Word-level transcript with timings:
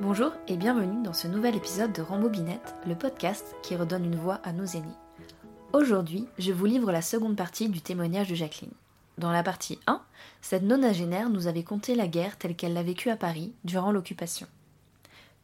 Bonjour 0.00 0.32
et 0.48 0.56
bienvenue 0.56 1.04
dans 1.04 1.12
ce 1.12 1.28
nouvel 1.28 1.54
épisode 1.54 1.92
de 1.92 2.02
Rambobinette, 2.02 2.74
le 2.84 2.96
podcast 2.96 3.54
qui 3.62 3.76
redonne 3.76 4.04
une 4.04 4.16
voix 4.16 4.40
à 4.42 4.52
nos 4.52 4.64
aînés. 4.64 4.88
Aujourd'hui, 5.72 6.26
je 6.36 6.50
vous 6.50 6.64
livre 6.66 6.90
la 6.90 7.00
seconde 7.00 7.36
partie 7.36 7.68
du 7.68 7.80
témoignage 7.80 8.28
de 8.28 8.34
Jacqueline. 8.34 8.72
Dans 9.18 9.30
la 9.30 9.44
partie 9.44 9.78
1, 9.86 10.02
cette 10.42 10.64
nonagénaire 10.64 11.30
nous 11.30 11.46
avait 11.46 11.62
conté 11.62 11.94
la 11.94 12.08
guerre 12.08 12.36
telle 12.38 12.56
qu'elle 12.56 12.72
l'a 12.72 12.82
vécue 12.82 13.08
à 13.08 13.16
Paris 13.16 13.52
durant 13.62 13.92
l'occupation. 13.92 14.48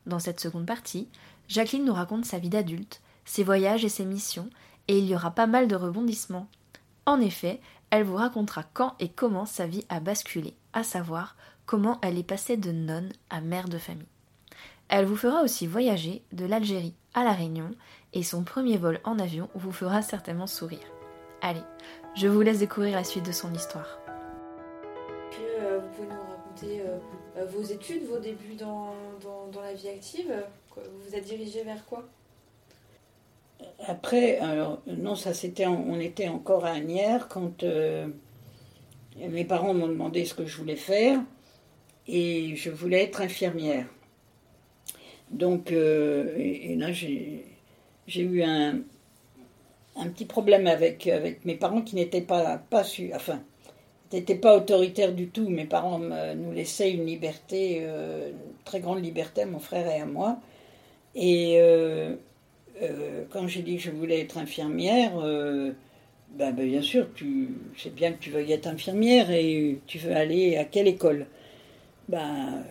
Dans 0.06 0.18
cette 0.18 0.40
seconde 0.40 0.66
partie, 0.66 1.06
Jacqueline 1.46 1.84
nous 1.84 1.94
raconte 1.94 2.24
sa 2.24 2.40
vie 2.40 2.50
d'adulte, 2.50 3.02
ses 3.24 3.44
voyages 3.44 3.84
et 3.84 3.88
ses 3.88 4.04
missions, 4.04 4.50
et 4.88 4.98
il 4.98 5.06
y 5.06 5.14
aura 5.14 5.30
pas 5.30 5.46
mal 5.46 5.68
de 5.68 5.76
rebondissements. 5.76 6.48
En 7.06 7.20
effet, 7.20 7.60
elle 7.90 8.02
vous 8.02 8.16
racontera 8.16 8.64
quand 8.74 8.96
et 8.98 9.10
comment 9.10 9.46
sa 9.46 9.68
vie 9.68 9.84
a 9.88 10.00
basculé, 10.00 10.54
à 10.72 10.82
savoir 10.82 11.36
comment 11.66 12.00
elle 12.02 12.18
est 12.18 12.24
passée 12.24 12.56
de 12.56 12.72
nonne 12.72 13.12
à 13.30 13.40
mère 13.40 13.68
de 13.68 13.78
famille. 13.78 14.08
Elle 14.92 15.04
vous 15.04 15.16
fera 15.16 15.42
aussi 15.42 15.68
voyager 15.68 16.22
de 16.32 16.44
l'Algérie 16.44 16.94
à 17.14 17.22
La 17.22 17.32
Réunion 17.32 17.70
et 18.12 18.24
son 18.24 18.42
premier 18.42 18.76
vol 18.76 18.98
en 19.04 19.20
avion 19.20 19.48
vous 19.54 19.70
fera 19.70 20.02
certainement 20.02 20.48
sourire. 20.48 20.92
Allez, 21.42 21.62
je 22.16 22.26
vous 22.26 22.40
laisse 22.40 22.58
découvrir 22.58 22.96
la 22.96 23.04
suite 23.04 23.24
de 23.24 23.30
son 23.30 23.54
histoire. 23.54 24.00
Euh, 25.60 25.78
vous 25.78 25.88
pouvez 25.94 26.08
nous 26.08 26.20
raconter 26.20 26.80
euh, 26.80 26.98
euh, 27.36 27.46
vos 27.46 27.62
études, 27.62 28.02
vos 28.04 28.18
débuts 28.18 28.56
dans, 28.58 28.92
dans, 29.52 29.60
la 29.60 29.74
vie 29.74 29.88
active 29.90 30.32
Vous 30.74 30.82
vous 31.08 31.14
êtes 31.14 31.24
dirigé 31.24 31.62
vers 31.62 31.86
quoi? 31.86 32.08
Après, 33.86 34.38
alors, 34.38 34.82
non, 34.88 35.14
ça 35.14 35.34
c'était, 35.34 35.68
on 35.68 36.00
était 36.00 36.28
encore 36.28 36.64
à 36.64 36.70
Agnières 36.70 37.28
quand 37.28 37.62
mes 39.16 39.44
parents 39.44 39.72
m'ont 39.72 39.86
demandé 39.86 40.24
ce 40.24 40.34
que 40.34 40.46
je 40.46 40.56
voulais 40.56 40.76
faire 40.76 41.20
et 42.08 42.56
je 42.56 42.70
voulais 42.70 43.04
être 43.04 43.20
infirmière. 43.20 43.86
Donc, 45.30 45.70
euh, 45.70 46.34
et, 46.36 46.74
là, 46.76 46.92
j'ai 46.92 47.44
eu 48.16 48.42
un, 48.42 48.80
petit 50.14 50.24
problème 50.24 50.66
avec, 50.66 51.08
mes 51.44 51.54
parents 51.54 51.82
qui 51.82 51.94
n'étaient 51.94 52.20
pas, 52.20 52.58
pas 52.58 52.84
enfin, 53.14 53.40
n'étaient 54.12 54.34
pas 54.34 54.56
autoritaires 54.56 55.12
du 55.12 55.28
tout. 55.28 55.48
Mes 55.48 55.66
parents 55.66 55.98
nous 56.00 56.52
laissaient 56.52 56.90
une 56.92 57.06
liberté, 57.06 57.78
euh, 57.82 58.30
une 58.30 58.64
très 58.64 58.80
grande 58.80 59.02
liberté 59.02 59.42
à 59.42 59.46
mon 59.46 59.60
frère 59.60 59.86
et 59.86 60.00
à 60.00 60.06
moi. 60.06 60.38
Et 61.14 61.58
euh, 61.60 62.14
quand 63.30 63.46
j'ai 63.46 63.62
dit 63.62 63.76
que 63.76 63.82
je 63.82 63.90
voulais 63.90 64.20
être 64.20 64.38
infirmière, 64.38 65.12
ben, 65.16 66.52
ben, 66.52 66.66
bien 66.66 66.82
sûr, 66.82 67.08
tu 67.14 67.56
sais 67.76 67.90
bien 67.90 68.12
que 68.12 68.18
tu 68.18 68.30
veux 68.30 68.48
être 68.48 68.66
infirmière 68.66 69.30
et 69.30 69.78
tu 69.86 69.98
veux 69.98 70.14
aller 70.14 70.56
à 70.56 70.64
quelle 70.64 70.88
école? 70.88 71.26
Ben 72.08 72.64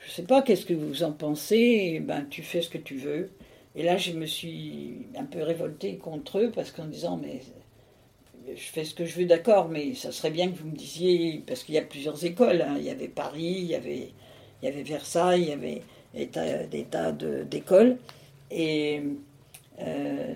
je 0.00 0.10
sais 0.10 0.22
pas, 0.22 0.42
qu'est-ce 0.42 0.66
que 0.66 0.74
vous 0.74 1.02
en 1.02 1.12
pensez? 1.12 2.00
Ben, 2.00 2.26
tu 2.28 2.42
fais 2.42 2.62
ce 2.62 2.68
que 2.68 2.78
tu 2.78 2.96
veux. 2.96 3.30
Et 3.76 3.82
là, 3.82 3.96
je 3.96 4.12
me 4.12 4.26
suis 4.26 5.06
un 5.16 5.24
peu 5.24 5.42
révoltée 5.42 5.96
contre 5.96 6.38
eux 6.38 6.50
parce 6.52 6.70
qu'en 6.70 6.86
disant, 6.86 7.16
mais 7.16 7.40
je 8.48 8.62
fais 8.62 8.84
ce 8.84 8.94
que 8.94 9.04
je 9.04 9.16
veux, 9.16 9.26
d'accord, 9.26 9.68
mais 9.68 9.94
ça 9.94 10.10
serait 10.12 10.30
bien 10.30 10.50
que 10.50 10.58
vous 10.58 10.68
me 10.68 10.76
disiez, 10.76 11.42
parce 11.46 11.62
qu'il 11.62 11.74
y 11.74 11.78
a 11.78 11.82
plusieurs 11.82 12.24
écoles. 12.24 12.62
Hein. 12.62 12.76
Il 12.78 12.84
y 12.84 12.90
avait 12.90 13.08
Paris, 13.08 13.56
il 13.58 13.66
y 13.66 13.74
avait, 13.74 14.10
il 14.62 14.64
y 14.64 14.68
avait 14.68 14.82
Versailles, 14.82 15.42
il 15.42 15.48
y 15.48 15.52
avait 15.52 15.82
des 16.14 16.84
tas, 16.84 17.12
d'écoles. 17.12 17.98
Et 18.50 19.02
euh, 19.80 20.34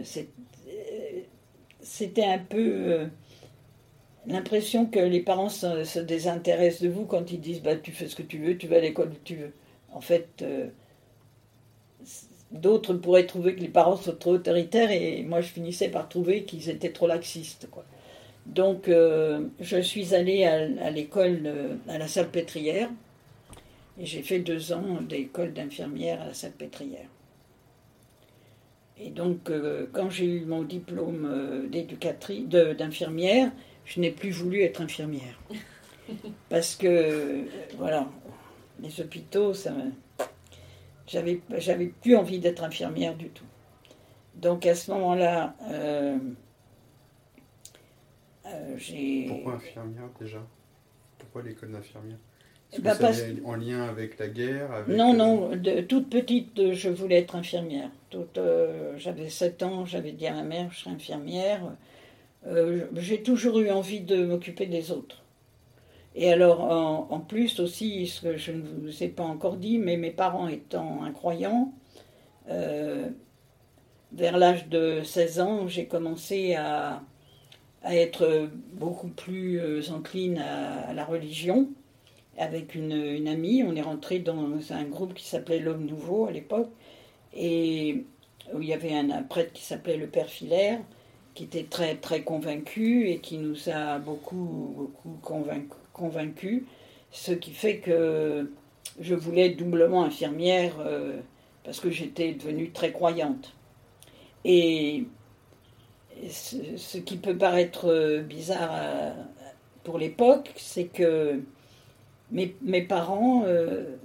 c'était 1.83 2.25
un 2.25 2.39
peu 2.39 2.59
euh, 2.59 3.07
l'impression 4.27 4.87
que 4.87 4.99
les 4.99 5.21
parents 5.21 5.49
se, 5.49 5.99
désintéressent 5.99 6.83
de 6.83 6.89
vous 6.89 7.05
quand 7.05 7.31
ils 7.31 7.41
disent 7.41 7.63
bah, 7.63 7.77
tu 7.77 7.93
fais 7.93 8.09
ce 8.09 8.17
que 8.17 8.23
tu 8.23 8.39
veux, 8.39 8.57
tu 8.57 8.67
vas 8.67 8.77
à 8.77 8.81
l'école 8.81 9.09
où 9.09 9.19
tu 9.25 9.37
veux. 9.37 9.53
En 9.93 10.01
fait, 10.01 10.29
euh, 10.43 10.69
d'autres 12.51 12.95
pourraient 12.95 13.27
trouver 13.27 13.55
que 13.55 13.61
les 13.61 13.69
parents 13.69 13.97
sont 13.97 14.17
trop 14.17 14.33
autoritaires 14.33 14.91
et 14.91 15.23
moi 15.23 15.41
je 15.41 15.49
finissais 15.49 15.89
par 15.89 16.09
trouver 16.09 16.45
qu'ils 16.45 16.71
étaient 16.71 16.93
trop 16.93 17.07
laxistes. 17.07 17.69
Quoi. 17.71 17.85
Donc 18.47 18.89
euh, 18.89 19.47
je 19.61 19.81
suis 19.81 20.15
allée 20.15 20.45
à, 20.45 20.91
l'école, 20.91 21.43
euh, 21.45 21.75
à 21.89 21.99
la 21.99 22.09
Salpêtrière 22.09 22.91
et 23.99 24.07
j'ai 24.07 24.23
fait 24.23 24.41
deux 24.41 24.73
ans 24.73 25.01
d'école 25.03 25.53
d'infirmière 25.53 26.21
à 26.23 26.27
la 26.27 26.35
Salpêtrière. 26.35 27.07
Et 28.99 29.11
donc 29.11 29.51
quand 29.93 30.09
j'ai 30.09 30.27
eu 30.27 30.45
mon 30.45 30.63
diplôme 30.63 31.69
d'infirmière, 32.79 33.51
je 33.85 34.01
n'ai 34.01 34.11
plus 34.11 34.31
voulu 34.31 34.63
être 34.63 34.81
infirmière. 34.81 35.39
Parce 36.49 36.77
que, 36.77 37.45
voilà, 37.77 38.09
les 38.81 39.01
hôpitaux, 39.01 39.55
ça 39.55 39.73
j'avais, 41.07 41.41
j'avais 41.59 41.87
plus 41.87 42.17
envie 42.17 42.39
d'être 42.39 42.65
infirmière 42.65 43.15
du 43.15 43.29
tout. 43.29 43.45
Donc 44.35 44.67
à 44.67 44.75
ce 44.75 44.91
moment-là, 44.93 45.55
euh, 45.71 46.19
euh, 48.47 48.75
j'ai. 48.77 49.27
Pourquoi 49.29 49.55
infirmière 49.55 50.09
déjà? 50.21 50.43
Pourquoi 51.19 51.43
l'école 51.43 51.73
d'infirmière? 51.73 52.19
Bah, 52.81 52.97
en 53.45 53.55
lien 53.55 53.85
avec 53.85 54.19
la 54.19 54.27
guerre 54.27 54.85
Non, 54.89 55.15
non, 55.15 55.55
de, 55.55 55.81
toute 55.83 56.11
petite, 56.11 56.73
je 56.73 56.89
voulais 56.89 57.21
être 57.21 57.37
infirmière. 57.37 57.89
Euh, 58.37 58.95
j'avais 58.97 59.29
7 59.29 59.63
ans, 59.63 59.85
j'avais 59.85 60.11
dit 60.11 60.27
à 60.27 60.35
ma 60.35 60.43
mère, 60.43 60.73
je 60.73 60.81
serais 60.81 60.91
infirmière. 60.91 61.61
J'ai 62.97 63.23
toujours 63.23 63.59
eu 63.61 63.71
envie 63.71 64.01
de 64.01 64.25
m'occuper 64.25 64.67
des 64.67 64.91
autres. 64.91 65.25
Et 66.17 66.33
alors, 66.33 66.61
en, 67.11 67.21
plus 67.21 67.59
aussi, 67.59 68.07
ce 68.07 68.23
que 68.23 68.37
je 68.37 68.53
ne 68.53 68.63
vous 68.63 69.03
ai 69.03 69.09
pas 69.09 69.25
encore 69.25 69.57
dit, 69.57 69.79
mais 69.79 69.97
mes 69.97 70.13
parents 70.13 70.47
étant 70.47 71.03
incroyants, 71.03 71.73
euh, 72.51 73.09
vers 74.13 74.39
l'âge 74.39 74.69
de 74.69 75.03
16 75.03 75.41
ans, 75.41 75.69
j'ai 75.69 75.87
commencé 75.87 76.55
à, 76.55 77.03
être 77.85 78.49
beaucoup 78.73 79.09
plus 79.09 79.61
euh, 79.61 79.83
encline 79.93 80.39
à, 80.39 80.95
la 80.95 81.05
religion 81.05 81.69
avec 82.39 82.75
une, 82.75 83.29
amie. 83.29 83.63
On 83.63 83.75
est 83.77 83.83
rentré 83.83 84.21
dans 84.21 84.73
un 84.73 84.85
groupe 84.85 85.15
qui 85.15 85.25
s'appelait 85.27 85.59
L'Homme 85.59 85.85
Nouveau 85.85 86.27
à 86.27 86.31
l'époque, 86.31 86.71
et 87.35 88.05
où 88.55 88.63
il 88.63 88.69
y 88.69 88.73
avait 88.73 88.95
un, 88.95 89.23
prêtre 89.25 89.53
qui 89.53 89.65
s'appelait 89.65 89.97
le 89.97 90.07
Père 90.07 90.29
Filaire, 90.29 90.81
qui 91.35 91.45
était 91.45 91.65
très 91.65 91.97
très 91.97 92.23
convaincu 92.23 93.09
et 93.09 93.19
qui 93.19 93.39
nous 93.39 93.69
a 93.69 93.99
beaucoup 93.99 94.91
beaucoup 95.05 95.19
convaincue, 95.93 96.67
ce 97.11 97.33
qui 97.33 97.51
fait 97.51 97.79
que 97.79 98.49
je 99.01 99.15
voulais 99.15 99.47
être 99.49 99.57
doublement 99.57 100.05
infirmière 100.05 100.75
euh, 100.81 101.19
parce 101.65 101.81
que 101.81 101.91
j'étais 101.91 102.33
devenue 102.33 102.71
très 102.71 102.93
croyante. 102.93 103.55
Et 104.45 105.05
ce, 106.29 106.99
qui 106.99 107.17
peut 107.17 107.37
paraître 107.37 107.89
euh, 107.89 108.21
bizarre 108.21 108.71
euh, 108.73 109.13
pour 109.83 109.99
l'époque, 109.99 110.53
c'est 110.57 110.85
que 110.85 111.41
mes 112.31 112.83
parents 112.83 113.45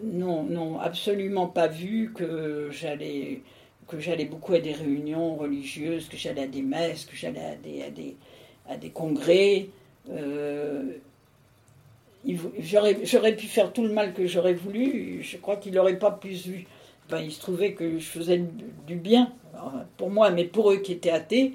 n'ont 0.03 0.77
absolument 0.79 1.47
pas 1.47 1.67
vu 1.67 2.11
que 2.13 2.69
j'allais 2.69 3.41
que 3.89 3.99
j'allais 3.99 4.25
beaucoup 4.25 4.53
à 4.53 4.59
des 4.59 4.73
réunions 4.73 5.35
religieuses, 5.35 6.07
que 6.07 6.17
j'allais 6.17 6.43
à 6.43 6.47
des 6.47 6.61
messes, 6.61 7.05
que 7.05 7.15
j'allais 7.15 7.45
à 7.45 7.55
des, 7.55 7.83
à 7.83 7.89
des, 7.89 8.15
à 8.69 8.77
des 8.77 8.89
congrès 8.89 9.67
j'aurais 13.03 13.35
pu 13.35 13.47
faire 13.47 13.71
tout 13.71 13.83
le 13.83 13.93
mal 13.93 14.13
que 14.13 14.25
j'aurais 14.27 14.53
voulu, 14.53 15.21
je 15.23 15.37
crois 15.37 15.57
qu'il 15.57 15.73
n'aurait 15.73 15.99
pas 15.99 16.11
plus 16.11 16.45
vu. 16.45 16.67
Enfin, 17.05 17.21
il 17.21 17.31
se 17.31 17.39
trouvait 17.39 17.73
que 17.73 17.97
je 17.97 18.05
faisais 18.05 18.43
du 18.87 18.95
bien 18.95 19.31
pour 19.97 20.09
moi, 20.09 20.29
mais 20.31 20.45
pour 20.45 20.71
eux 20.71 20.77
qui 20.77 20.91
étaient 20.91 21.09
athées, 21.09 21.53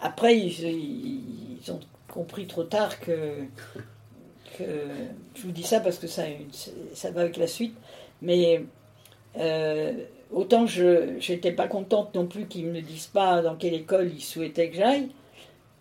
après 0.00 0.36
ils, 0.38 1.70
ont 1.70 1.80
compris 2.08 2.46
trop 2.46 2.64
tard 2.64 2.98
que, 3.00 3.44
je 4.58 5.42
vous 5.42 5.50
dis 5.50 5.62
ça 5.62 5.80
parce 5.80 5.98
que 5.98 6.06
ça, 6.06 6.24
ça 6.94 7.10
va 7.10 7.22
avec 7.22 7.36
la 7.36 7.46
suite, 7.46 7.76
mais 8.22 8.64
euh, 9.36 9.92
autant 10.34 10.66
je 10.66 11.16
n'étais 11.30 11.52
pas 11.52 11.68
contente 11.68 12.14
non 12.14 12.26
plus 12.26 12.46
qu'ils 12.46 12.66
ne 12.66 12.72
me 12.72 12.80
disent 12.80 13.06
pas 13.06 13.40
dans 13.40 13.54
quelle 13.54 13.74
école 13.74 14.10
ils 14.12 14.22
souhaitaient 14.22 14.68
que 14.68 14.76
j'aille, 14.76 15.08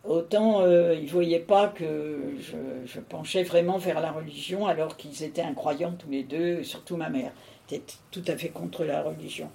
autant 0.04 0.62
euh, 0.62 0.96
ils 0.96 1.06
ne 1.06 1.10
voyaient 1.10 1.40
pas 1.40 1.68
que 1.68 2.36
je, 2.40 3.00
penchais 3.00 3.44
vraiment 3.44 3.78
vers 3.78 4.00
la 4.00 4.12
religion 4.12 4.68
alors 4.68 4.96
qu'ils 4.96 5.24
étaient 5.24 5.42
incroyants 5.42 5.94
tous 5.98 6.10
les 6.10 6.24
deux, 6.24 6.64
surtout 6.64 6.96
ma 6.96 7.10
mère 7.10 7.32
était 7.68 7.84
tout 8.12 8.24
à 8.28 8.38
fait 8.38 8.50
contre 8.50 8.84
la 8.84 9.02
religion. 9.02 9.50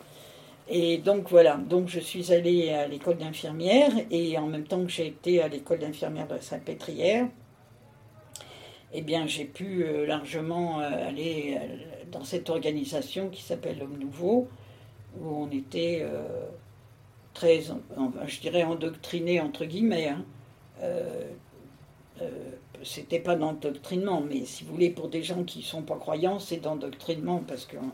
Et 0.70 0.98
donc 0.98 1.30
voilà, 1.30 1.56
donc 1.56 1.88
je 1.88 2.00
suis 2.00 2.32
allée 2.32 2.70
à 2.70 2.86
l'école 2.88 3.16
d'infirmière 3.16 3.90
et 4.10 4.36
en 4.36 4.46
même 4.46 4.64
temps 4.64 4.84
que 4.84 4.90
j'ai 4.90 5.06
été 5.06 5.40
à 5.40 5.48
l'école 5.48 5.78
d'infirmière 5.78 6.26
de 6.26 6.38
Saint-Pétrière, 6.40 7.26
eh 8.92 9.02
bien 9.02 9.26
j'ai 9.26 9.44
pu 9.44 9.84
euh, 9.84 10.06
largement 10.06 10.80
euh, 10.80 11.08
aller 11.08 11.58
dans 12.10 12.24
cette 12.24 12.50
organisation 12.50 13.28
qui 13.28 13.42
s'appelle 13.42 13.78
L'Homme 13.78 13.98
Nouveau, 13.98 14.48
où 15.20 15.44
on 15.44 15.50
était 15.50 16.04
très, 17.38 17.60
je 17.62 18.40
dirais, 18.40 18.64
endoctriné 18.64 19.40
entre 19.40 19.64
guillemets. 19.64 20.08
Hein. 20.08 20.24
Euh, 20.82 21.30
euh, 22.22 22.28
c'était 22.82 23.20
pas 23.20 23.36
d'endoctrinement, 23.36 24.20
mais 24.20 24.44
si 24.44 24.64
vous 24.64 24.72
voulez, 24.72 24.90
pour 24.90 25.08
des 25.08 25.22
gens 25.22 25.44
qui 25.44 25.62
sont 25.62 25.82
pas 25.82 25.96
croyants, 25.96 26.38
c'est 26.38 26.58
d'endoctrinement 26.58 27.42
parce 27.46 27.66
qu'on 27.66 27.92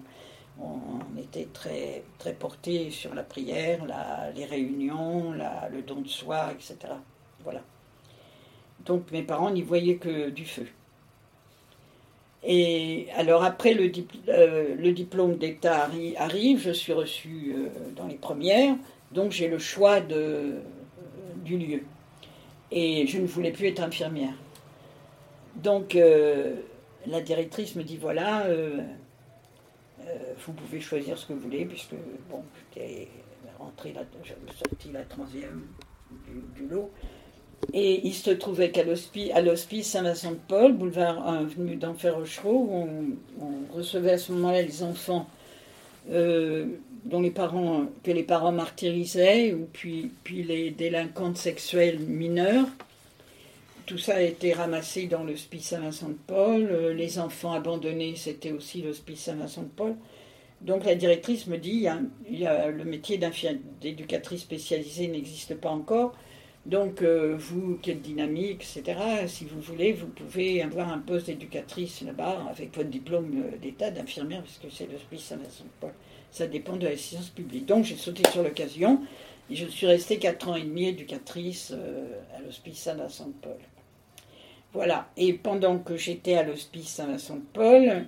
on 0.60 1.20
était 1.20 1.48
très, 1.52 2.04
très 2.18 2.32
portés 2.32 2.90
sur 2.90 3.14
la 3.14 3.22
prière, 3.22 3.84
les 4.34 4.44
réunions, 4.44 5.32
le 5.32 5.82
don 5.82 6.00
de 6.00 6.08
soi, 6.08 6.52
etc. 6.52 6.94
Voilà. 7.42 7.60
Donc 8.84 9.10
mes 9.10 9.22
parents 9.22 9.50
n'y 9.50 9.62
voyaient 9.62 9.96
que 9.96 10.30
du 10.30 10.44
feu. 10.44 10.66
Et 12.44 13.08
alors 13.16 13.42
après 13.42 13.72
le, 13.72 13.90
euh, 14.28 14.92
diplôme 14.92 15.36
d'État 15.36 15.88
arrive, 16.18 16.60
je 16.60 16.72
suis 16.72 16.92
reçue 16.92 17.54
euh, 17.56 17.68
dans 17.96 18.06
les 18.06 18.16
premières, 18.16 18.76
donc 19.12 19.32
j'ai 19.32 19.48
le 19.48 19.58
choix 19.58 20.00
euh, 20.10 20.60
du 21.42 21.56
lieu. 21.56 21.80
Et 22.70 23.06
je 23.06 23.18
ne 23.18 23.26
voulais 23.26 23.52
plus 23.52 23.68
être 23.68 23.80
infirmière. 23.80 24.34
Donc 25.56 25.96
la 27.06 27.20
directrice 27.20 27.76
me 27.76 27.84
dit 27.84 27.96
voilà, 27.96 28.48
vous 30.44 30.52
pouvez 30.52 30.80
choisir 30.80 31.16
ce 31.16 31.26
que 31.26 31.32
vous 31.32 31.38
voulez, 31.38 31.64
puisque 31.64 31.94
bon, 32.28 32.42
j'étais 32.74 33.08
rentrée, 33.60 33.92
la, 33.92 34.02
sorti 34.52 34.90
la 34.90 35.02
troisième 35.04 35.62
du 36.56 36.66
lot. 36.66 36.90
Et 37.72 38.06
il 38.06 38.14
se 38.14 38.30
trouvait 38.30 38.70
qu'à 38.70 38.84
l'hospice 38.84 39.86
Saint-Vincent-de-Paul, 39.86 40.72
boulevard 40.74 41.26
1, 41.28 41.44
venu 41.44 41.76
d'Enfer 41.76 42.16
Rochereau, 42.16 42.68
où 42.70 42.88
on, 43.40 43.76
recevait 43.76 44.12
à 44.12 44.18
ce 44.18 44.32
moment-là 44.32 44.62
les 44.62 44.82
enfants 44.82 45.28
euh, 46.10 46.66
dont 47.04 47.20
les 47.20 47.30
parents, 47.30 47.86
que 48.02 48.10
les 48.10 48.22
parents 48.22 48.52
martyrisaient, 48.52 49.52
ou 49.52 49.68
puis, 49.72 50.10
puis 50.22 50.42
les 50.42 50.70
délinquantes 50.70 51.36
sexuelles 51.36 51.98
mineures. 51.98 52.68
Tout 53.86 53.98
ça 53.98 54.16
a 54.16 54.20
été 54.20 54.52
ramassé 54.52 55.06
dans 55.06 55.24
l'hospice 55.24 55.68
Saint-Vincent-de-Paul. 55.68 56.68
Euh, 56.70 56.94
les 56.94 57.18
enfants 57.18 57.52
abandonnés, 57.52 58.14
c'était 58.16 58.52
aussi 58.52 58.82
l'hospice 58.82 59.20
Saint-Vincent-de-Paul. 59.20 59.94
Donc 60.60 60.84
la 60.84 60.94
directrice 60.94 61.46
me 61.46 61.58
dit, 61.58 61.86
le 62.30 62.84
métier 62.84 63.20
d'éducatrice 63.80 64.40
spécialisée 64.40 65.08
n'existe 65.08 65.54
pas 65.56 65.68
encore. 65.68 66.14
Donc, 66.66 67.02
euh, 67.02 67.36
vous 67.38 67.78
êtes 67.86 68.00
dynamique, 68.00 68.62
etc., 68.62 68.98
si 69.26 69.44
vous 69.44 69.60
voulez, 69.60 69.92
vous 69.92 70.06
pouvez 70.06 70.62
avoir 70.62 70.90
un 70.90 70.98
poste 70.98 71.26
d'éducatrice 71.26 72.00
là-bas 72.00 72.46
avec 72.50 72.74
votre 72.74 72.88
diplôme 72.88 73.44
euh, 73.44 73.58
d'état 73.58 73.90
d'infirmière, 73.90 74.42
puisque 74.42 74.74
c'est 74.74 74.90
l'hospice 74.90 75.24
Saint-Vincent-de-Paul. 75.24 75.92
Ça 76.30 76.46
dépend 76.46 76.76
de 76.76 76.86
l'assistance 76.86 77.28
publique. 77.28 77.66
Donc, 77.66 77.84
j'ai 77.84 77.96
sauté 77.96 78.22
sur 78.30 78.42
l'occasion 78.42 79.02
et 79.50 79.56
je 79.56 79.66
suis 79.66 79.86
restée 79.86 80.18
4 80.18 80.48
ans 80.48 80.56
et 80.56 80.62
demi 80.62 80.86
éducatrice 80.86 81.72
euh, 81.76 82.06
à 82.34 82.40
l'hospice 82.40 82.78
Saint-Vincent-de-Paul. 82.78 83.58
Voilà. 84.72 85.10
Et 85.18 85.34
pendant 85.34 85.78
que 85.78 85.98
j'étais 85.98 86.34
à 86.34 86.44
l'hospice 86.44 86.88
Saint-Vincent-de-Paul, 86.88 88.06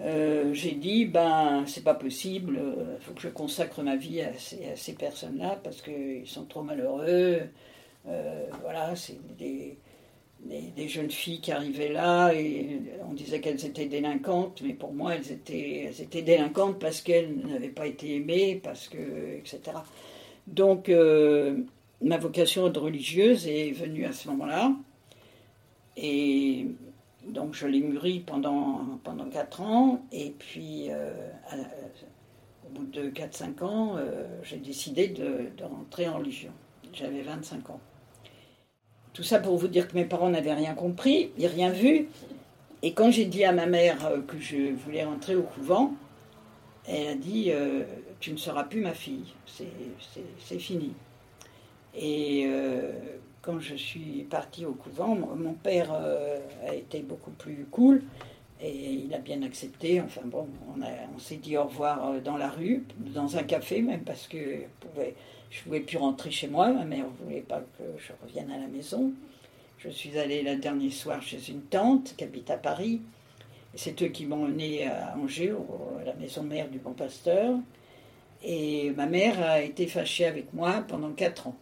euh, 0.00 0.54
j'ai 0.54 0.72
dit 0.72 1.04
ben 1.04 1.64
c'est 1.66 1.84
pas 1.84 1.94
possible, 1.94 2.54
il 2.54 2.82
euh, 2.82 2.98
faut 3.00 3.12
que 3.12 3.20
je 3.20 3.28
consacre 3.28 3.82
ma 3.82 3.96
vie 3.96 4.22
à 4.22 4.32
ces, 4.38 4.94
personnes-là 4.94 5.60
parce 5.62 5.82
qu'ils 5.82 6.26
sont 6.26 6.44
trop 6.44 6.62
malheureux. 6.62 7.40
Euh, 8.08 8.46
voilà, 8.62 8.96
c'est 8.96 9.18
des, 9.38 9.76
des, 10.40 10.88
jeunes 10.88 11.10
filles 11.10 11.40
qui 11.40 11.52
arrivaient 11.52 11.92
là 11.92 12.32
et 12.32 12.80
on 13.08 13.12
disait 13.12 13.40
qu'elles 13.40 13.64
étaient 13.64 13.86
délinquantes, 13.86 14.62
mais 14.64 14.72
pour 14.72 14.92
moi 14.92 15.14
elles 15.14 15.30
étaient, 15.30 15.84
elles 15.88 16.00
étaient 16.00 16.22
délinquantes 16.22 16.78
parce 16.78 17.00
qu'elles 17.02 17.36
n'avaient 17.46 17.68
pas 17.68 17.86
été 17.86 18.16
aimées, 18.16 18.60
parce 18.62 18.88
que 18.88 19.36
etc. 19.38 19.60
Donc 20.46 20.90
ma 22.00 22.16
vocation 22.16 22.68
de 22.70 22.78
religieuse 22.78 23.46
est 23.46 23.70
venue 23.72 24.06
à 24.06 24.12
ce 24.12 24.28
moment-là 24.28 24.72
et 25.96 26.66
donc 27.28 27.54
je 27.54 27.66
l'ai 27.66 27.80
mûri 27.80 28.20
pendant, 28.20 28.98
pendant 29.04 29.28
4 29.28 29.60
ans, 29.60 30.02
et 30.12 30.30
puis 30.30 30.88
euh, 30.90 31.12
au 32.66 32.70
bout 32.70 32.86
de 32.86 33.10
4-5 33.10 33.64
ans, 33.64 33.96
euh, 33.96 34.24
j'ai 34.42 34.58
décidé 34.58 35.08
de, 35.08 35.50
rentrer 35.64 36.08
en 36.08 36.18
religion. 36.18 36.52
J'avais 36.92 37.22
25 37.22 37.70
ans. 37.70 37.80
Tout 39.12 39.22
ça 39.22 39.38
pour 39.38 39.56
vous 39.56 39.68
dire 39.68 39.88
que 39.88 39.94
mes 39.94 40.04
parents 40.04 40.30
n'avaient 40.30 40.54
rien 40.54 40.74
compris, 40.74 41.30
et 41.38 41.46
rien 41.46 41.70
vu. 41.70 42.08
Et 42.82 42.92
quand 42.92 43.10
j'ai 43.10 43.26
dit 43.26 43.44
à 43.44 43.52
ma 43.52 43.66
mère 43.66 44.04
euh, 44.06 44.20
que 44.20 44.38
je 44.38 44.72
voulais 44.72 45.04
rentrer 45.04 45.36
au 45.36 45.42
couvent, 45.42 45.94
elle 46.88 47.06
a 47.06 47.14
dit 47.14 47.52
Tu 48.18 48.32
ne 48.32 48.36
seras 48.36 48.64
plus 48.64 48.80
ma 48.80 48.92
fille, 48.92 49.32
c'est 49.46 50.58
fini. 50.58 50.94
Et 51.94 52.50
quand 53.42 53.58
je 53.58 53.74
suis 53.74 54.24
partie 54.30 54.64
au 54.64 54.72
couvent, 54.72 55.16
mon 55.16 55.52
père 55.52 55.90
euh, 55.92 56.38
a 56.66 56.74
été 56.74 57.00
beaucoup 57.00 57.32
plus 57.32 57.66
cool 57.70 58.02
et 58.60 58.70
il 58.70 59.12
a 59.12 59.18
bien 59.18 59.42
accepté. 59.42 60.00
Enfin 60.00 60.22
bon, 60.24 60.46
on, 61.14 61.18
s'est 61.18 61.36
dit 61.36 61.56
au 61.56 61.64
revoir 61.64 62.08
euh, 62.08 62.20
dans 62.20 62.36
la 62.36 62.48
rue, 62.48 62.84
dans 62.98 63.36
un 63.36 63.42
café 63.42 63.82
même, 63.82 64.02
parce 64.02 64.28
que 64.28 64.38
je 64.38 65.58
ne 65.58 65.64
pouvais 65.64 65.80
plus 65.80 65.98
rentrer 65.98 66.30
chez 66.30 66.46
moi. 66.46 66.70
Ma 66.70 66.84
mère 66.84 67.04
ne 67.04 67.24
voulait 67.24 67.40
pas 67.40 67.60
que 67.60 67.84
je 67.98 68.12
revienne 68.22 68.50
à 68.52 68.58
la 68.58 68.68
maison. 68.68 69.12
Je 69.78 69.88
suis 69.88 70.16
allée 70.16 70.42
le 70.42 70.56
dernier 70.56 70.90
soir 70.90 71.20
chez 71.20 71.50
une 71.50 71.62
tante 71.62 72.14
qui 72.16 72.22
habite 72.22 72.48
à 72.50 72.56
Paris. 72.56 73.00
C'est 73.74 74.00
eux 74.02 74.08
qui 74.08 74.26
m'ont 74.26 74.44
emmené 74.44 74.86
à 74.86 75.16
Angers, 75.16 75.54
à 76.00 76.04
la 76.04 76.14
maison 76.14 76.44
mère 76.44 76.68
du 76.68 76.78
bon 76.78 76.92
pasteur. 76.92 77.56
Et 78.44 78.92
ma 78.92 79.06
mère 79.06 79.42
a 79.42 79.60
été 79.60 79.88
fâchée 79.88 80.26
avec 80.26 80.52
moi 80.52 80.84
pendant 80.86 81.10
quatre 81.10 81.48
ans. 81.48 81.56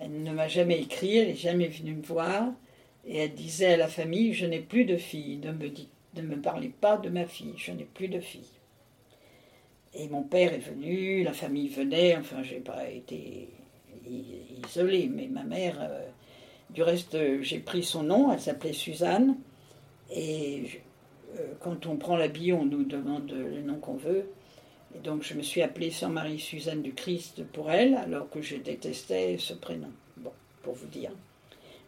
Elle 0.00 0.22
ne 0.22 0.32
m'a 0.32 0.48
jamais 0.48 0.80
écrit, 0.80 1.18
elle 1.18 1.28
n'est 1.28 1.34
jamais 1.34 1.68
venue 1.68 1.94
me 1.94 2.02
voir. 2.02 2.48
Et 3.06 3.18
elle 3.18 3.34
disait 3.34 3.74
à 3.74 3.76
la 3.76 3.88
famille, 3.88 4.32
je 4.32 4.46
n'ai 4.46 4.60
plus 4.60 4.84
de 4.84 4.96
fille, 4.96 5.38
ne 5.38 5.52
me, 5.52 5.70
ne 6.16 6.22
me 6.22 6.40
parlez 6.40 6.68
pas 6.68 6.96
de 6.96 7.08
ma 7.08 7.26
fille, 7.26 7.54
je 7.56 7.72
n'ai 7.72 7.84
plus 7.84 8.08
de 8.08 8.20
fille. 8.20 8.50
Et 9.94 10.08
mon 10.08 10.22
père 10.22 10.52
est 10.52 10.58
venu, 10.58 11.22
la 11.22 11.32
famille 11.32 11.68
venait, 11.68 12.16
enfin 12.16 12.42
j'ai 12.42 12.60
pas 12.60 12.88
été 12.88 13.48
isolée, 14.64 15.10
mais 15.12 15.26
ma 15.26 15.42
mère, 15.42 15.78
euh, 15.80 16.06
du 16.70 16.82
reste 16.82 17.16
j'ai 17.42 17.58
pris 17.58 17.82
son 17.82 18.04
nom, 18.04 18.32
elle 18.32 18.40
s'appelait 18.40 18.72
Suzanne, 18.72 19.36
et 20.12 20.62
euh, 21.38 21.54
quand 21.60 21.86
on 21.86 21.96
prend 21.96 22.16
bille, 22.28 22.52
on 22.52 22.64
nous 22.64 22.84
demande 22.84 23.30
le 23.32 23.62
nom 23.62 23.76
qu'on 23.76 23.96
veut. 23.96 24.30
Et 24.94 24.98
donc 24.98 25.22
je 25.22 25.34
me 25.34 25.42
suis 25.42 25.62
appelée 25.62 25.90
Sœur 25.90 26.10
Marie-Suzanne 26.10 26.82
du 26.82 26.92
Christ 26.92 27.44
pour 27.52 27.70
elle, 27.70 27.94
alors 27.94 28.28
que 28.30 28.42
je 28.42 28.56
détestais 28.56 29.36
ce 29.38 29.54
prénom. 29.54 29.90
Bon, 30.16 30.32
pour 30.62 30.74
vous 30.74 30.86
dire. 30.88 31.10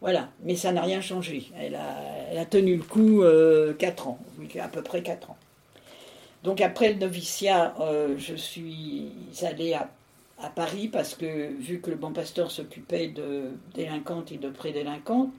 Voilà, 0.01 0.29
mais 0.43 0.55
ça 0.55 0.73
n'a 0.73 0.81
rien 0.81 0.99
changé. 0.99 1.45
Elle 1.57 1.75
a, 1.75 2.45
tenu 2.45 2.75
le 2.75 2.83
coup 2.83 3.23
euh, 3.23 3.73
4 3.73 4.07
ans, 4.09 4.19
à 4.59 4.67
peu 4.67 4.81
près 4.81 5.01
4 5.01 5.31
ans. 5.31 5.37
Donc 6.43 6.59
après 6.59 6.91
le 6.91 6.99
noviciat, 6.99 7.73
euh, 7.79 8.15
je 8.17 8.35
suis 8.35 9.13
allée 9.43 9.73
à, 9.73 9.89
Paris 10.55 10.89
parce 10.89 11.15
que 11.15 11.53
vu 11.57 11.79
que 11.79 11.89
le 11.89 11.95
bon 11.95 12.11
pasteur 12.11 12.51
s'occupait 12.51 13.07
de 13.07 13.51
délinquantes 13.75 14.33
et 14.33 14.37
de 14.37 14.49
prédélinquantes, 14.49 15.31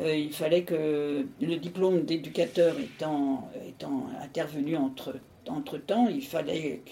euh, 0.00 0.12
il 0.12 0.32
fallait 0.32 0.64
que 0.64 1.24
le 1.40 1.56
diplôme 1.56 2.02
d'éducateur 2.02 2.74
étant, 2.80 3.48
étant 3.64 4.08
intervenu 4.20 4.76
entre 4.76 5.14
entre-temps, 5.48 6.08
il 6.08 6.24
fallait 6.24 6.82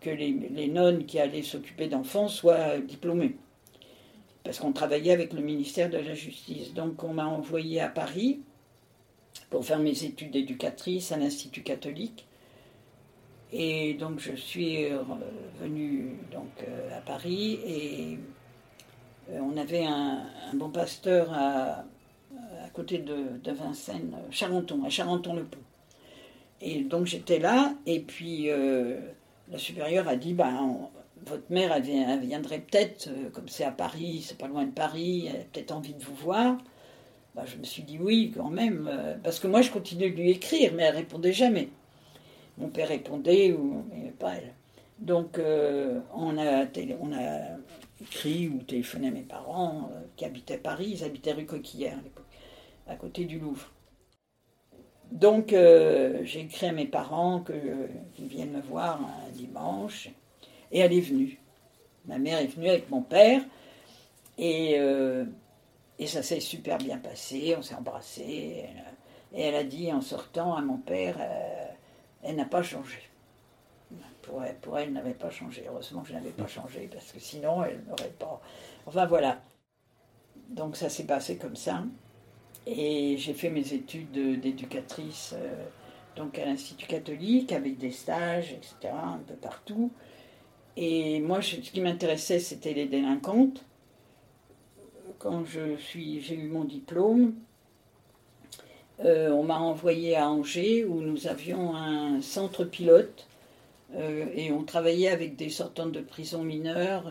que, 0.00 0.10
les, 0.10 0.68
nonnes 0.68 1.06
qui 1.06 1.18
allaient 1.18 1.42
s'occuper 1.42 1.88
d'enfants 1.88 2.28
soient 2.28 2.78
diplômées. 2.78 3.36
Parce 4.42 4.58
qu'on 4.58 4.72
travaillait 4.72 5.12
avec 5.12 5.32
le 5.32 5.40
ministère 5.40 5.88
de 5.88 5.96
la 5.96 6.14
Justice. 6.14 6.74
Donc 6.74 7.02
on 7.02 7.14
m'a 7.14 7.26
envoyé 7.26 7.80
à 7.80 7.88
Paris 7.88 8.40
pour 9.48 9.64
faire 9.64 9.78
mes 9.78 10.04
études 10.04 10.32
d'éducatrice 10.32 11.12
à 11.12 11.16
l'Institut 11.16 11.62
catholique. 11.62 12.26
Et 13.52 13.94
donc 13.94 14.18
je 14.18 14.34
suis 14.34 14.88
venue 15.60 16.18
à 16.94 17.00
Paris 17.00 17.60
et 17.66 18.18
euh, 19.30 19.40
on 19.40 19.56
avait 19.56 19.84
un, 19.86 20.26
bon 20.54 20.70
pasteur 20.70 21.32
à, 21.32 21.84
côté 22.72 22.98
de, 22.98 23.38
de 23.42 23.52
Vincennes, 23.52 24.16
Charenton, 24.30 24.82
à 24.84 24.90
Charenton-le-Pont. 24.90 25.63
Et 26.66 26.80
donc 26.80 27.04
j'étais 27.04 27.38
là, 27.38 27.74
et 27.84 28.00
puis 28.00 28.48
euh, 28.48 28.98
la 29.50 29.58
supérieure 29.58 30.08
a 30.08 30.16
dit 30.16 30.32
ben, 30.32 30.88
Votre 31.26 31.44
mère, 31.50 31.78
viendrait 31.78 32.60
peut-être, 32.60 33.08
euh, 33.08 33.28
comme 33.30 33.48
c'est 33.48 33.64
à 33.64 33.70
Paris, 33.70 34.24
c'est 34.26 34.38
pas 34.38 34.48
loin 34.48 34.64
de 34.64 34.70
Paris, 34.70 35.26
elle 35.28 35.42
a 35.42 35.44
peut-être 35.44 35.72
envie 35.72 35.92
de 35.92 36.02
vous 36.02 36.14
voir. 36.14 36.56
Ben, 37.34 37.44
je 37.44 37.58
me 37.58 37.64
suis 37.64 37.82
dit 37.82 37.98
oui, 38.00 38.32
quand 38.34 38.48
même, 38.48 38.88
euh, 38.90 39.14
parce 39.22 39.40
que 39.40 39.46
moi 39.46 39.60
je 39.60 39.70
continuais 39.70 40.10
de 40.10 40.16
lui 40.16 40.30
écrire, 40.30 40.72
mais 40.74 40.84
elle 40.84 40.96
répondait 40.96 41.34
jamais. 41.34 41.68
Mon 42.56 42.68
père 42.68 42.88
répondait, 42.88 43.54
mais 43.92 44.12
pas 44.12 44.36
elle. 44.36 44.54
Donc 45.00 45.38
on, 46.14 46.38
a 46.38 46.66
on 47.00 47.12
a 47.12 47.40
écrit 48.00 48.48
ou 48.48 48.62
téléphoné 48.62 49.08
à 49.08 49.10
mes 49.10 49.22
parents 49.22 49.90
qui 50.16 50.24
habitaient 50.24 50.56
Paris, 50.56 50.96
ils 50.98 51.04
habitaient 51.04 51.32
rue 51.32 51.46
Coquillère 51.46 51.98
à 51.98 52.02
l'époque, 52.02 52.24
à 52.86 52.94
côté 52.94 53.24
du 53.24 53.40
Louvre. 53.40 53.73
Donc, 55.12 55.52
euh, 55.52 56.20
j'ai 56.24 56.40
écrit 56.40 56.66
à 56.66 56.72
mes 56.72 56.86
parents 56.86 57.40
qu'ils 57.40 58.26
viennent 58.26 58.52
me 58.52 58.60
voir 58.60 59.00
un 59.00 59.30
dimanche, 59.30 60.10
et 60.72 60.80
elle 60.80 60.92
est 60.92 61.00
venue. 61.00 61.38
Ma 62.06 62.18
mère 62.18 62.38
est 62.38 62.46
venue 62.46 62.68
avec 62.68 62.90
mon 62.90 63.02
père, 63.02 63.42
et 64.38 64.74
euh, 64.78 65.24
Et 65.98 66.06
ça 66.06 66.22
s'est 66.22 66.40
super 66.40 66.78
bien 66.78 66.98
passé, 66.98 67.54
on 67.56 67.62
s'est 67.62 67.74
embrassés. 67.74 68.66
Et 69.32 69.42
elle 69.42 69.54
a 69.54 69.64
dit 69.64 69.92
en 69.92 70.00
sortant 70.00 70.54
à 70.56 70.60
mon 70.60 70.78
père, 70.78 71.16
euh, 71.20 71.66
elle 72.22 72.36
n'a 72.36 72.44
pas 72.44 72.62
changé. 72.62 72.98
Pour 74.22 74.42
elle, 74.42 74.56
elle, 74.78 74.92
n'avait 74.92 75.14
pas 75.14 75.30
changé. 75.30 75.64
Heureusement 75.68 76.02
que 76.02 76.08
je 76.08 76.14
n'avais 76.14 76.30
pas 76.30 76.46
changé, 76.46 76.88
parce 76.92 77.12
que 77.12 77.20
sinon, 77.20 77.62
elle 77.62 77.82
n'aurait 77.86 78.14
pas. 78.18 78.40
Enfin 78.86 79.06
voilà. 79.06 79.40
Donc 80.48 80.76
ça 80.76 80.88
s'est 80.88 81.04
passé 81.04 81.36
comme 81.36 81.56
ça. 81.56 81.84
Et 82.66 83.16
j'ai 83.18 83.34
fait 83.34 83.50
mes 83.50 83.74
études 83.74 84.40
d'éducatrice 84.40 85.34
euh, 85.36 85.64
donc 86.16 86.38
à 86.38 86.46
l'Institut 86.46 86.86
catholique, 86.86 87.52
avec 87.52 87.76
des 87.76 87.90
stages, 87.90 88.52
etc., 88.52 88.94
un 88.94 89.20
peu 89.26 89.34
partout. 89.34 89.90
Et 90.76 91.20
moi, 91.20 91.42
ce 91.42 91.56
qui 91.56 91.80
m'intéressait, 91.80 92.38
c'était 92.38 92.72
les 92.72 92.86
délinquantes. 92.86 93.64
Quand 95.18 95.44
j'ai 95.44 96.34
eu 96.34 96.48
mon 96.48 96.64
diplôme, 96.64 97.34
euh, 99.04 99.30
on 99.30 99.42
m'a 99.42 99.58
envoyé 99.58 100.16
à 100.16 100.30
Angers 100.30 100.84
où 100.84 101.00
nous 101.00 101.26
avions 101.26 101.74
un 101.74 102.20
centre 102.20 102.64
pilote 102.64 103.26
euh, 103.94 104.26
et 104.34 104.52
on 104.52 104.62
travaillait 104.62 105.08
avec 105.08 105.36
des 105.36 105.50
sortantes 105.50 105.92
de 105.92 106.00
prison 106.00 106.44
mineures 106.44 107.10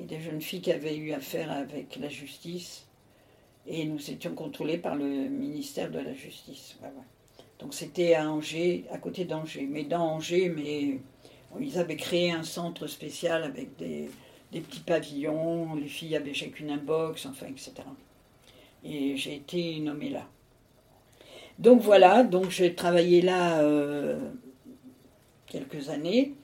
et 0.00 0.04
des 0.04 0.20
jeunes 0.20 0.40
filles 0.40 0.60
qui 0.60 0.72
avaient 0.72 0.96
eu 0.96 1.12
affaire 1.12 1.50
avec 1.50 1.96
la 1.96 2.08
justice 2.08 2.86
et 3.66 3.84
nous 3.84 4.10
étions 4.10 4.34
contrôlés 4.34 4.78
par 4.78 4.96
le 4.96 5.04
ministère 5.04 5.90
de 5.90 5.98
la 5.98 6.14
Justice. 6.14 6.78
Donc 7.58 7.74
c'était 7.74 8.14
à 8.14 8.30
Angers, 8.30 8.84
à 8.90 8.98
côté 8.98 9.24
d'Angers, 9.24 9.68
mais 9.70 9.84
dans 9.84 10.02
Angers, 10.02 10.48
mais 10.48 10.98
ils 11.60 11.78
avaient 11.78 11.96
créé 11.96 12.32
un 12.32 12.42
centre 12.42 12.86
spécial 12.86 13.44
avec 13.44 13.76
des, 13.76 14.10
des 14.50 14.60
petits 14.60 14.80
pavillons, 14.80 15.74
les 15.76 15.88
filles 15.88 16.16
avaient 16.16 16.34
chacune 16.34 16.70
un 16.70 16.76
box, 16.76 17.26
enfin, 17.26 17.46
etc. 17.46 17.72
Et 18.84 19.16
j'ai 19.16 19.36
été 19.36 19.78
nommée 19.78 20.10
là. 20.10 20.26
Donc 21.58 21.80
voilà, 21.80 22.24
donc 22.24 22.50
j'ai 22.50 22.74
travaillé 22.74 23.22
là 23.22 23.60
euh, 23.60 24.18
quelques 25.46 25.88
années. 25.88 26.34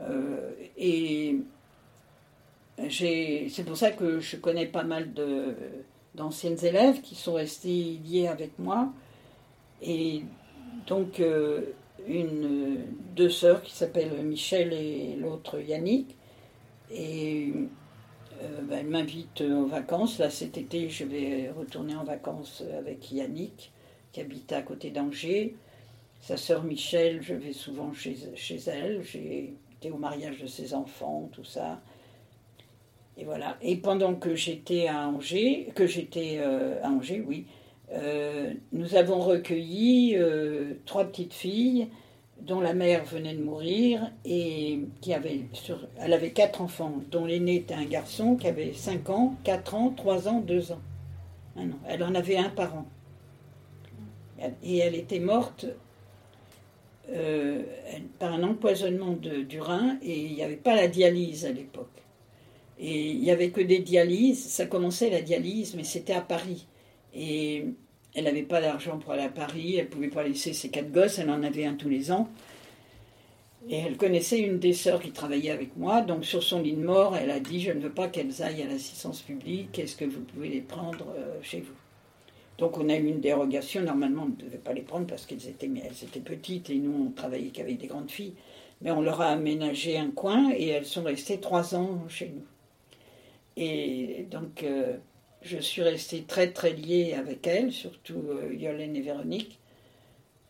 Euh, 0.00 0.52
et 0.78 1.36
c'est 2.88 3.64
pour 3.66 3.76
ça 3.76 3.90
que 3.90 4.20
je 4.20 4.36
connais 4.36 4.66
pas 4.66 4.84
mal 4.84 5.12
d'anciennes 6.20 6.62
élèves 6.62 7.00
qui 7.00 7.14
sont 7.14 7.34
restées 7.34 7.98
liées 8.04 8.28
avec 8.28 8.58
moi. 8.58 8.92
Et 9.82 10.22
donc, 10.86 11.20
euh, 11.20 11.62
une, 12.06 12.84
deux 13.16 13.30
sœurs 13.30 13.62
qui 13.62 13.74
s'appellent 13.74 14.22
Michel 14.22 14.72
et 14.72 15.16
l'autre 15.16 15.60
Yannick. 15.60 16.16
Et 16.92 17.52
ben, 18.62 18.78
elles 18.78 18.86
m'invitent 18.86 19.42
en 19.42 19.64
vacances. 19.64 20.18
Là, 20.18 20.30
cet 20.30 20.58
été, 20.58 20.88
je 20.88 21.04
vais 21.04 21.50
retourner 21.50 21.94
en 21.94 22.04
vacances 22.04 22.62
avec 22.78 23.10
Yannick 23.12 23.72
qui 24.12 24.20
habitait 24.20 24.56
à 24.56 24.62
côté 24.62 24.90
d'Angers. 24.90 25.56
Sa 26.20 26.36
sœur 26.36 26.64
Michel, 26.64 27.22
je 27.22 27.34
vais 27.34 27.52
souvent 27.52 27.92
chez, 27.92 28.16
chez 28.34 28.58
elle. 28.66 29.02
J'ai 29.02 29.54
été 29.76 29.90
au 29.90 29.96
mariage 29.96 30.40
de 30.40 30.46
ses 30.46 30.74
enfants, 30.74 31.28
tout 31.32 31.44
ça. 31.44 31.80
Et 33.20 33.24
voilà. 33.24 33.58
Et 33.60 33.76
pendant 33.76 34.14
que 34.14 34.34
j'étais 34.34 34.88
à 34.88 35.06
Angers, 35.06 35.68
que 35.74 35.86
j'étais 35.86 36.38
euh, 36.38 36.82
à 36.82 36.88
Angers, 36.88 37.22
oui, 37.26 37.46
euh, 37.92 38.54
nous 38.72 38.94
avons 38.94 39.20
recueilli 39.20 40.16
euh, 40.16 40.72
trois 40.86 41.04
petites 41.04 41.34
filles 41.34 41.88
dont 42.40 42.60
la 42.60 42.72
mère 42.72 43.04
venait 43.04 43.34
de 43.34 43.42
mourir 43.42 44.10
et 44.24 44.80
qui 45.02 45.12
avait, 45.12 45.42
elle 45.98 46.14
avait 46.14 46.30
quatre 46.30 46.62
enfants, 46.62 46.94
dont 47.10 47.26
l'aîné 47.26 47.56
était 47.56 47.74
un 47.74 47.84
garçon 47.84 48.36
qui 48.36 48.48
avait 48.48 48.72
5 48.72 49.10
ans, 49.10 49.34
4 49.44 49.74
ans, 49.74 49.90
3 49.94 50.28
ans, 50.28 50.40
2 50.40 50.72
ans. 50.72 50.80
Elle 51.86 52.02
en 52.02 52.14
avait 52.14 52.38
un 52.38 52.48
par 52.48 52.74
an 52.74 52.86
et 54.62 54.78
elle 54.78 54.94
était 54.94 55.18
morte 55.18 55.66
par 58.18 58.32
un 58.32 58.42
empoisonnement 58.42 59.12
de, 59.12 59.42
du 59.42 59.60
rein 59.60 59.98
et 60.00 60.18
il 60.18 60.32
n'y 60.32 60.42
avait 60.42 60.56
pas 60.56 60.74
la 60.74 60.88
dialyse 60.88 61.44
à 61.44 61.52
l'époque. 61.52 62.00
Et 62.82 63.10
il 63.10 63.20
n'y 63.20 63.30
avait 63.30 63.50
que 63.50 63.60
des 63.60 63.80
dialyses, 63.80 64.42
ça 64.42 64.64
commençait 64.64 65.10
la 65.10 65.20
dialyse, 65.20 65.74
mais 65.76 65.84
c'était 65.84 66.14
à 66.14 66.22
Paris. 66.22 66.66
Et 67.14 67.66
elle 68.14 68.24
n'avait 68.24 68.42
pas 68.42 68.62
d'argent 68.62 68.98
pour 68.98 69.12
aller 69.12 69.22
à 69.22 69.28
Paris, 69.28 69.76
elle 69.76 69.84
ne 69.84 69.90
pouvait 69.90 70.08
pas 70.08 70.22
laisser 70.22 70.54
ses 70.54 70.70
quatre 70.70 70.90
gosses, 70.90 71.18
elle 71.18 71.30
en 71.30 71.42
avait 71.42 71.66
un 71.66 71.74
tous 71.74 71.90
les 71.90 72.10
ans. 72.10 72.28
Et 73.68 73.76
elle 73.76 73.98
connaissait 73.98 74.40
une 74.40 74.58
des 74.58 74.72
sœurs 74.72 75.02
qui 75.02 75.12
travaillait 75.12 75.50
avec 75.50 75.76
moi, 75.76 76.00
donc 76.00 76.24
sur 76.24 76.42
son 76.42 76.62
lit 76.62 76.72
de 76.72 76.82
mort, 76.82 77.14
elle 77.14 77.30
a 77.30 77.38
dit 77.38 77.60
Je 77.60 77.72
ne 77.72 77.80
veux 77.80 77.92
pas 77.92 78.08
qu'elles 78.08 78.42
aillent 78.42 78.62
à 78.62 78.66
l'assistance 78.66 79.20
publique, 79.20 79.78
est-ce 79.78 79.96
que 79.96 80.06
vous 80.06 80.22
pouvez 80.22 80.48
les 80.48 80.62
prendre 80.62 81.06
euh, 81.14 81.38
chez 81.42 81.60
vous? 81.60 81.74
Donc 82.60 82.78
on 82.78 82.88
a 82.88 82.96
eu 82.96 83.06
une 83.06 83.20
dérogation. 83.20 83.82
Normalement, 83.82 84.24
on 84.24 84.28
ne 84.28 84.36
devait 84.36 84.58
pas 84.58 84.72
les 84.72 84.82
prendre 84.82 85.06
parce 85.06 85.26
qu'elles 85.26 85.48
étaient, 85.48 85.70
elles 85.82 86.04
étaient 86.04 86.20
petites 86.20 86.70
et 86.70 86.76
nous, 86.76 87.08
on 87.08 87.10
travaillait 87.10 87.50
qu'avec 87.50 87.78
des 87.78 87.86
grandes 87.86 88.10
filles. 88.10 88.34
Mais 88.82 88.90
on 88.90 89.02
leur 89.02 89.20
a 89.20 89.28
aménagé 89.28 89.98
un 89.98 90.10
coin 90.10 90.50
et 90.54 90.68
elles 90.68 90.86
sont 90.86 91.02
restées 91.02 91.40
trois 91.40 91.74
ans 91.74 92.04
chez 92.08 92.32
nous. 92.34 92.44
Et 93.56 94.26
donc, 94.30 94.62
euh, 94.62 94.96
je 95.42 95.58
suis 95.58 95.82
restée 95.82 96.22
très 96.22 96.52
très 96.52 96.72
liée 96.72 97.14
avec 97.14 97.46
elles, 97.46 97.72
surtout 97.72 98.22
euh, 98.28 98.54
Yolène 98.54 98.96
et 98.96 99.00
Véronique. 99.00 99.58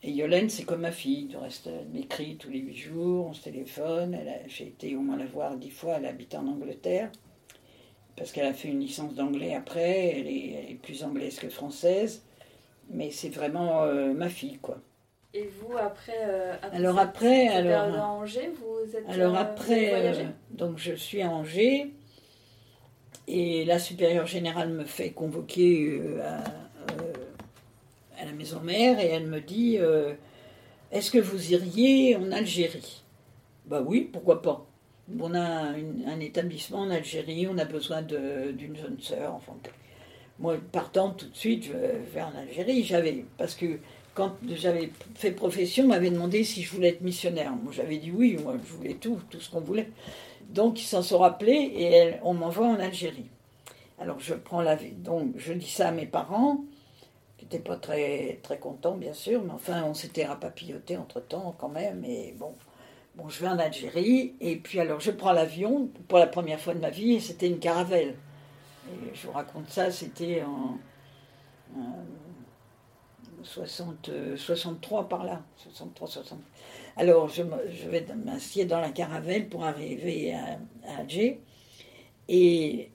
Et 0.02 0.12
Yolène, 0.12 0.48
c'est 0.48 0.64
comme 0.64 0.80
ma 0.80 0.92
fille. 0.92 1.26
Du 1.26 1.36
reste, 1.36 1.66
elle 1.66 1.88
m'écrit 1.88 2.36
tous 2.36 2.50
les 2.50 2.60
huit 2.60 2.76
jours, 2.76 3.26
on 3.26 3.32
se 3.32 3.42
téléphone. 3.42 4.18
J'ai 4.46 4.68
été 4.68 4.96
au 4.96 5.00
moins 5.00 5.16
la 5.16 5.26
voir 5.26 5.56
dix 5.56 5.70
fois, 5.70 5.96
elle 5.98 6.06
habite 6.06 6.34
en 6.34 6.46
Angleterre 6.46 7.10
parce 8.20 8.32
qu'elle 8.32 8.46
a 8.46 8.52
fait 8.52 8.68
une 8.68 8.80
licence 8.80 9.14
d'anglais 9.14 9.54
après, 9.54 10.18
elle 10.18 10.26
est, 10.26 10.78
plus 10.82 11.04
anglaise 11.04 11.38
que 11.38 11.48
française, 11.48 12.22
mais 12.90 13.10
c'est 13.10 13.30
vraiment 13.30 13.84
euh, 13.84 14.12
ma 14.12 14.28
fille, 14.28 14.58
quoi. 14.58 14.76
Et 15.32 15.48
vous, 15.58 15.74
après, 15.78 16.18
euh, 16.18 16.54
alors 16.60 16.98
après, 16.98 17.48
alors, 17.48 17.94
à 17.94 18.08
Angers, 18.08 18.52
vous 18.60 18.94
êtes 18.94 19.08
alors 19.08 19.34
euh, 19.34 19.40
après, 19.40 20.12
donc 20.50 20.76
je 20.76 20.92
suis 20.92 21.22
à 21.22 21.30
Angers, 21.30 21.94
et 23.28 23.64
la 23.64 23.78
supérieure 23.78 24.26
générale 24.26 24.70
me 24.70 24.84
fait 24.84 25.10
convoquer 25.10 26.00
à, 26.22 26.44
à, 28.20 28.24
la 28.24 28.32
maison 28.32 28.60
mère, 28.60 28.98
et 29.00 29.06
elle 29.06 29.26
me 29.26 29.40
dit, 29.40 29.78
est-ce 30.92 31.10
que 31.10 31.18
vous 31.18 31.52
iriez 31.52 32.16
en 32.16 32.32
Algérie? 32.32 33.02
Bah 33.66 33.82
oui, 33.84 34.08
pourquoi 34.12 34.42
pas 34.42 34.66
on 35.20 35.34
a 35.34 35.40
un 35.40 36.20
établissement 36.20 36.80
en 36.80 36.90
Algérie, 36.90 37.48
on 37.48 37.58
a 37.58 37.64
besoin 37.64 38.02
d'une 38.02 38.76
jeune 38.76 38.98
sœur. 39.00 39.34
Enfin, 39.34 39.52
moi, 40.38 40.56
partant 40.72 41.10
tout 41.10 41.28
de 41.28 41.36
suite, 41.36 41.64
je 41.64 41.72
vais 41.72 42.22
en 42.22 42.32
Algérie. 42.38 42.84
J'avais, 42.84 43.24
parce 43.36 43.54
que 43.54 43.78
quand 44.14 44.36
j'avais 44.54 44.90
fait 45.14 45.32
profession, 45.32 45.84
on 45.84 45.88
m'avait 45.88 46.10
demandé 46.10 46.44
si 46.44 46.62
je 46.62 46.72
voulais 46.72 46.88
être 46.88 47.02
missionnaire. 47.02 47.52
Moi, 47.52 47.72
j'avais 47.72 47.98
dit 47.98 48.12
oui, 48.14 48.38
moi, 48.42 48.54
je 48.64 48.72
voulais 48.72 48.94
tout, 48.94 49.18
tout 49.30 49.40
ce 49.40 49.50
qu'on 49.50 49.60
voulait. 49.60 49.88
Donc, 50.50 50.80
ils 50.80 50.86
s'en 50.86 51.02
sont 51.02 51.18
rappelés 51.18 51.72
et 51.76 52.14
on 52.22 52.34
m'envoie 52.34 52.66
en 52.66 52.80
Algérie. 52.80 53.30
Alors, 53.98 54.20
je 54.20 54.34
prends 54.34 54.62
la 54.62 54.76
vie. 54.76 54.92
Donc, 54.92 55.34
je 55.36 55.52
dis 55.52 55.70
ça 55.70 55.88
à 55.88 55.92
mes 55.92 56.06
parents, 56.06 56.64
qui 57.38 57.44
n'étaient 57.44 57.58
pas 57.58 57.76
très, 57.76 58.40
très 58.42 58.58
contents, 58.58 58.96
bien 58.96 59.12
sûr, 59.12 59.42
mais 59.42 59.52
enfin, 59.52 59.84
on 59.84 59.94
s'était 59.94 60.26
rapapilloté 60.26 60.96
entre 60.96 61.20
temps 61.20 61.54
quand 61.58 61.68
même. 61.68 62.04
Et 62.04 62.34
bon, 62.38 62.54
Bon, 63.16 63.28
je 63.28 63.40
vais 63.40 63.48
en 63.48 63.58
Algérie, 63.58 64.34
et 64.40 64.56
puis 64.56 64.78
alors 64.78 65.00
je 65.00 65.10
prends 65.10 65.32
l'avion 65.32 65.90
pour 66.06 66.18
la 66.18 66.28
première 66.28 66.60
fois 66.60 66.74
de 66.74 66.78
ma 66.78 66.90
vie, 66.90 67.14
et 67.14 67.20
c'était 67.20 67.48
une 67.48 67.58
caravelle. 67.58 68.14
Et 68.88 69.14
je 69.14 69.26
vous 69.26 69.32
raconte 69.32 69.68
ça, 69.68 69.90
c'était 69.90 70.42
en, 70.42 70.78
60, 73.42 74.10
63 74.36 75.08
par 75.08 75.24
là. 75.24 75.42
63, 75.56 76.08
60. 76.08 76.38
Alors 76.96 77.28
je, 77.28 77.42
vais 77.88 78.04
m'assieds 78.24 78.64
dans 78.64 78.80
la 78.80 78.90
caravelle 78.90 79.48
pour 79.48 79.64
arriver 79.64 80.34
à, 80.34 80.58
Alger, 80.98 81.40
et 82.28 82.90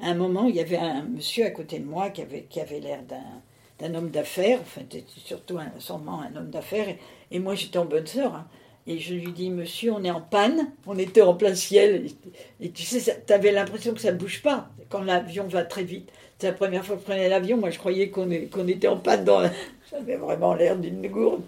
à 0.00 0.10
un 0.10 0.14
moment, 0.14 0.46
il 0.46 0.56
y 0.56 0.60
avait 0.60 0.76
un 0.76 1.02
monsieur 1.02 1.46
à 1.46 1.50
côté 1.50 1.78
de 1.78 1.84
moi 1.84 2.10
qui 2.10 2.22
avait, 2.22 2.46
qui 2.48 2.60
avait 2.60 2.80
l'air 2.80 3.00
d'un 3.78 3.94
homme 3.94 4.10
d'affaires, 4.10 4.60
enfin, 4.62 4.82
surtout 5.24 5.58
un, 5.58 5.70
sûrement 5.78 6.22
un 6.22 6.34
homme 6.36 6.50
d'affaires, 6.50 6.94
et, 7.30 7.38
moi 7.38 7.54
j'étais 7.54 7.78
en 7.78 7.84
bonne 7.84 8.06
sœur. 8.06 8.34
Hein. 8.34 8.46
Et 8.86 8.98
je 8.98 9.14
lui 9.14 9.32
dis, 9.32 9.50
monsieur, 9.50 9.92
on 9.92 10.02
est 10.02 10.10
en 10.10 10.22
panne, 10.22 10.72
on 10.86 10.98
était 10.98 11.20
en 11.20 11.34
plein 11.34 11.54
ciel. 11.54 12.06
Et, 12.60 12.70
tu 12.70 12.82
sais, 12.82 13.22
tu 13.24 13.32
avais 13.32 13.52
l'impression 13.52 13.92
que 13.92 14.00
ça 14.00 14.10
ne 14.10 14.16
bouge 14.16 14.42
pas 14.42 14.70
quand 14.88 15.02
l'avion 15.02 15.46
va 15.46 15.64
très 15.64 15.84
vite. 15.84 16.10
C'est 16.38 16.48
la 16.48 16.54
première 16.54 16.84
fois 16.84 16.96
que 16.96 17.02
je 17.02 17.06
prenais 17.06 17.28
l'avion, 17.28 17.58
moi 17.58 17.70
je 17.70 17.78
croyais 17.78 18.08
qu'on 18.08 18.28
qu'on 18.50 18.66
était 18.66 18.88
en 18.88 18.96
panne 18.96 19.24
dans 19.24 19.42
J'avais 19.90 20.16
vraiment 20.16 20.54
l'air 20.54 20.76
d'une 20.76 21.06
gourde. 21.08 21.42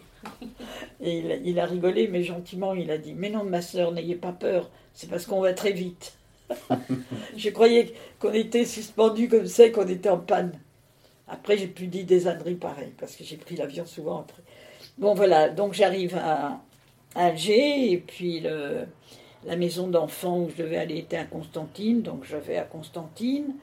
Et 1.00 1.18
il, 1.18 1.42
il, 1.44 1.60
a 1.60 1.66
rigolé, 1.66 2.08
mais 2.08 2.22
gentiment, 2.22 2.74
il 2.74 2.90
a 2.90 2.98
dit, 2.98 3.14
mais 3.14 3.30
non, 3.30 3.44
ma 3.44 3.62
soeur, 3.62 3.92
n'ayez 3.92 4.14
pas 4.14 4.32
peur, 4.32 4.70
c'est 4.94 5.10
parce 5.10 5.26
qu'on 5.26 5.40
va 5.40 5.52
très 5.52 5.72
vite. 5.72 6.14
je 7.36 7.50
croyais 7.50 7.94
qu'on 8.18 8.32
était 8.32 8.64
suspendu 8.64 9.28
comme 9.28 9.46
ça 9.46 9.66
et 9.66 9.72
qu'on 9.72 9.88
était 9.88 10.08
en 10.08 10.18
panne. 10.18 10.52
Après, 11.28 11.56
j'ai 11.56 11.66
pu 11.66 11.86
dire 11.86 12.04
des 12.04 12.28
âneries 12.28 12.54
pareilles, 12.54 12.92
parce 12.98 13.16
que 13.16 13.24
j'ai 13.24 13.36
pris 13.36 13.56
l'avion 13.56 13.86
souvent 13.86 14.20
après. 14.20 14.42
Bon, 14.98 15.14
voilà, 15.14 15.48
donc 15.48 15.72
j'arrive 15.72 16.16
à, 16.16 16.60
Alger, 17.14 17.92
et 17.92 17.98
puis 17.98 18.40
le, 18.40 18.86
la 19.44 19.56
maison 19.56 19.88
d'enfants 19.88 20.40
où 20.40 20.50
je 20.50 20.62
devais 20.62 20.76
aller 20.76 20.98
était 20.98 21.16
à 21.16 21.24
Constantine, 21.24 22.02
donc 22.02 22.24
je 22.24 22.36
vais 22.36 22.56
à 22.56 22.64
Constantine. 22.64 23.54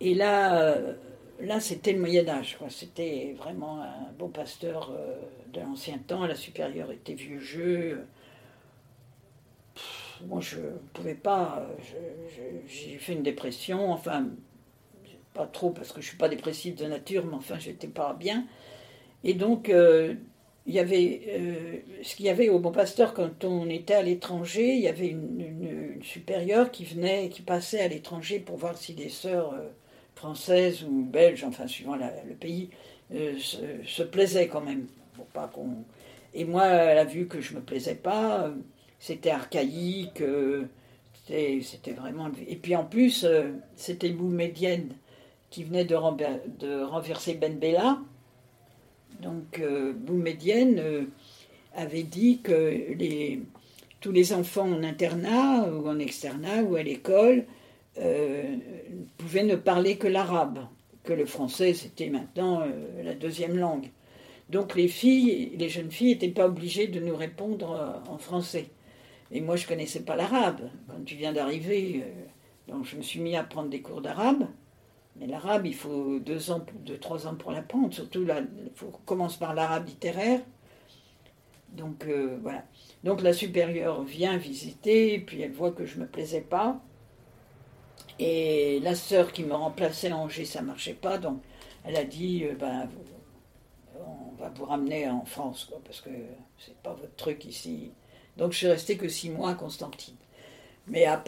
Et 0.00 0.14
là, 0.14 0.60
euh, 0.60 0.94
là 1.42 1.60
c'était 1.60 1.92
le 1.92 2.00
Moyen 2.00 2.28
Âge. 2.28 2.58
C'était 2.68 3.34
vraiment 3.38 3.82
un 3.82 4.12
bon 4.18 4.28
pasteur 4.28 4.92
euh, 4.92 5.16
de 5.52 5.60
l'ancien 5.60 5.98
temps. 5.98 6.26
La 6.26 6.34
supérieure 6.34 6.90
était 6.92 7.14
vieux 7.14 7.40
jeu. 7.40 8.06
moi, 10.26 10.40
je 10.40 10.58
ne 10.58 10.78
pouvais 10.92 11.14
pas. 11.14 11.66
J'ai 12.66 12.98
fait 12.98 13.12
une 13.12 13.22
dépression. 13.22 13.92
Enfin, 13.92 14.28
pas 15.34 15.46
trop 15.46 15.70
parce 15.70 15.88
que 15.88 16.00
je 16.00 16.06
ne 16.06 16.08
suis 16.10 16.18
pas 16.18 16.28
dépressive 16.28 16.74
de 16.74 16.86
nature, 16.86 17.24
mais 17.26 17.34
enfin, 17.34 17.58
j'étais 17.58 17.88
pas 17.88 18.14
bien. 18.14 18.46
Et 19.24 19.34
donc, 19.34 19.68
euh, 19.68 20.14
il 20.66 20.74
y 20.74 20.78
avait 20.78 21.22
euh, 21.28 21.76
ce 22.02 22.16
qu'il 22.16 22.26
y 22.26 22.28
avait 22.30 22.48
au 22.48 22.58
Bon 22.58 22.72
Pasteur 22.72 23.14
quand 23.14 23.44
on 23.44 23.68
était 23.68 23.94
à 23.94 24.02
l'étranger, 24.02 24.74
il 24.74 24.80
y 24.80 24.88
avait 24.88 25.08
une, 25.08 25.98
supérieure 26.02 26.70
qui 26.70 26.84
venait, 26.84 27.28
qui 27.28 27.42
passait 27.42 27.80
à 27.80 27.88
l'étranger 27.88 28.38
pour 28.38 28.56
voir 28.56 28.78
si 28.78 28.94
les 28.94 29.10
sœurs 29.10 29.54
euh, 30.20 30.28
françaises 30.28 30.84
ou 30.84 31.04
belges, 31.04 31.44
enfin 31.44 31.66
suivant 31.66 31.96
le 31.96 32.34
pays, 32.34 32.70
se, 33.10 34.02
plaisaient 34.02 34.48
quand 34.48 34.60
même. 34.60 34.86
pas. 35.32 35.50
Et 36.34 36.44
moi, 36.44 36.66
elle 36.66 36.98
a 36.98 37.04
vu 37.04 37.26
que 37.26 37.40
je 37.40 37.54
me 37.54 37.60
plaisais 37.60 37.96
pas, 37.96 38.50
c'était 38.98 39.30
archaïque, 39.30 40.22
c'était, 41.26 41.92
vraiment. 41.92 42.30
Et 42.46 42.56
puis 42.56 42.76
en 42.76 42.84
plus, 42.84 43.26
c'était 43.76 44.10
Médienne 44.10 44.90
qui 45.50 45.64
venait 45.64 45.84
de, 45.84 45.94
renverser 45.94 47.34
Ben 47.34 47.58
Bella 47.58 47.98
donc 49.20 49.58
euh, 49.58 49.92
Boumedienne 49.92 50.78
euh, 50.78 51.04
avait 51.74 52.02
dit 52.02 52.40
que 52.42 52.86
tous 54.00 54.12
les 54.12 54.32
enfants 54.32 54.70
en 54.70 54.82
internat 54.82 55.68
ou 55.68 55.88
en 55.88 55.98
externat 55.98 56.62
ou 56.62 56.76
à 56.76 56.82
l'école 56.82 57.44
euh, 57.98 58.56
pouvaient 59.18 59.44
ne 59.44 59.56
parler 59.56 59.96
que 59.96 60.06
l'arabe, 60.06 60.66
que 61.04 61.12
le 61.12 61.26
français 61.26 61.74
c'était 61.74 62.10
maintenant 62.10 62.64
la 63.02 63.14
deuxième 63.14 63.56
langue. 63.56 63.90
Donc 64.48 64.74
les 64.74 64.88
filles, 64.88 65.56
les 65.56 65.68
jeunes 65.68 65.90
filles 65.90 66.14
n'étaient 66.14 66.28
pas 66.28 66.46
obligées 66.46 66.88
de 66.88 67.00
nous 67.00 67.16
répondre 67.16 68.02
en 68.08 68.18
français. 68.18 68.66
Et 69.30 69.40
moi 69.40 69.56
je 69.56 69.66
connaissais 69.66 70.00
pas 70.00 70.16
l'arabe. 70.16 70.70
Quand 70.88 71.04
tu 71.04 71.14
viens 71.14 71.32
d'arriver, 71.32 72.04
donc 72.68 72.84
je 72.84 72.96
me 72.96 73.02
suis 73.02 73.20
mis 73.20 73.36
à 73.36 73.44
prendre 73.44 73.68
des 73.68 73.80
cours 73.80 74.00
d'arabe. 74.00 74.46
Mais 75.16 75.26
l'arabe, 75.26 75.66
il 75.66 75.74
faut 75.74 76.18
deux 76.18 76.50
ans, 76.50 76.64
deux, 76.84 76.96
trois 76.96 77.26
ans 77.26 77.34
pour 77.34 77.52
l'apprendre. 77.52 77.92
Surtout, 77.92 78.24
là, 78.24 78.40
il 78.40 78.70
faut 78.74 78.90
commence 79.04 79.36
par 79.36 79.54
l'arabe 79.54 79.86
littéraire. 79.86 80.40
Donc, 81.72 82.06
euh, 82.06 82.38
voilà. 82.42 82.64
Donc, 83.04 83.22
la 83.22 83.32
supérieure 83.32 84.02
vient 84.02 84.36
visiter, 84.36 85.18
puis 85.18 85.42
elle 85.42 85.52
voit 85.52 85.72
que 85.72 85.84
je 85.84 85.96
ne 85.96 86.02
me 86.02 86.06
plaisais 86.06 86.40
pas. 86.40 86.80
Et 88.18 88.80
la 88.80 88.94
sœur 88.94 89.32
qui 89.32 89.44
me 89.44 89.54
remplaçait 89.54 90.10
à 90.10 90.16
Angers, 90.16 90.44
ça 90.44 90.60
ne 90.60 90.66
marchait 90.66 90.94
pas. 90.94 91.18
Donc, 91.18 91.42
elle 91.84 91.96
a 91.96 92.04
dit 92.04 92.44
euh, 92.44 92.54
ben, 92.54 92.88
on 93.98 94.34
va 94.40 94.48
vous 94.50 94.64
ramener 94.64 95.08
en 95.08 95.24
France, 95.24 95.70
parce 95.84 96.00
que 96.00 96.10
c'est 96.58 96.76
pas 96.82 96.92
votre 96.94 97.14
truc 97.16 97.44
ici. 97.44 97.92
Donc, 98.36 98.52
je 98.52 98.58
suis 98.58 98.68
restée 98.68 98.96
que 98.96 99.08
six 99.08 99.30
mois 99.30 99.50
à 99.50 99.54
Constantine. 99.54 100.16
Mais 100.86 101.04
a, 101.04 101.22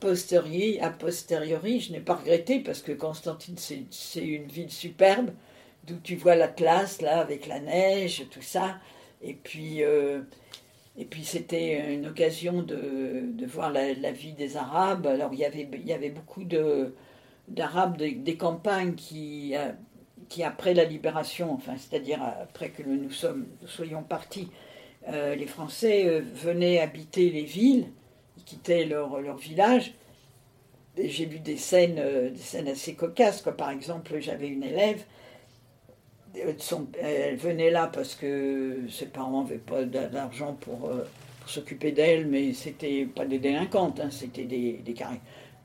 posteriori, 0.00 0.80
a 0.80 0.90
posteriori, 0.90 1.80
je 1.80 1.92
n'ai 1.92 2.00
pas 2.00 2.16
regretté 2.16 2.60
parce 2.60 2.82
que 2.82 2.92
Constantine, 2.92 3.56
c'est 3.56 4.20
une 4.20 4.48
ville 4.48 4.70
superbe, 4.70 5.30
d'où 5.84 5.96
tu 6.02 6.16
vois 6.16 6.34
la 6.34 6.48
classe, 6.48 7.00
là, 7.00 7.20
avec 7.20 7.46
la 7.46 7.60
neige, 7.60 8.26
tout 8.30 8.42
ça. 8.42 8.78
Et 9.22 9.34
puis, 9.34 9.82
euh, 9.82 10.22
et 10.98 11.04
puis 11.04 11.24
c'était 11.24 11.94
une 11.94 12.06
occasion 12.06 12.62
de, 12.62 13.22
de 13.24 13.46
voir 13.46 13.72
la, 13.72 14.12
vie 14.12 14.32
des 14.32 14.56
Arabes. 14.56 15.06
Alors, 15.06 15.32
il 15.32 15.38
y 15.38 15.44
avait, 15.44 15.68
il 15.72 15.86
y 15.86 15.92
avait 15.92 16.10
beaucoup 16.10 16.44
d'Arabes 16.44 17.96
des, 17.96 18.36
campagnes 18.36 18.94
qui, 18.94 19.56
euh, 19.56 19.72
qui, 20.28 20.42
après 20.42 20.74
la 20.74 20.84
libération, 20.84 21.52
enfin, 21.52 21.74
c'est-à-dire 21.78 22.22
après 22.22 22.70
que 22.70 22.82
nous, 22.82 23.10
soyons 23.66 24.02
partis, 24.02 24.48
euh, 25.08 25.34
les 25.34 25.46
Français 25.46 26.20
venaient 26.20 26.78
habiter 26.78 27.30
les 27.30 27.44
villes 27.44 27.86
quittaient 28.44 28.84
leur, 28.84 29.20
leur 29.20 29.36
village. 29.36 29.94
J'ai 30.96 31.24
vu 31.24 31.38
des 31.38 31.56
scènes, 31.56 31.98
euh, 31.98 32.30
des 32.30 32.38
scènes 32.38 32.68
assez 32.68 32.94
cocasses. 32.94 33.42
Par 33.56 33.70
exemple, 33.70 34.18
j'avais 34.20 34.48
une 34.48 34.62
élève, 34.62 35.04
euh, 36.36 36.52
elle 37.00 37.36
venait 37.36 37.70
là 37.70 37.90
parce 37.92 38.14
que 38.14 38.80
ses 38.90 39.06
parents 39.06 39.42
n'avaient 39.42 39.58
pas 39.58 39.84
d'argent 39.84 40.54
pour, 40.60 40.88
euh, 40.88 41.04
pour 41.40 41.50
s'occuper 41.50 41.92
d'elle, 41.92 42.26
mais 42.26 42.52
c'était 42.52 43.04
pas 43.04 43.24
des 43.24 43.38
délinquantes, 43.38 44.00
hein, 44.00 44.10
c'était 44.10 44.44
des, 44.44 44.74
des 44.84 44.94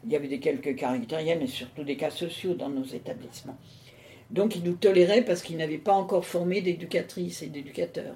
il 0.04 0.12
y 0.12 0.16
avait 0.16 0.28
des 0.28 0.40
quelques 0.40 0.76
caractériels, 0.76 1.40
mais 1.40 1.48
surtout 1.48 1.84
des 1.84 1.98
cas 1.98 2.12
sociaux 2.12 2.54
dans 2.54 2.70
nos 2.70 2.86
établissements. 2.86 3.58
Donc 4.30 4.56
ils 4.56 4.64
nous 4.64 4.76
toléraient 4.76 5.24
parce 5.24 5.42
qu'ils 5.42 5.58
n'avaient 5.58 5.78
pas 5.78 5.94
encore 5.94 6.26
formé 6.26 6.62
d'éducatrices 6.62 7.42
et 7.42 7.48
d'éducateurs. 7.48 8.16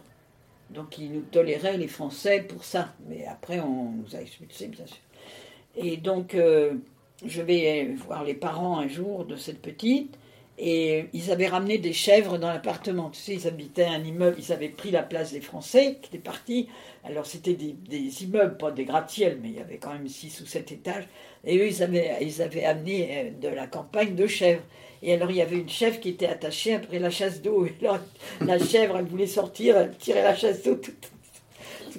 Donc 0.70 0.98
ils 0.98 1.12
nous 1.12 1.22
toléraient, 1.22 1.78
les 1.78 1.88
Français, 1.88 2.42
pour 2.42 2.64
ça. 2.64 2.94
Mais 3.08 3.26
après, 3.26 3.60
on 3.60 3.92
nous 3.92 4.16
a 4.16 4.22
expulsés, 4.22 4.68
bien 4.68 4.86
sûr. 4.86 5.02
Et 5.76 5.98
donc, 5.98 6.34
euh, 6.34 6.76
je 7.26 7.42
vais 7.42 7.94
voir 8.08 8.24
les 8.24 8.34
parents 8.34 8.80
un 8.80 8.88
jour 8.88 9.26
de 9.26 9.36
cette 9.36 9.62
petite, 9.62 10.18
et 10.64 11.06
ils 11.14 11.32
avaient 11.32 11.48
ramené 11.48 11.80
des 11.80 11.92
chèvres 11.92 12.38
dans 12.38 12.50
l'appartement. 12.50 13.10
Tu 13.10 13.20
sais, 13.20 13.34
ils 13.34 13.48
habitaient 13.48 13.86
un 13.86 14.04
immeuble, 14.04 14.36
ils 14.38 14.54
avaient 14.54 14.70
pris 14.70 14.92
la 14.92 15.02
place 15.02 15.32
des 15.32 15.42
Français 15.42 15.98
qui 16.00 16.10
étaient 16.10 16.24
partis. 16.24 16.70
Alors, 17.04 17.26
c'était 17.26 17.56
des, 17.56 18.24
immeubles, 18.24 18.58
pas 18.58 18.70
des 18.70 18.86
gratte-ciel, 18.86 19.40
mais 19.42 19.50
il 19.50 19.56
y 19.56 19.60
avait 19.60 19.78
quand 19.78 19.92
même 19.92 20.08
six 20.08 20.40
ou 20.40 20.46
sept 20.46 20.72
étages. 20.72 21.06
Et 21.46 21.58
eux, 21.58 21.68
ils 21.68 21.82
avaient, 21.82 22.64
amené 22.64 23.10
euh, 23.12 23.32
de 23.42 23.48
la 23.48 23.66
campagne 23.66 24.14
deux 24.14 24.28
chèvres. 24.28 24.62
Et 25.02 25.16
alors, 25.16 25.32
il 25.32 25.38
y 25.38 25.42
avait 25.42 25.58
une 25.58 25.68
chèvre 25.68 26.00
qui 26.00 26.10
était 26.10 26.28
attachée 26.28 26.76
après 26.76 27.00
la 27.00 27.10
chasse 27.10 27.42
d'eau. 27.42 27.66
Et 27.66 27.74
alors, 27.82 27.98
la 28.42 28.60
chèvre, 28.60 28.98
elle 28.98 29.06
voulait 29.06 29.26
sortir, 29.26 29.78
elle 29.78 29.98
tirait 29.98 30.22
la 30.22 30.36
chasse 30.36 30.62
d'eau 30.62 30.76
toutes, 30.76 31.12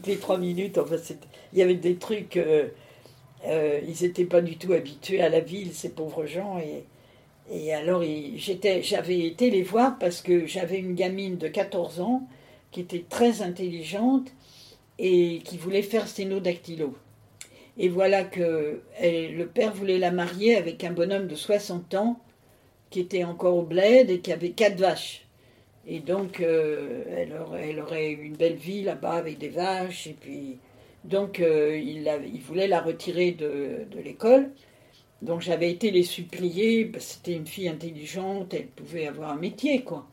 les 0.07 0.19
trois 0.19 0.39
minutes. 0.39 0.79
Enfin, 0.79 0.95
il 1.53 1.59
y 1.59 1.63
avait 1.63 1.75
des 1.75 1.97
trucs. 1.97 2.37
Euh, 2.37 2.69
euh, 3.45 3.81
ils 3.89 4.07
n'étaient 4.07 4.25
pas 4.25 4.41
du 4.41 4.57
tout 4.57 4.73
habitués 4.73 5.21
à 5.21 5.29
la 5.29 5.41
ville, 5.41 5.75
ces 5.75 5.89
pauvres 5.89 6.27
gens. 6.27 6.59
Et, 6.61 6.85
et 7.55 7.75
alors, 7.75 8.03
j'avais 8.81 9.27
été 9.27 9.51
les 9.51 9.63
voir 9.63 9.99
parce 9.99 10.23
que 10.23 10.47
j'avais 10.47 10.79
une 10.79 10.95
gamine 10.95 11.37
de 11.37 11.49
14 11.49 12.01
ans 12.01 12.27
qui 12.71 12.81
était 12.81 13.05
très 13.07 13.43
intelligente 13.43 14.33
et 14.99 15.41
qui 15.45 15.59
voulait 15.59 15.83
faire 15.83 16.09
sténodactylo. 16.09 16.95
Et 17.77 17.91
voilà 17.91 18.25
que 18.25 18.81
le 19.03 19.45
père 19.45 19.75
voulait 19.75 19.99
la 19.99 20.11
marier 20.11 20.57
avec 20.57 20.83
un 20.83 20.93
bonhomme 20.93 21.27
de 21.27 21.35
60 21.35 21.95
ans 21.95 22.19
qui 22.89 23.01
était 23.01 23.25
encore 23.25 23.57
au 23.57 23.63
bled 23.63 24.09
et 24.09 24.21
qui 24.21 24.33
avait 24.33 24.51
quatre 24.51 24.79
vaches. 24.81 25.27
Et 25.87 25.99
donc, 25.99 26.41
euh, 26.41 27.03
elle, 27.15 27.35
aurait, 27.35 28.13
elle, 28.13 28.21
une 28.21 28.37
belle 28.37 28.55
vie 28.55 28.83
là-bas 28.83 29.15
avec 29.15 29.37
des 29.39 29.49
vaches. 29.49 30.07
Et 30.07 30.17
puis, 30.19 30.59
donc, 31.05 31.41
euh, 31.41 31.77
il, 31.77 32.41
voulait 32.41 32.69
la 32.69 32.81
retirer 32.81 33.33
de 33.33 33.87
l'école. 34.03 34.51
Donc, 35.23 35.41
j'avais 35.41 35.71
été 35.71 35.91
les 35.91 36.03
supplier. 36.03 36.93
C'était 36.99 37.35
une 37.35 37.47
fille 37.47 37.69
intelligente, 37.69 38.53
elle 38.55 38.67
pouvait 38.67 39.07
avoir 39.07 39.31
un 39.31 39.37
métier, 39.37 39.83
quoi. 39.83 40.07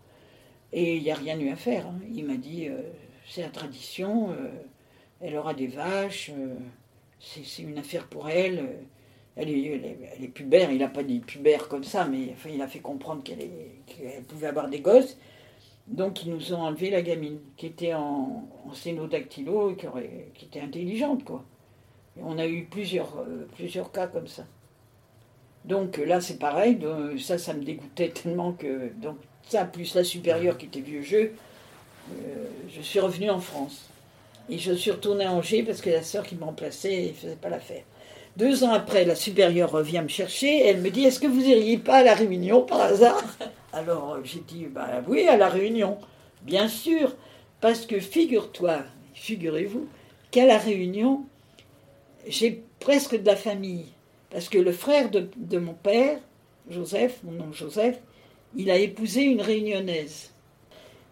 Et 0.72 0.96
il 0.98 1.04
n'y 1.04 1.12
a 1.12 1.16
rien 1.16 1.40
eu 1.40 1.50
à 1.50 1.56
faire. 1.56 1.88
Hein. 1.88 2.00
Il 2.14 2.26
m'a 2.26 2.38
dit 2.38 2.68
euh, 2.68 2.82
c'est 3.28 3.42
la 3.42 3.50
tradition, 3.50 4.30
elle 5.20 5.36
aura 5.36 5.54
des 5.54 5.68
vaches, 5.68 6.32
c'est 7.20 7.64
une 7.64 7.78
affaire 7.78 8.08
pour 8.08 8.30
elle 8.30 8.70
elle 9.40 9.50
est, 10.24 10.28
pubère, 10.28 10.72
il 10.72 10.80
n'a 10.80 10.90
pas 10.90 11.04
dit 11.04 11.20
pubère 11.20 11.68
comme 11.70 11.84
ça, 11.84 12.06
mais 12.06 12.36
il 12.46 12.62
a 12.62 12.68
fait 12.68 12.80
comprendre 12.80 13.24
qu'elle 13.24 14.24
pouvait 14.28 14.48
avoir 14.48 14.70
des 14.70 14.82
gosses. 14.82 15.18
Donc 15.88 16.24
ils 16.24 16.32
nous 16.32 16.54
ont 16.54 16.62
enlevé 16.62 16.90
la 16.90 17.02
gamine, 17.02 17.40
qui 17.56 17.66
était 17.66 17.94
en, 17.94 18.48
en 18.66 18.72
qui, 18.74 20.46
était 20.46 20.60
intelligente, 20.60 21.24
quoi. 21.24 21.46
Et 22.18 22.22
on 22.24 22.38
a 22.38 22.46
eu 22.48 22.66
plusieurs, 22.66 23.18
euh, 23.20 23.48
plusieurs 23.56 23.92
cas 23.92 24.08
comme 24.08 24.28
ça. 24.28 24.46
Donc 25.66 25.98
là, 25.98 26.22
c'est 26.22 26.40
pareil, 26.40 26.80
ça, 27.20 27.38
ça 27.38 27.54
me 27.54 27.64
dégoûtait 27.64 28.10
tellement 28.10 28.54
que... 28.54 28.92
Donc 29.02 29.18
ça, 29.48 29.66
plus 29.66 29.96
la 29.96 30.04
supérieure 30.04 30.58
qui 30.58 30.68
était 30.68 30.80
vieux 30.80 31.02
jeu, 31.02 31.34
euh, 32.12 32.46
je 32.70 32.82
suis 32.82 33.00
revenue 33.00 33.30
en 33.30 33.40
France. 33.40 33.90
Et 34.50 34.58
je 34.58 34.74
suis 34.74 34.92
retournée 34.92 35.26
à 35.26 35.32
Angers 35.32 35.64
parce 35.64 35.82
que 35.82 35.90
la 35.90 36.02
sœur 36.02 36.26
qui 36.26 36.36
me 36.36 36.44
remplaçait 36.44 37.08
ne 37.08 37.14
faisait 37.14 37.36
pas 37.36 37.50
l'affaire. 37.50 37.84
Deux 38.38 38.64
ans 38.64 38.72
après, 38.72 39.06
la 39.06 39.16
supérieure 39.16 39.72
revient 39.72 40.02
me 40.02 40.08
chercher 40.08 40.66
elle 40.66 40.82
me 40.82 40.90
dit 40.90 41.04
Est-ce 41.04 41.20
que 41.20 41.28
vous 41.28 41.46
iriez 41.46 41.78
pas 41.78 41.98
à 41.98 42.04
la 42.04 42.16
réunion 42.16 42.62
par 42.62 42.82
hasard? 42.82 43.24
Alors 43.74 44.14
euh, 44.14 44.22
j'ai 44.24 44.40
dit 44.40 44.66
bah, 44.66 45.04
Oui, 45.08 45.28
à 45.28 45.38
la 45.38 45.50
réunion. 45.50 45.98
Bien 46.42 46.68
sûr, 46.68 47.16
parce 47.62 47.86
que 47.86 48.00
figure-toi, 48.00 48.84
figurez-vous, 49.14 49.88
qu'à 50.32 50.46
la 50.46 50.58
réunion, 50.58 51.26
j'ai 52.28 52.64
presque 52.80 53.22
de 53.22 53.26
la 53.26 53.36
famille. 53.36 53.86
Parce 54.30 54.50
que 54.50 54.58
le 54.58 54.72
frère 54.72 55.10
de, 55.10 55.58
mon 55.58 55.74
père, 55.74 56.20
Joseph, 56.70 57.20
mon 57.24 57.32
nom 57.32 57.52
Joseph, 57.52 58.00
il 58.56 58.70
a 58.70 58.78
épousé 58.78 59.24
une 59.24 59.42
réunionnaise. 59.42 60.32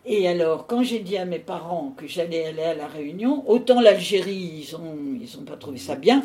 Et 0.05 0.27
alors, 0.27 0.67
quand 0.67 0.83
j'ai 0.83 0.99
dit 0.99 1.17
à 1.17 1.25
mes 1.25 1.39
parents 1.39 1.93
que 1.97 2.07
j'allais 2.07 2.45
aller 2.45 2.63
à 2.63 2.75
la 2.75 2.87
Réunion, 2.87 3.43
autant 3.49 3.81
l'Algérie, 3.81 4.65
ils 4.65 4.73
n'ont 4.73 5.19
ils 5.19 5.37
ont 5.37 5.43
pas 5.43 5.57
trouvé 5.57 5.77
ça 5.77 5.95
bien, 5.95 6.23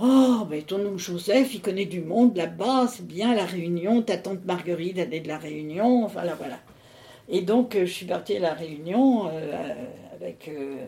Oh, 0.00 0.44
mais 0.50 0.62
ton 0.62 0.84
oncle 0.84 0.98
Joseph, 0.98 1.54
il 1.54 1.60
connaît 1.60 1.84
du 1.84 2.00
monde 2.00 2.36
là-bas, 2.36 2.88
c'est 2.88 3.06
bien 3.06 3.32
la 3.32 3.44
Réunion, 3.44 4.02
ta 4.02 4.16
tante 4.16 4.44
Marguerite, 4.44 4.98
elle 4.98 5.14
est 5.14 5.20
de 5.20 5.28
la 5.28 5.38
Réunion, 5.38 6.04
enfin 6.04 6.24
là, 6.24 6.34
voilà. 6.34 6.58
Et 7.28 7.42
donc, 7.42 7.76
euh, 7.76 7.86
je 7.86 7.92
suis 7.92 8.06
partie 8.06 8.36
à 8.36 8.40
la 8.40 8.54
Réunion 8.54 9.28
euh, 9.28 9.72
avec 10.14 10.48
euh, 10.48 10.86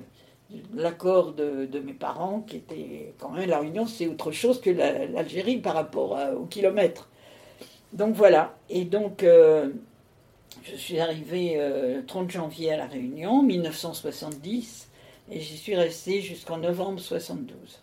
l'accord 0.74 1.32
de, 1.32 1.80
mes 1.80 1.92
parents, 1.92 2.40
qui 2.40 2.56
était 2.56 3.12
quand 3.18 3.30
même 3.30 3.48
la 3.48 3.58
Réunion, 3.60 3.86
c'est 3.86 4.06
autre 4.06 4.30
chose 4.30 4.60
que 4.60 4.70
la- 4.70 5.06
l'Algérie 5.06 5.58
par 5.58 5.74
rapport 5.74 6.16
à- 6.16 6.32
au 6.34 6.44
kilomètre. 6.44 7.08
Donc 7.92 8.14
voilà. 8.14 8.56
Et 8.70 8.84
donc, 8.84 9.22
euh, 9.22 9.70
je 10.64 10.76
suis 10.76 10.98
arrivée 11.00 11.54
euh, 11.56 11.96
le 11.96 12.06
30 12.06 12.30
janvier 12.30 12.72
à 12.72 12.76
la 12.76 12.86
Réunion, 12.86 13.42
1970, 13.42 14.88
et 15.30 15.40
j'y 15.40 15.56
suis 15.56 15.74
restée 15.74 16.20
jusqu'en 16.20 16.58
novembre 16.58 17.00
72. 17.00 17.82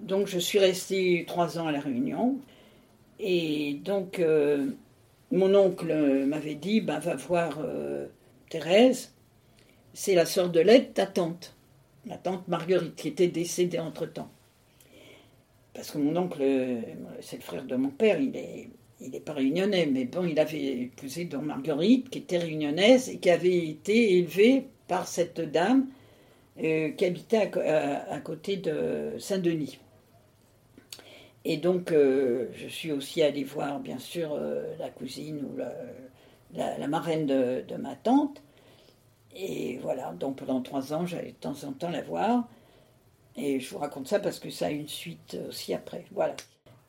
Donc, 0.00 0.26
je 0.26 0.38
suis 0.38 0.58
restée 0.58 1.24
trois 1.26 1.58
ans 1.58 1.66
à 1.68 1.72
la 1.72 1.80
Réunion. 1.80 2.36
Et 3.20 3.74
donc, 3.84 4.18
euh, 4.18 4.66
mon 5.30 5.54
oncle 5.54 5.94
m'avait 6.26 6.56
dit 6.56 6.80
ben, 6.80 6.98
va 6.98 7.14
voir 7.16 7.58
Thérèse, 8.50 9.12
c'est 9.94 10.14
la 10.14 10.26
sœur 10.26 10.50
de 10.50 10.60
l'aide, 10.60 10.92
ta 10.94 11.06
tante, 11.06 11.54
ma 12.06 12.16
tante 12.16 12.48
Marguerite, 12.48 12.96
qui 12.96 13.08
était 13.08 13.28
décédée 13.28 13.78
entre-temps. 13.78 14.30
Parce 15.74 15.90
que 15.90 15.98
mon 15.98 16.16
oncle, 16.16 16.38
euh, 16.40 16.80
c'est 17.20 17.36
le 17.36 17.42
frère 17.42 17.64
de 17.64 17.76
mon 17.76 17.88
père, 17.88 18.20
il 18.20 18.36
est, 18.36 18.68
il 19.00 19.10
n'est 19.10 19.20
pas 19.20 19.32
réunionnais, 19.32 19.86
mais 19.86 20.04
bon, 20.04 20.24
il 20.24 20.38
avait 20.38 20.82
épousé 20.82 21.24
donc 21.24 21.44
Marguerite, 21.44 22.10
qui 22.10 22.18
était 22.18 22.38
réunionnaise 22.38 23.08
et 23.08 23.18
qui 23.18 23.30
avait 23.30 23.68
été 23.68 24.18
élevée 24.18 24.66
par 24.86 25.08
cette 25.08 25.40
dame 25.40 25.86
euh, 26.62 26.90
qui 26.90 27.04
habitait 27.04 27.50
à, 27.56 28.20
côté 28.20 28.58
de 28.58 29.14
Saint-Denis. 29.18 29.78
Et 31.44 31.56
donc, 31.56 31.90
euh, 31.90 32.48
je 32.54 32.68
suis 32.68 32.92
aussi 32.92 33.22
allée 33.22 33.42
voir, 33.42 33.80
bien 33.80 33.98
sûr, 33.98 34.38
la 34.78 34.90
cousine 34.90 35.42
ou 35.42 35.56
la, 36.54 36.86
marraine 36.86 37.26
de 37.26 37.76
ma 37.76 37.96
tante. 37.96 38.42
Et 39.34 39.78
voilà, 39.82 40.12
donc 40.12 40.36
pendant 40.36 40.60
trois 40.60 40.92
ans, 40.92 41.06
j'allais 41.06 41.32
de 41.32 41.36
temps 41.36 41.64
en 41.64 41.72
temps 41.72 41.90
la 41.90 42.02
voir. 42.02 42.44
Et 43.36 43.60
je 43.60 43.70
vous 43.70 43.78
raconte 43.78 44.08
ça 44.08 44.20
parce 44.20 44.38
que 44.38 44.50
ça 44.50 44.66
a 44.66 44.70
une 44.70 44.88
suite 44.88 45.38
aussi 45.48 45.72
après. 45.72 46.04
Voilà. 46.12 46.34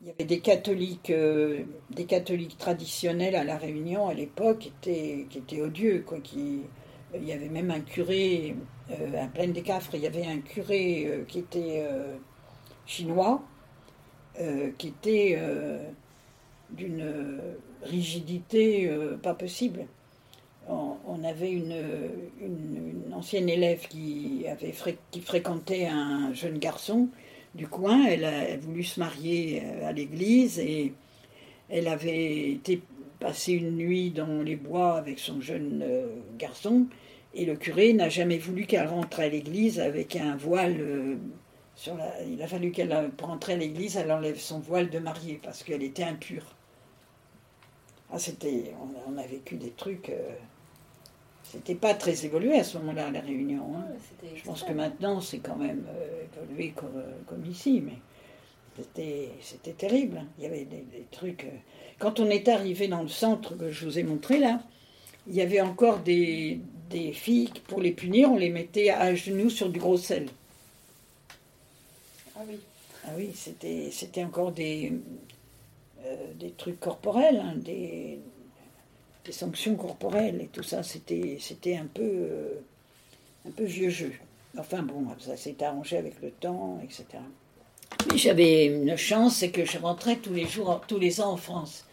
Il 0.02 0.08
y 0.08 0.10
avait 0.10 0.24
des 0.24 0.40
catholiques, 0.40 1.08
euh, 1.08 1.64
des 1.90 2.04
catholiques 2.04 2.58
traditionnels 2.58 3.34
à 3.34 3.44
la 3.44 3.56
Réunion 3.56 4.08
à 4.08 4.14
l'époque 4.14 4.70
qui 4.82 5.26
étaient, 5.38 5.62
odieux. 5.62 6.04
Il 7.14 7.24
y 7.24 7.32
avait 7.32 7.48
même 7.48 7.70
un 7.70 7.80
curé 7.80 8.54
euh, 8.90 9.24
à 9.24 9.26
Plaine 9.28 9.52
des 9.52 9.62
Cafres, 9.62 9.94
il 9.94 10.02
y 10.02 10.06
avait 10.06 10.26
un 10.26 10.40
curé 10.40 11.06
euh, 11.06 11.24
qui 11.24 11.38
était 11.38 11.86
euh, 11.88 12.16
chinois, 12.86 13.42
qui 14.78 14.88
était 14.88 15.40
d'une 16.70 17.08
rigidité 17.82 18.90
pas 19.22 19.32
possible. 19.32 19.86
On, 20.68 21.22
avait 21.24 21.52
une, 21.52 21.74
ancienne 23.12 23.48
élève 23.48 23.86
qui, 23.88 24.44
fréquentait 25.22 25.86
un 25.86 26.32
jeune 26.32 26.58
garçon 26.58 27.08
du 27.54 27.66
coin. 27.66 28.06
Elle 28.06 28.24
a, 28.24 28.56
voulu 28.56 28.82
se 28.82 29.00
marier 29.00 29.62
euh, 29.64 29.88
à 29.88 29.92
l'église 29.92 30.58
et 30.58 30.92
elle 31.68 31.88
avait 31.88 32.50
été 32.50 32.82
une 33.48 33.76
nuit 33.76 34.10
dans 34.10 34.42
les 34.42 34.56
bois 34.56 34.96
avec 34.96 35.18
son 35.18 35.40
jeune 35.40 35.82
euh, 35.82 36.06
garçon. 36.38 36.86
Et 37.34 37.46
le 37.46 37.56
curé 37.56 37.92
n'a 37.92 38.08
jamais 38.08 38.38
voulu 38.38 38.66
qu'elle 38.66 38.86
rentre 38.86 39.20
à 39.20 39.28
l'église 39.28 39.80
avec 39.80 40.16
un 40.16 40.36
voile. 40.36 40.76
euh, 40.80 41.16
il 42.28 42.40
a 42.42 42.46
fallu 42.46 42.70
qu'elle, 42.70 43.10
pour 43.16 43.30
à 43.30 43.54
l'église, 43.56 43.96
elle 43.96 44.12
enlève 44.12 44.38
son 44.38 44.60
voile 44.60 44.90
de 44.90 44.98
mariée 44.98 45.40
parce 45.42 45.64
qu'elle 45.64 45.82
était 45.82 46.04
impure. 46.04 46.54
Ah, 48.12 48.18
c'était, 48.18 48.72
on, 49.08 49.16
a- 49.18 49.26
vécu 49.26 49.56
des 49.56 49.70
trucs. 49.70 50.12
C'était 51.54 51.74
pas 51.76 51.94
très 51.94 52.24
évolué 52.26 52.58
à 52.58 52.64
ce 52.64 52.78
moment-là, 52.78 53.10
la 53.10 53.20
Réunion. 53.20 53.64
hein. 53.76 53.86
Je 54.34 54.42
pense 54.42 54.62
que 54.64 54.72
maintenant, 54.72 55.20
c'est 55.20 55.38
quand 55.38 55.56
même 55.56 55.86
euh, 55.88 56.24
évolué 56.42 56.72
comme, 56.74 57.02
comme 57.26 57.46
ici, 57.46 57.80
mais 57.84 57.92
c'était, 59.46 59.72
terrible. 59.72 60.18
hein. 60.18 60.26
Il 60.38 60.44
y 60.44 60.46
avait 60.46 60.64
des, 60.64 60.84
des 60.92 61.06
trucs. 61.10 61.44
euh. 61.44 61.56
Quand 61.98 62.18
on 62.18 62.28
est 62.28 62.48
arrivé 62.48 62.88
dans 62.88 63.02
le 63.02 63.08
centre 63.08 63.56
que 63.56 63.70
je 63.70 63.84
vous 63.84 63.98
ai 63.98 64.02
montré 64.02 64.38
là, 64.38 64.60
il 65.28 65.34
y 65.34 65.40
avait 65.40 65.60
encore 65.60 66.00
des, 66.00 66.58
des 66.90 67.12
filles, 67.12 67.50
qui, 67.50 67.60
pour 67.60 67.80
les 67.80 67.92
punir, 67.92 68.30
on 68.30 68.36
les 68.36 68.50
mettait 68.50 68.90
à 68.90 69.14
genoux 69.14 69.48
sur 69.48 69.68
du 69.70 69.78
gros 69.78 69.96
sel. 69.96 70.26
Ah 72.36 72.40
oui. 72.48 72.58
Ah 73.06 73.10
oui, 73.16 73.30
c'était, 73.34 73.90
c'était 73.92 74.24
encore 74.24 74.50
des, 74.52 74.92
euh, 76.04 76.16
des 76.34 76.50
trucs 76.50 76.80
corporels, 76.80 77.36
hein, 77.38 77.54
des, 77.56 78.18
des 79.24 79.32
sanctions 79.32 79.74
corporelles 79.76 80.40
et 80.40 80.46
tout 80.46 80.62
ça. 80.62 80.82
C'était, 80.82 81.38
c'était 81.40 81.76
un 81.76 81.86
peu, 81.86 82.02
euh, 82.02 82.54
un 83.46 83.50
peu 83.50 83.64
vieux 83.64 83.90
jeu. 83.90 84.12
Enfin 84.58 84.82
bon, 84.82 85.06
ça 85.18 85.36
s'est 85.36 85.62
arrangé 85.62 85.96
avec 85.96 86.20
le 86.22 86.30
temps, 86.30 86.78
etc. 86.82 87.06
Mais 88.10 88.18
j'avais 88.18 88.66
une 88.66 88.96
chance, 88.96 89.36
c'est 89.36 89.50
que 89.50 89.64
je 89.64 89.78
rentrais 89.78 90.16
tous 90.16 90.32
les 90.32 90.46
jours, 90.46 90.80
tous 90.86 90.98
les 90.98 91.20
ans 91.20 91.32
en 91.32 91.36
France. 91.36 91.86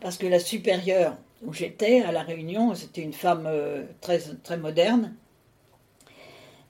Parce 0.00 0.16
que 0.16 0.26
la 0.26 0.38
supérieure 0.40 1.16
où 1.44 1.52
j'étais, 1.52 2.00
à 2.02 2.10
La 2.12 2.22
Réunion, 2.22 2.74
c'était 2.74 3.02
une 3.02 3.12
femme 3.12 3.44
euh, 3.46 3.84
très, 4.00 4.18
très 4.42 4.56
moderne. 4.56 5.14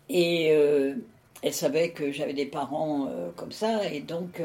Et 0.09 0.51
euh, 0.53 0.95
elle 1.43 1.53
savait 1.55 1.91
que 1.91 2.11
j'avais 2.13 2.33
des 2.35 2.47
parents 2.47 3.09
comme 3.37 3.53
ça, 3.53 3.87
et 3.93 4.01
donc 4.01 4.43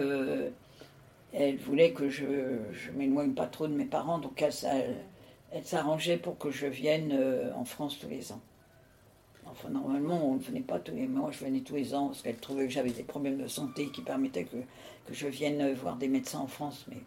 elle 1.33 1.57
voulait 1.57 1.91
que 1.91 2.09
je 2.09 2.25
ne 2.25 2.97
m'éloigne 2.97 3.31
pas 3.33 3.47
trop 3.47 3.67
de 3.67 3.73
mes 3.73 3.85
parents, 3.85 4.19
donc 4.19 4.41
elle, 4.41 4.53
s'a- 4.53 4.75
elle 5.53 5.63
s'arrangeait 5.63 6.17
pour 6.17 6.37
que 6.37 6.51
je 6.51 6.65
vienne 6.65 7.11
euh, 7.13 7.51
en 7.55 7.63
France 7.63 7.99
tous 7.99 8.09
les 8.09 8.31
ans. 8.31 8.41
Enfin, 9.45 9.69
normalement, 9.69 10.25
on 10.25 10.35
ne 10.35 10.39
venait 10.39 10.61
pas 10.61 10.79
tous 10.79 10.95
les 10.95 11.05
mois, 11.05 11.29
je 11.31 11.45
venais 11.45 11.59
tous 11.59 11.75
les 11.75 11.93
ans, 11.93 12.07
parce 12.07 12.23
qu'elle 12.23 12.37
trouvait 12.37 12.65
que 12.65 12.71
j'avais 12.71 12.89
des 12.89 13.03
problèmes 13.03 13.37
de 13.37 13.47
santé 13.47 13.89
qui 13.93 14.01
permettaient 14.01 14.45
que, 14.45 14.57
que 15.05 15.13
je 15.13 15.27
vienne 15.27 15.73
voir 15.73 15.95
des 15.97 16.07
médecins 16.07 16.39
en 16.39 16.47
France, 16.47 16.85
mais 16.89 16.97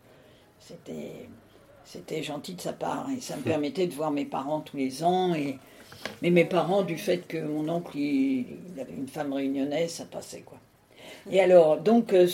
c'était, 0.60 2.22
gentil 2.22 2.54
de 2.54 2.60
sa 2.60 2.72
part, 2.72 3.10
et 3.10 3.20
ça 3.20 3.36
me 3.36 3.42
permettait 3.42 3.88
de 3.88 3.94
voir 3.94 4.12
mes 4.12 4.26
parents 4.26 4.60
tous 4.60 4.76
les 4.76 5.02
ans, 5.02 5.34
et, 5.34 5.58
mais 6.22 6.30
mes 6.30 6.44
parents, 6.44 6.82
du 6.82 6.98
fait 6.98 7.26
que 7.26 7.38
mon 7.38 7.68
oncle, 7.68 7.98
il, 7.98 8.46
il 8.72 8.80
avait 8.80 8.94
une 8.94 9.08
femme 9.08 9.32
réunionnaise, 9.32 9.90
ça 9.90 10.04
passait, 10.04 10.42
quoi. 10.42 10.58
Et 11.30 11.40
alors, 11.40 11.80
donc, 11.80 12.12
euh, 12.12 12.28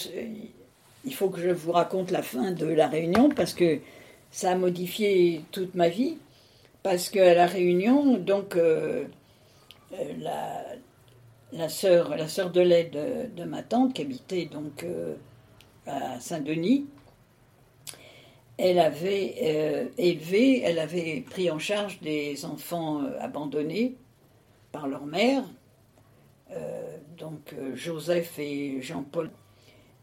il 1.04 1.14
faut 1.14 1.30
que 1.30 1.40
je 1.40 1.48
vous 1.48 1.72
raconte 1.72 2.10
la 2.10 2.22
fin 2.22 2.50
de 2.50 2.66
la 2.66 2.88
réunion, 2.88 3.30
parce 3.30 3.54
que 3.54 3.78
ça 4.32 4.52
a 4.52 4.54
modifié 4.56 5.44
toute 5.52 5.74
ma 5.74 5.88
vie, 5.88 6.16
parce 6.82 7.10
qu'à 7.10 7.34
la 7.34 7.46
réunion, 7.46 8.16
donc, 8.16 8.56
euh, 8.56 9.04
euh, 9.92 10.66
la, 11.52 11.68
sœur, 11.68 12.16
la 12.16 12.26
sœur 12.26 12.50
de 12.50 12.62
lait 12.62 12.90
de, 13.36 13.44
ma 13.44 13.62
tante, 13.62 13.92
qui 13.92 14.02
habitait 14.02 14.46
donc 14.46 14.82
euh, 14.82 15.14
à 15.86 16.18
Saint-Denis, 16.18 16.86
elle 18.58 18.78
avait 18.78 19.90
élevé, 19.98 20.62
elle 20.62 20.78
avait 20.78 21.24
pris 21.28 21.50
en 21.50 21.58
charge 21.58 22.00
des 22.00 22.44
enfants 22.44 23.02
abandonnés 23.18 23.96
par 24.70 24.86
leur 24.86 25.04
mère, 25.04 25.42
donc 27.18 27.54
Joseph 27.74 28.38
et 28.38 28.80
Jean-Paul. 28.80 29.30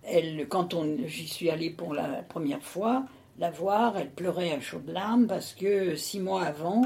Elle, 0.03 0.47
quand 0.49 0.75
j'y 1.05 1.27
suis 1.27 1.49
allée 1.49 1.69
pour 1.69 1.93
la 1.93 2.23
première 2.23 2.63
fois, 2.63 3.05
la 3.39 3.51
voir, 3.51 3.97
elle 3.97 4.11
pleurait 4.11 4.51
à 4.51 4.59
chaudes 4.59 4.89
larmes 4.89 5.25
parce 5.25 5.53
que 5.53 5.95
six 5.95 6.19
mois 6.19 6.43
avant, 6.43 6.81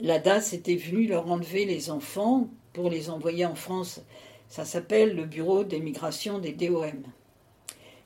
la 0.00 0.18
DAS 0.18 0.52
était 0.52 0.74
venue 0.74 1.06
leur 1.06 1.30
enlever 1.30 1.64
les 1.64 1.90
enfants 1.90 2.48
pour 2.72 2.90
les 2.90 3.10
envoyer 3.10 3.46
en 3.46 3.54
France. 3.54 4.02
Ça 4.48 4.64
s'appelle 4.64 5.14
le 5.14 5.24
Bureau 5.24 5.62
d'émigration 5.62 6.40
des 6.40 6.52
DOM, 6.52 7.04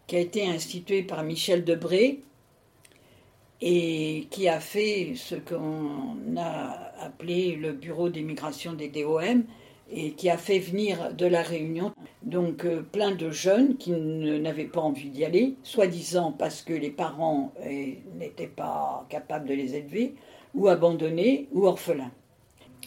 qui 0.06 0.16
a 0.16 0.20
été 0.20 0.46
institué 0.46 1.02
par 1.02 1.22
Michel 1.22 1.64
Debré 1.64 2.20
et 3.62 4.26
qui 4.30 4.48
a 4.48 4.60
fait 4.60 5.14
ce 5.16 5.36
qu'on 5.36 6.36
a 6.36 6.92
appelé 7.00 7.56
le 7.56 7.72
Bureau 7.72 8.10
d'émigration 8.10 8.74
des 8.74 8.88
DOM 8.88 9.44
et 9.94 10.12
qui 10.12 10.30
a 10.30 10.38
fait 10.38 10.58
venir 10.58 11.12
de 11.14 11.26
la 11.26 11.42
Réunion 11.42 11.92
donc 12.22 12.64
euh, 12.64 12.82
plein 12.82 13.12
de 13.12 13.30
jeunes 13.30 13.76
qui 13.76 13.90
n'avaient 13.90 14.64
pas 14.64 14.80
envie 14.80 15.10
d'y 15.10 15.24
aller, 15.24 15.56
soi-disant 15.62 16.32
parce 16.32 16.62
que 16.62 16.72
les 16.72 16.90
parents 16.90 17.52
euh, 17.60 17.92
n'étaient 18.18 18.46
pas 18.46 19.06
capables 19.08 19.48
de 19.48 19.54
les 19.54 19.74
élever, 19.74 20.14
ou 20.54 20.68
abandonnés, 20.68 21.48
ou 21.52 21.66
orphelins. 21.66 22.12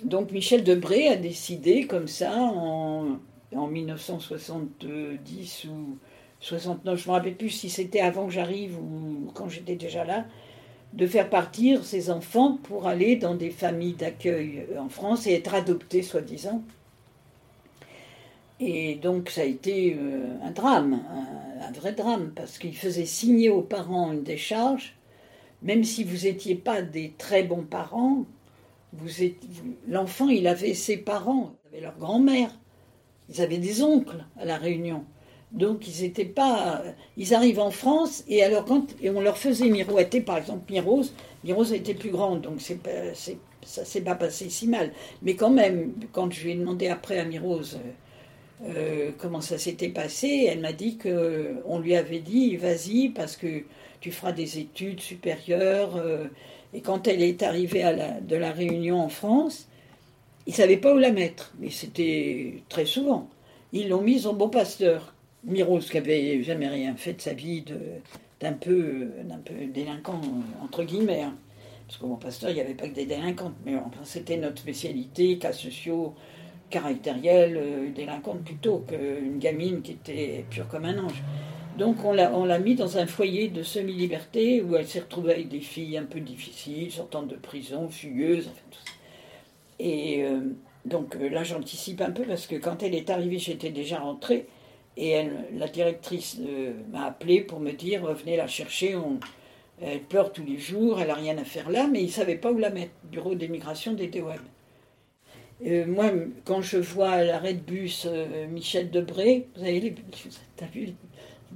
Donc 0.03 0.31
Michel 0.31 0.63
Debré 0.63 1.07
a 1.07 1.15
décidé 1.15 1.85
comme 1.85 2.07
ça 2.07 2.35
en, 2.35 3.17
en 3.55 3.67
1970 3.67 5.65
ou 5.65 5.97
69, 6.39 6.99
je 6.99 7.03
ne 7.03 7.07
me 7.07 7.17
rappelle 7.17 7.35
plus 7.35 7.49
si 7.49 7.69
c'était 7.69 8.01
avant 8.01 8.27
que 8.27 8.33
j'arrive 8.33 8.77
ou 8.77 9.31
quand 9.33 9.47
j'étais 9.47 9.75
déjà 9.75 10.03
là, 10.03 10.25
de 10.93 11.07
faire 11.07 11.29
partir 11.29 11.83
ces 11.83 12.09
enfants 12.09 12.57
pour 12.63 12.87
aller 12.87 13.15
dans 13.15 13.35
des 13.35 13.49
familles 13.49 13.93
d'accueil 13.93 14.67
en 14.77 14.89
France 14.89 15.27
et 15.27 15.33
être 15.33 15.53
adoptés, 15.53 16.01
soi-disant. 16.01 16.61
Et 18.59 18.95
donc 18.95 19.29
ça 19.29 19.41
a 19.41 19.45
été 19.45 19.95
euh, 19.99 20.37
un 20.43 20.51
drame, 20.51 21.01
un, 21.61 21.71
vrai 21.71 21.91
drame, 21.93 22.31
parce 22.35 22.57
qu'il 22.57 22.75
faisait 22.75 23.05
signer 23.05 23.49
aux 23.49 23.61
parents 23.61 24.11
une 24.13 24.23
décharge, 24.23 24.95
même 25.63 25.83
si 25.83 26.03
vous 26.03 26.25
n'étiez 26.25 26.55
pas 26.55 26.81
des 26.81 27.13
très 27.17 27.43
bons 27.43 27.63
parents, 27.63 28.25
l'enfant 29.87 30.29
il 30.29 30.47
avait 30.47 30.73
ses 30.73 30.97
parents, 30.97 31.55
il 31.65 31.75
avait 31.77 31.85
leur 31.85 31.97
grand-mère, 31.97 32.51
ils 33.29 33.41
avaient 33.41 33.57
des 33.59 33.83
oncles 33.83 34.25
à 34.39 34.45
la 34.45 34.57
Réunion. 34.57 35.05
Donc 35.51 35.87
ils 35.87 36.03
étaient 36.03 36.25
pas, 36.25 36.83
ils 37.17 37.33
arrivent 37.33 37.59
en 37.59 37.71
France 37.71 38.23
et 38.27 38.43
alors 38.43 38.65
quand 38.65 38.87
et 39.01 39.09
on 39.09 39.21
leur 39.21 39.37
faisait 39.37 39.69
miroiter, 39.69 40.21
par 40.21 40.37
exemple 40.37 40.71
Mirose, 40.71 41.13
Mirose 41.43 41.73
était 41.73 41.93
plus 41.93 42.11
grande, 42.11 42.41
donc 42.41 42.61
c'est 42.61 42.81
pas, 42.81 43.13
c'est- 43.15 43.39
ça 43.65 43.85
s'est 43.85 44.01
pas 44.01 44.15
passé 44.15 44.49
si 44.49 44.67
mal. 44.67 44.91
Mais 45.23 45.35
quand 45.35 45.49
même, 45.51 45.93
quand 46.13 46.31
je 46.31 46.43
lui 46.43 46.51
ai 46.51 46.55
demandé 46.55 46.87
après 46.87 47.19
à 47.19 47.25
Mirose 47.25 47.79
euh, 48.63 49.11
comment 49.17 49.41
ça 49.41 49.57
s'était 49.57 49.89
passé, 49.89 50.47
elle 50.49 50.61
m'a 50.61 50.73
dit 50.73 50.97
que 50.97 51.55
on 51.65 51.79
lui 51.79 51.95
avait 51.95 52.19
dit 52.19 52.55
vas-y 52.55 53.09
parce 53.09 53.35
que 53.35 53.63
tu 53.99 54.11
feras 54.11 54.31
des 54.31 54.59
études 54.59 55.01
supérieures. 55.01 55.95
euh, 55.97 56.25
et 56.73 56.81
quand 56.81 57.07
elle 57.07 57.21
est 57.21 57.41
arrivée 57.43 57.83
de 58.21 58.35
la 58.35 58.51
Réunion 58.51 58.99
en 59.01 59.09
France, 59.09 59.67
ils 60.47 60.51
ne 60.51 60.55
savaient 60.55 60.77
pas 60.77 60.93
où 60.93 60.97
la 60.97 61.11
mettre, 61.11 61.53
mais 61.59 61.69
c'était 61.69 62.63
très 62.69 62.85
souvent. 62.85 63.29
Ils 63.73 63.89
l'ont 63.89 64.01
mise 64.01 64.25
au 64.27 64.33
Bon 64.33 64.49
Pasteur. 64.49 65.13
Mirose, 65.45 65.89
qui 65.91 65.97
avait 65.99 66.41
jamais 66.43 66.67
rien 66.67 66.95
fait 66.95 67.13
de 67.13 67.21
sa 67.21 67.33
vie, 67.33 67.63
d'un 68.41 68.53
peu, 68.53 69.07
peu 69.45 69.53
délinquant, 69.73 70.19
entre 70.63 70.83
guillemets. 70.83 71.21
hein. 71.21 71.35
Parce 71.87 71.99
qu'au 71.99 72.07
Bon 72.07 72.15
Pasteur, 72.15 72.49
il 72.49 72.55
n'y 72.55 72.61
avait 72.61 72.73
pas 72.73 72.87
que 72.89 72.95
des 72.95 73.05
délinquantes, 73.05 73.53
mais 73.65 73.75
enfin, 73.75 74.01
c'était 74.03 74.37
notre 74.37 74.59
spécialité, 74.59 75.37
cas 75.37 75.53
sociaux, 75.53 76.15
caractériels, 76.69 77.57
euh, 77.57 77.89
délinquante 77.93 78.43
plutôt 78.43 78.79
qu'une 78.87 79.39
gamine 79.39 79.81
qui 79.81 79.93
était 79.93 80.45
pure 80.49 80.67
comme 80.67 80.85
un 80.85 80.97
ange. 81.05 81.23
Donc 81.77 82.03
on 82.05 82.13
l'a, 82.13 82.31
on 82.33 82.59
mis 82.59 82.75
dans 82.75 82.97
un 82.97 83.05
foyer 83.05 83.49
de 83.49 83.61
semi-liberté 83.63 84.61
où 84.61 84.75
elle 84.75 84.87
s'est 84.87 85.01
retrouvée 85.01 85.33
avec 85.33 85.49
des 85.49 85.59
filles 85.59 85.97
un 85.97 86.05
peu 86.05 86.19
difficiles, 86.21 86.91
sortant 86.91 87.23
de 87.23 87.35
prison, 87.35 87.89
fugueuses, 87.89 88.47
enfin 88.47 88.61
tout 88.71 88.79
ça. 88.85 88.91
Et 89.79 90.23
euh, 90.23 90.39
donc 90.85 91.15
euh, 91.15 91.29
là 91.29 91.43
j'anticipe 91.43 92.01
un 92.01 92.11
peu 92.11 92.23
parce 92.23 92.47
que 92.47 92.55
quand 92.55 92.83
elle 92.83 92.95
est 92.95 93.09
arrivée, 93.09 93.39
j'étais 93.39 93.71
déjà 93.71 93.99
rentrée 93.99 94.47
et 94.97 95.09
elle, 95.09 95.33
la 95.57 95.67
directrice 95.67 96.39
m'a 96.91 97.05
appelé 97.07 97.41
pour 97.41 97.59
me 97.59 97.71
dire 97.73 98.05
venez 98.13 98.37
la 98.37 98.47
chercher, 98.47 98.95
on- 98.95 99.19
elle 99.81 100.01
pleure 100.03 100.31
tous 100.31 100.45
les 100.45 100.57
jours, 100.57 101.01
elle 101.01 101.07
n'a 101.09 101.15
rien 101.15 101.37
à 101.37 101.43
faire 101.43 101.69
là, 101.69 101.87
mais 101.91 102.01
ils 102.01 102.05
ne 102.07 102.11
savaient 102.11 102.37
pas 102.37 102.51
où 102.51 102.57
la 102.57 102.69
mettre, 102.69 102.93
bureau 103.11 103.35
d'émigration 103.35 103.93
des 103.93 104.07
DOM. 104.07 104.39
Euh, 105.63 105.85
moi, 105.87 106.11
quand 106.43 106.61
je 106.61 106.77
vois 106.77 107.23
l'arrêt 107.23 107.53
de 107.53 107.61
bus 107.61 108.05
euh, 108.09 108.47
Michel 108.47 108.91
Debré, 108.91 109.47
vous 109.55 109.63
avez 109.63 109.79
les 109.79 109.89
vu, 109.89 110.85
les 110.85 110.95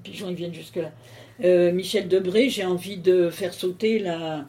pigeons 0.03 0.29
ils 0.29 0.35
viennent 0.35 0.53
jusque-là. 0.53 0.91
Euh, 1.43 1.73
Michel 1.73 2.07
Debré, 2.07 2.49
j'ai 2.49 2.65
envie 2.65 2.97
de 2.97 3.29
faire 3.29 3.53
sauter 3.53 3.99
la, 3.99 4.47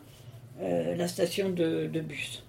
station 1.09 1.51
de, 1.51 1.89
de 1.93 2.01
bus. 2.01 2.45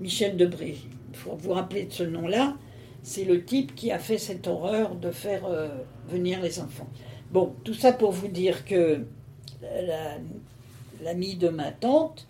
Michel 0.00 0.36
Debré, 0.36 0.76
il 1.10 1.16
faut 1.16 1.36
vous 1.36 1.52
rappeler 1.52 1.84
de 1.84 1.92
ce 1.92 2.02
nom-là, 2.02 2.56
c'est 3.02 3.24
le 3.24 3.44
type 3.44 3.74
qui 3.74 3.92
a 3.92 3.98
fait 3.98 4.18
cette 4.18 4.46
horreur 4.46 4.96
de 4.96 5.10
faire 5.10 5.42
venir 6.08 6.40
les 6.40 6.60
enfants. 6.60 6.88
Bon, 7.30 7.54
tout 7.64 7.74
ça 7.74 7.92
pour 7.92 8.10
vous 8.12 8.28
dire 8.28 8.64
que 8.64 9.02
la- 9.62 10.18
l'amie 11.02 11.36
de 11.36 11.48
ma 11.48 11.70
tante, 11.70 12.26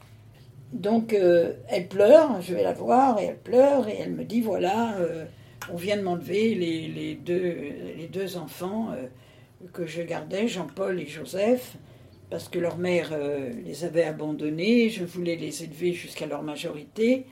donc 0.72 1.14
euh, 1.14 1.54
elle 1.68 1.88
pleure, 1.88 2.42
je 2.42 2.54
vais 2.54 2.62
la 2.62 2.74
voir 2.74 3.18
et 3.18 3.26
elle 3.26 3.38
pleure 3.38 3.88
et 3.88 3.96
elle 4.00 4.12
me 4.12 4.24
dit 4.24 4.40
voilà, 4.40 4.96
euh, 4.98 5.24
on 5.72 5.76
vient 5.76 5.96
de 5.96 6.02
m'enlever 6.02 6.54
les, 6.54 6.88
les 6.88 7.14
deux, 7.14 7.56
les 7.96 8.08
deux 8.12 8.36
enfants 8.36 8.90
euh, 8.92 9.06
que 9.72 9.86
je 9.86 10.02
gardais, 10.02 10.46
Jean-Paul 10.46 11.00
et 11.00 11.06
Joseph, 11.06 11.76
parce 12.30 12.48
que 12.48 12.58
leur 12.58 12.76
mère 12.76 13.16
les 13.64 13.84
avait 13.84 14.04
abandonnés, 14.04 14.90
je 14.90 15.04
voulais 15.04 15.36
les 15.36 15.64
élever 15.64 15.94
jusqu'à 15.94 16.26
leur 16.26 16.42
majorité. 16.42 17.24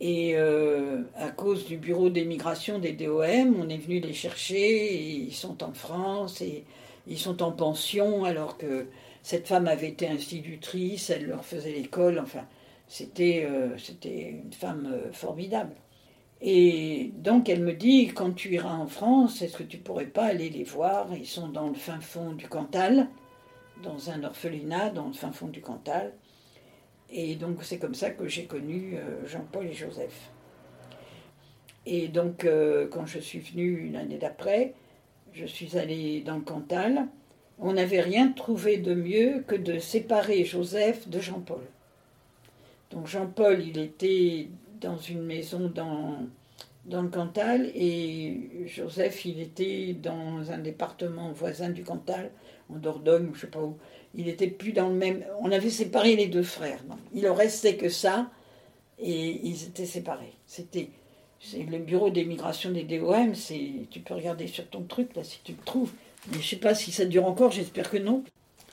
Et 0.00 0.36
à 0.36 1.28
cause 1.36 1.66
du 1.66 1.76
bureau 1.76 2.10
d'émigration 2.10 2.78
des 2.78 2.92
DOM, 2.92 3.54
on 3.60 3.68
est 3.68 3.76
venu 3.76 4.00
les 4.00 4.14
chercher 4.14 4.94
et 4.94 5.02
ils 5.02 5.34
sont 5.34 5.62
en 5.62 5.72
France 5.72 6.40
et 6.40 6.64
ils 7.06 7.18
sont 7.18 7.42
en 7.42 7.52
pension 7.52 8.24
alors 8.24 8.58
que 8.58 8.86
cette 9.22 9.46
femme 9.46 9.68
avait 9.68 9.88
été 9.88 10.08
institutrice, 10.08 11.10
elle 11.10 11.26
leur 11.26 11.44
faisait 11.44 11.72
l'école, 11.72 12.18
enfin 12.18 12.46
c'était 12.88 13.46
euh, 13.48 13.76
c'était 13.78 14.30
une 14.30 14.52
femme 14.52 14.88
euh, 14.92 15.12
formidable. 15.12 15.74
Et 16.40 17.12
donc 17.16 17.48
elle 17.48 17.62
me 17.62 17.72
dit, 17.72 18.08
quand 18.08 18.32
tu 18.32 18.54
iras 18.54 18.74
en 18.74 18.86
France, 18.86 19.40
est-ce 19.42 19.56
que 19.56 19.62
tu 19.62 19.78
pourrais 19.78 20.06
pas 20.06 20.24
aller 20.24 20.50
les 20.50 20.64
voir? 20.64 21.08
Ils 21.16 21.26
sont 21.26 21.48
dans 21.48 21.68
le 21.68 21.74
fin 21.74 22.00
fond 22.00 22.32
du 22.32 22.48
Cantal, 22.48 23.08
dans 23.82 24.10
un 24.10 24.24
orphelinat 24.24 24.90
dans 24.90 25.06
le 25.06 25.12
fin 25.14 25.32
fond 25.32 25.48
du 25.48 25.60
Cantal. 25.60 26.12
Et 27.10 27.36
donc 27.36 27.62
c'est 27.62 27.78
comme 27.78 27.94
ça 27.94 28.10
que 28.10 28.28
j'ai 28.28 28.44
connu 28.44 28.96
euh, 28.96 29.26
Jean-Paul 29.26 29.66
et 29.66 29.72
Joseph. 29.72 30.30
Et 31.86 32.08
donc 32.08 32.46
quand 32.90 33.04
je 33.04 33.18
suis 33.18 33.40
venue 33.40 33.90
l'année 33.90 34.16
d'après, 34.16 34.72
je 35.34 35.44
suis 35.44 35.76
allée 35.76 36.22
dans 36.22 36.36
le 36.36 36.42
Cantal. 36.42 37.08
On 37.58 37.74
n'avait 37.74 38.00
rien 38.00 38.32
trouvé 38.32 38.78
de 38.78 38.94
mieux 38.94 39.44
que 39.46 39.54
de 39.54 39.78
séparer 39.78 40.44
Joseph 40.44 41.08
de 41.08 41.20
Jean-Paul. 41.20 41.60
Donc 42.90 43.06
Jean-Paul, 43.06 43.62
il 43.62 43.78
était 43.78 44.48
dans 44.80 44.96
une 44.96 45.22
maison 45.22 45.68
dans, 45.68 46.18
dans 46.86 47.02
le 47.02 47.08
Cantal 47.08 47.70
et 47.74 48.66
Joseph, 48.66 49.24
il 49.24 49.40
était 49.40 49.94
dans 49.94 50.50
un 50.50 50.58
département 50.58 51.32
voisin 51.32 51.70
du 51.70 51.82
Cantal, 51.82 52.30
en 52.70 52.76
Dordogne, 52.76 53.28
ou 53.28 53.34
je 53.34 53.42
sais 53.42 53.46
pas 53.46 53.62
où. 53.62 53.76
Il 54.14 54.28
était 54.28 54.48
plus 54.48 54.72
dans 54.72 54.88
le 54.88 54.94
même. 54.94 55.24
On 55.40 55.50
avait 55.50 55.70
séparé 55.70 56.14
les 56.16 56.26
deux 56.26 56.42
frères. 56.42 56.80
Il 57.12 57.28
en 57.28 57.34
restait 57.34 57.76
que 57.76 57.88
ça 57.88 58.30
et 58.98 59.40
ils 59.46 59.64
étaient 59.64 59.86
séparés. 59.86 60.34
C'était 60.46 60.90
le 61.52 61.78
bureau 61.78 62.10
d'émigration 62.10 62.70
des 62.70 62.84
DOM. 62.84 63.32
Tu 63.90 64.00
peux 64.00 64.14
regarder 64.14 64.46
sur 64.46 64.68
ton 64.68 64.82
truc 64.82 65.14
là 65.16 65.24
si 65.24 65.40
tu 65.42 65.52
le 65.52 65.64
trouves. 65.64 65.92
Mais 66.32 66.40
je 66.40 66.48
sais 66.48 66.56
pas 66.56 66.74
si 66.74 66.92
ça 66.92 67.04
dure 67.04 67.26
encore. 67.26 67.50
J'espère 67.50 67.90
que 67.90 67.98
non. 67.98 68.22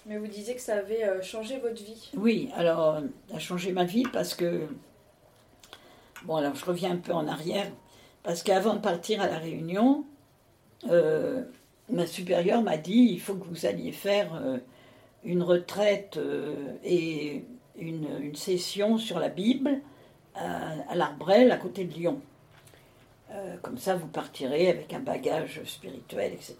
Mais 0.05 0.17
vous 0.17 0.27
disiez 0.27 0.55
que 0.55 0.61
ça 0.61 0.77
avait 0.77 1.03
euh, 1.03 1.21
changé 1.21 1.59
votre 1.59 1.81
vie. 1.83 2.09
Oui, 2.15 2.49
alors, 2.55 2.95
euh, 2.95 3.01
ça 3.29 3.35
a 3.35 3.39
changé 3.39 3.71
ma 3.71 3.83
vie 3.83 4.03
parce 4.11 4.33
que. 4.33 4.67
Bon, 6.23 6.35
alors 6.35 6.55
je 6.55 6.65
reviens 6.65 6.91
un 6.91 6.97
peu 6.97 7.13
en 7.13 7.27
arrière. 7.27 7.67
Parce 8.23 8.43
qu'avant 8.43 8.75
de 8.75 8.79
partir 8.79 9.21
à 9.21 9.27
La 9.27 9.37
Réunion, 9.37 10.05
euh, 10.89 11.43
ma 11.89 12.05
supérieure 12.05 12.61
m'a 12.61 12.77
dit 12.77 13.09
il 13.11 13.19
faut 13.19 13.35
que 13.35 13.47
vous 13.47 13.65
alliez 13.65 13.91
faire 13.91 14.33
euh, 14.35 14.57
une 15.23 15.43
retraite 15.43 16.17
euh, 16.17 16.73
et 16.83 17.43
une, 17.77 18.35
session 18.35 18.97
sur 18.97 19.19
la 19.19 19.29
Bible 19.29 19.79
à, 20.35 20.71
à 20.89 20.95
l'Arbrel, 20.95 21.51
à 21.51 21.57
côté 21.57 21.85
de 21.85 21.93
Lyon. 21.93 22.21
Euh, 23.33 23.55
comme 23.61 23.77
ça, 23.77 23.95
vous 23.95 24.07
partirez 24.07 24.69
avec 24.69 24.93
un 24.93 24.99
bagage 24.99 25.61
spirituel, 25.65 26.33
etc. 26.33 26.55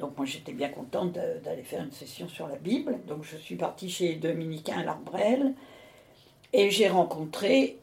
Donc 0.00 0.16
moi 0.16 0.24
j'étais 0.26 0.52
bien 0.52 0.70
contente 0.70 1.12
d'aller 1.44 1.62
faire 1.62 1.82
une 1.84 1.92
session 1.92 2.26
sur 2.28 2.48
la 2.48 2.56
Bible. 2.56 2.98
Donc 3.06 3.22
je 3.22 3.36
suis 3.36 3.56
partie 3.56 3.90
chez 3.90 4.08
les 4.08 4.16
Dominicains 4.16 4.78
à 4.78 4.82
l'Arbrel 4.82 5.52
et 6.54 6.70
j'ai 6.70 6.88
rencontré 6.88 7.76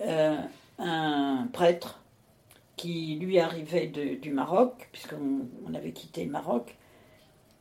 euh, 0.00 0.36
un 0.78 1.48
prêtre 1.52 2.00
qui 2.76 3.16
lui 3.20 3.38
arrivait 3.40 3.88
de- 3.88 4.14
du 4.14 4.30
Maroc, 4.30 4.88
puisqu'on 4.92 5.40
on 5.68 5.74
avait 5.74 5.90
quitté 5.92 6.24
le 6.24 6.30
Maroc. 6.30 6.76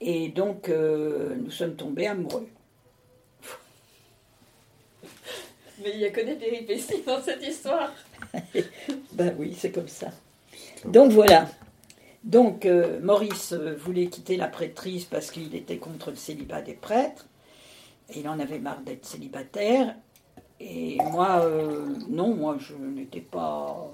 Et 0.01 0.29
donc 0.29 0.69
euh, 0.69 1.35
nous 1.35 1.51
sommes 1.51 1.75
tombés 1.75 2.05
amoureux. 2.07 2.47
Mais 5.83 5.91
il 5.95 5.99
y 5.99 6.05
a 6.05 6.11
que 6.11 6.21
des 6.21 6.35
péripéties 6.35 7.01
dans 7.05 7.21
cette 7.21 7.45
histoire. 7.45 7.91
Ben 9.13 9.33
oui, 9.39 9.55
c'est 9.57 9.71
comme 9.71 9.87
ça. 9.87 10.09
Donc 10.85 11.11
voilà. 11.11 11.47
Donc 12.25 12.65
euh, 12.65 12.99
Maurice 13.01 13.53
euh, 13.53 13.75
voulait 13.75 14.07
quitter 14.07 14.35
la 14.35 14.47
prêtrise 14.47 15.05
parce 15.05 15.29
qu'il 15.29 15.55
était 15.55 15.77
contre 15.77 16.09
le 16.09 16.15
célibat 16.15 16.61
des 16.61 16.73
prêtres. 16.73 17.27
Et 18.09 18.19
il 18.19 18.27
en 18.27 18.39
avait 18.39 18.59
marre 18.59 18.81
d'être 18.81 19.05
célibataire. 19.05 19.95
Et 20.59 20.97
moi, 21.11 21.41
euh, 21.43 21.85
non, 22.09 22.33
moi 22.33 22.57
je 22.59 22.73
n'étais 22.73 23.21
pas. 23.21 23.91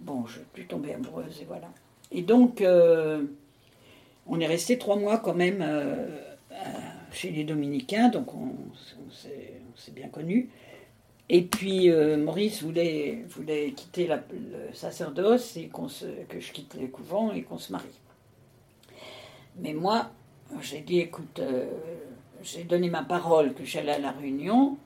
Bon, 0.00 0.26
je 0.26 0.40
suis 0.54 0.66
tombée 0.66 0.94
amoureuse 0.94 1.40
et 1.40 1.44
voilà. 1.44 1.68
Et 2.12 2.22
donc, 2.22 2.62
on 2.62 4.40
est 4.40 4.46
resté 4.46 4.78
trois 4.78 4.96
mois 4.96 5.18
quand 5.18 5.34
même 5.34 5.64
chez 7.10 7.30
les 7.30 7.44
Dominicains, 7.44 8.08
donc 8.08 8.32
on, 8.34 8.52
on 8.52 9.10
s'est 9.10 9.90
bien 9.92 10.08
connus. 10.08 10.48
Et 11.28 11.42
puis 11.42 11.90
euh, 11.90 12.16
Maurice 12.16 12.62
voulait, 12.62 13.24
voulait 13.28 13.72
quitter 13.72 14.06
le 14.08 14.72
sacerdoce 14.74 15.56
et 15.56 15.68
qu'on 15.68 15.88
se- 15.88 16.24
que 16.28 16.38
je 16.40 16.52
quitte 16.52 16.74
le 16.80 16.86
couvent 16.88 17.32
et 17.32 17.42
qu'on 17.42 17.58
se 17.58 17.72
marie. 17.72 18.00
Mais 19.58 19.72
moi, 19.74 20.10
j'ai 20.60 20.80
dit, 20.80 21.00
écoute, 21.00 21.38
euh, 21.40 21.66
j'ai 22.42 22.64
donné 22.64 22.90
ma 22.90 23.02
parole 23.02 23.54
que 23.54 23.64
j'allais 23.64 23.92
à 23.92 23.98
la 23.98 24.12
réunion, 24.12 24.78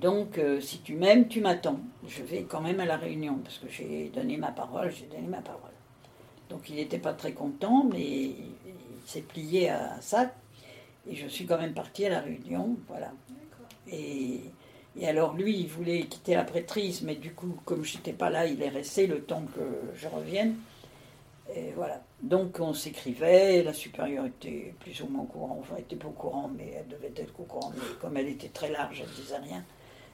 Donc, 0.00 0.38
euh, 0.38 0.60
si 0.60 0.80
tu 0.80 0.94
m'aimes, 0.94 1.28
tu 1.28 1.40
m'attends. 1.40 1.80
Je 2.08 2.22
vais 2.22 2.44
quand 2.44 2.60
même 2.62 2.80
à 2.80 2.86
la 2.86 2.96
réunion, 2.96 3.38
parce 3.44 3.58
que 3.58 3.68
j'ai 3.68 4.10
donné 4.14 4.36
ma 4.38 4.50
parole, 4.52 4.90
j'ai 4.92 5.06
donné 5.06 5.28
ma 5.28 5.42
parole. 5.42 5.70
Donc, 6.50 6.68
il 6.70 6.76
n'était 6.76 6.98
pas 6.98 7.14
très 7.14 7.32
content, 7.32 7.84
mais 7.92 8.00
il, 8.02 8.54
s'est 9.06 9.22
plié 9.22 9.70
à 9.70 10.00
ça. 10.00 10.32
Et 11.08 11.16
je 11.16 11.26
suis 11.28 11.46
quand 11.46 11.58
même 11.58 11.74
partie 11.74 12.06
à 12.06 12.10
la 12.10 12.20
réunion, 12.20 12.76
voilà. 12.88 13.12
Et, 13.90 14.40
et, 15.00 15.08
alors, 15.08 15.34
lui, 15.34 15.58
il 15.58 15.68
voulait 15.68 16.02
quitter 16.02 16.34
la 16.34 16.44
prêtrise, 16.44 17.02
mais 17.02 17.14
du 17.14 17.32
coup, 17.32 17.58
comme 17.64 17.84
je 17.84 17.96
n'étais 17.96 18.12
pas 18.12 18.30
là, 18.30 18.46
il 18.46 18.62
est 18.62 18.68
resté 18.68 19.06
le 19.06 19.22
temps 19.22 19.44
que 19.54 19.60
je 19.96 20.08
revienne. 20.08 20.56
Et 21.54 21.72
voilà. 21.74 22.02
Donc 22.22 22.60
on 22.60 22.72
s'écrivait, 22.72 23.62
la 23.62 23.72
supérieure 23.72 24.26
était 24.26 24.74
plus 24.78 25.00
ou 25.02 25.08
moins 25.08 25.22
au 25.22 25.26
courant, 25.26 25.56
enfin 25.60 25.74
elle 25.76 25.82
était 25.82 25.96
pas 25.96 26.08
au 26.08 26.12
courant, 26.12 26.48
mais 26.56 26.72
elle 26.78 26.86
devait 26.86 27.12
être 27.16 27.38
au 27.40 27.42
courant, 27.42 27.72
mais 27.74 27.96
comme 28.00 28.16
elle 28.16 28.28
était 28.28 28.48
très 28.48 28.70
large, 28.70 29.02
elle 29.02 29.22
disait 29.22 29.38
rien. 29.38 29.64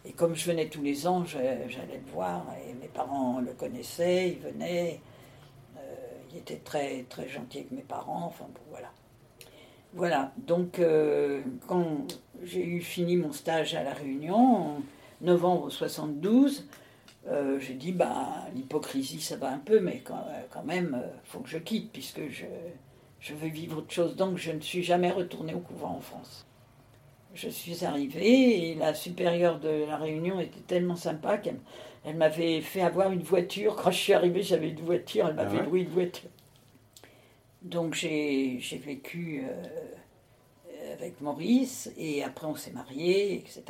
Et 0.07 0.13
comme 0.13 0.35
je 0.35 0.47
venais 0.47 0.69
tous 0.69 0.83
les 0.83 1.07
ans, 1.07 1.25
j'allais 1.27 1.67
le 1.69 2.13
voir, 2.13 2.47
et 2.67 2.73
mes 2.75 2.89
parents 2.89 3.41
le 3.41 3.53
connaissaient, 3.53 4.31
ils 4.31 4.39
venaient, 4.39 5.01
euh, 5.77 5.81
il 6.33 6.39
était 6.39 6.61
très, 6.65 7.05
très 7.11 7.29
gentil 7.29 7.59
avec 7.59 7.73
mes 7.73 7.83
parents, 7.83 8.25
enfin 8.25 8.47
bon, 8.47 8.61
voilà. 8.71 8.91
Voilà, 9.93 10.33
donc 10.39 10.79
euh, 10.79 11.43
quand 11.67 12.07
j'ai 12.45 12.65
eu 12.65 12.81
fini 12.81 13.17
mon 13.17 13.33
stage 13.33 13.75
à 13.75 13.83
La 13.83 13.93
Réunion, 13.93 14.37
en 14.37 14.83
novembre 15.21 15.71
72, 15.71 16.67
euh, 17.27 17.59
j'ai 17.61 17.75
dit, 17.75 17.93
bah, 17.93 18.47
l'hypocrisie, 18.55 19.21
ça 19.21 19.37
va 19.37 19.51
un 19.51 19.59
peu, 19.59 19.81
mais 19.81 20.01
quand, 20.05 20.25
quand 20.51 20.65
même, 20.65 20.97
il 20.99 21.05
euh, 21.05 21.21
faut 21.25 21.41
que 21.41 21.49
je 21.49 21.59
quitte, 21.59 21.93
puisque 21.93 22.29
je, 22.31 22.47
je 23.21 23.35
veux 23.35 23.49
vivre 23.49 23.79
autre 23.79 23.93
chose. 23.93 24.17
Donc, 24.17 24.39
je 24.39 24.53
ne 24.53 24.61
suis 24.61 24.83
jamais 24.83 25.11
retournée 25.11 25.55
au 25.55 25.61
couvent 25.61 25.97
en 25.97 26.01
France. 26.01 26.47
Je 27.35 27.49
suis 27.49 27.85
arrivée 27.85 28.71
et 28.71 28.75
la 28.75 28.95
supérieure 28.95 29.61
de 29.61 29.85
la 29.87 29.97
Réunion 29.97 30.41
était 30.41 30.61
tellement 30.67 30.97
sympa 30.97 31.37
qu'elle 31.37 31.61
elle, 32.05 32.17
m'avait 32.17 32.63
fait 32.63 32.81
avoir 32.81 33.13
une 33.13 33.23
voiture. 33.23 33.77
Quand 33.77 33.91
je 33.91 33.99
suis 33.99 34.13
arrivée, 34.15 34.43
j'avais 34.43 34.71
une 34.71 34.81
voiture, 34.81 35.29
elle 35.29 35.35
m'avait 35.35 35.59
ah 35.61 35.65
loué 35.65 35.81
une 35.81 35.89
voiture. 35.89 36.31
Donc, 37.63 37.95
j'ai 37.95 38.61
vécu 38.85 39.45
euh, 39.45 39.65
avec 40.93 41.21
Maurice 41.21 41.91
et 41.97 42.23
après, 42.23 42.47
on 42.47 42.55
s'est 42.55 42.73
mariés, 42.73 43.35
etc. 43.35 43.63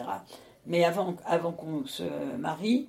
Mais 0.67 0.85
avant, 0.85 1.17
avant 1.25 1.53
qu'on 1.53 1.87
se 1.87 2.05
marie, 2.37 2.89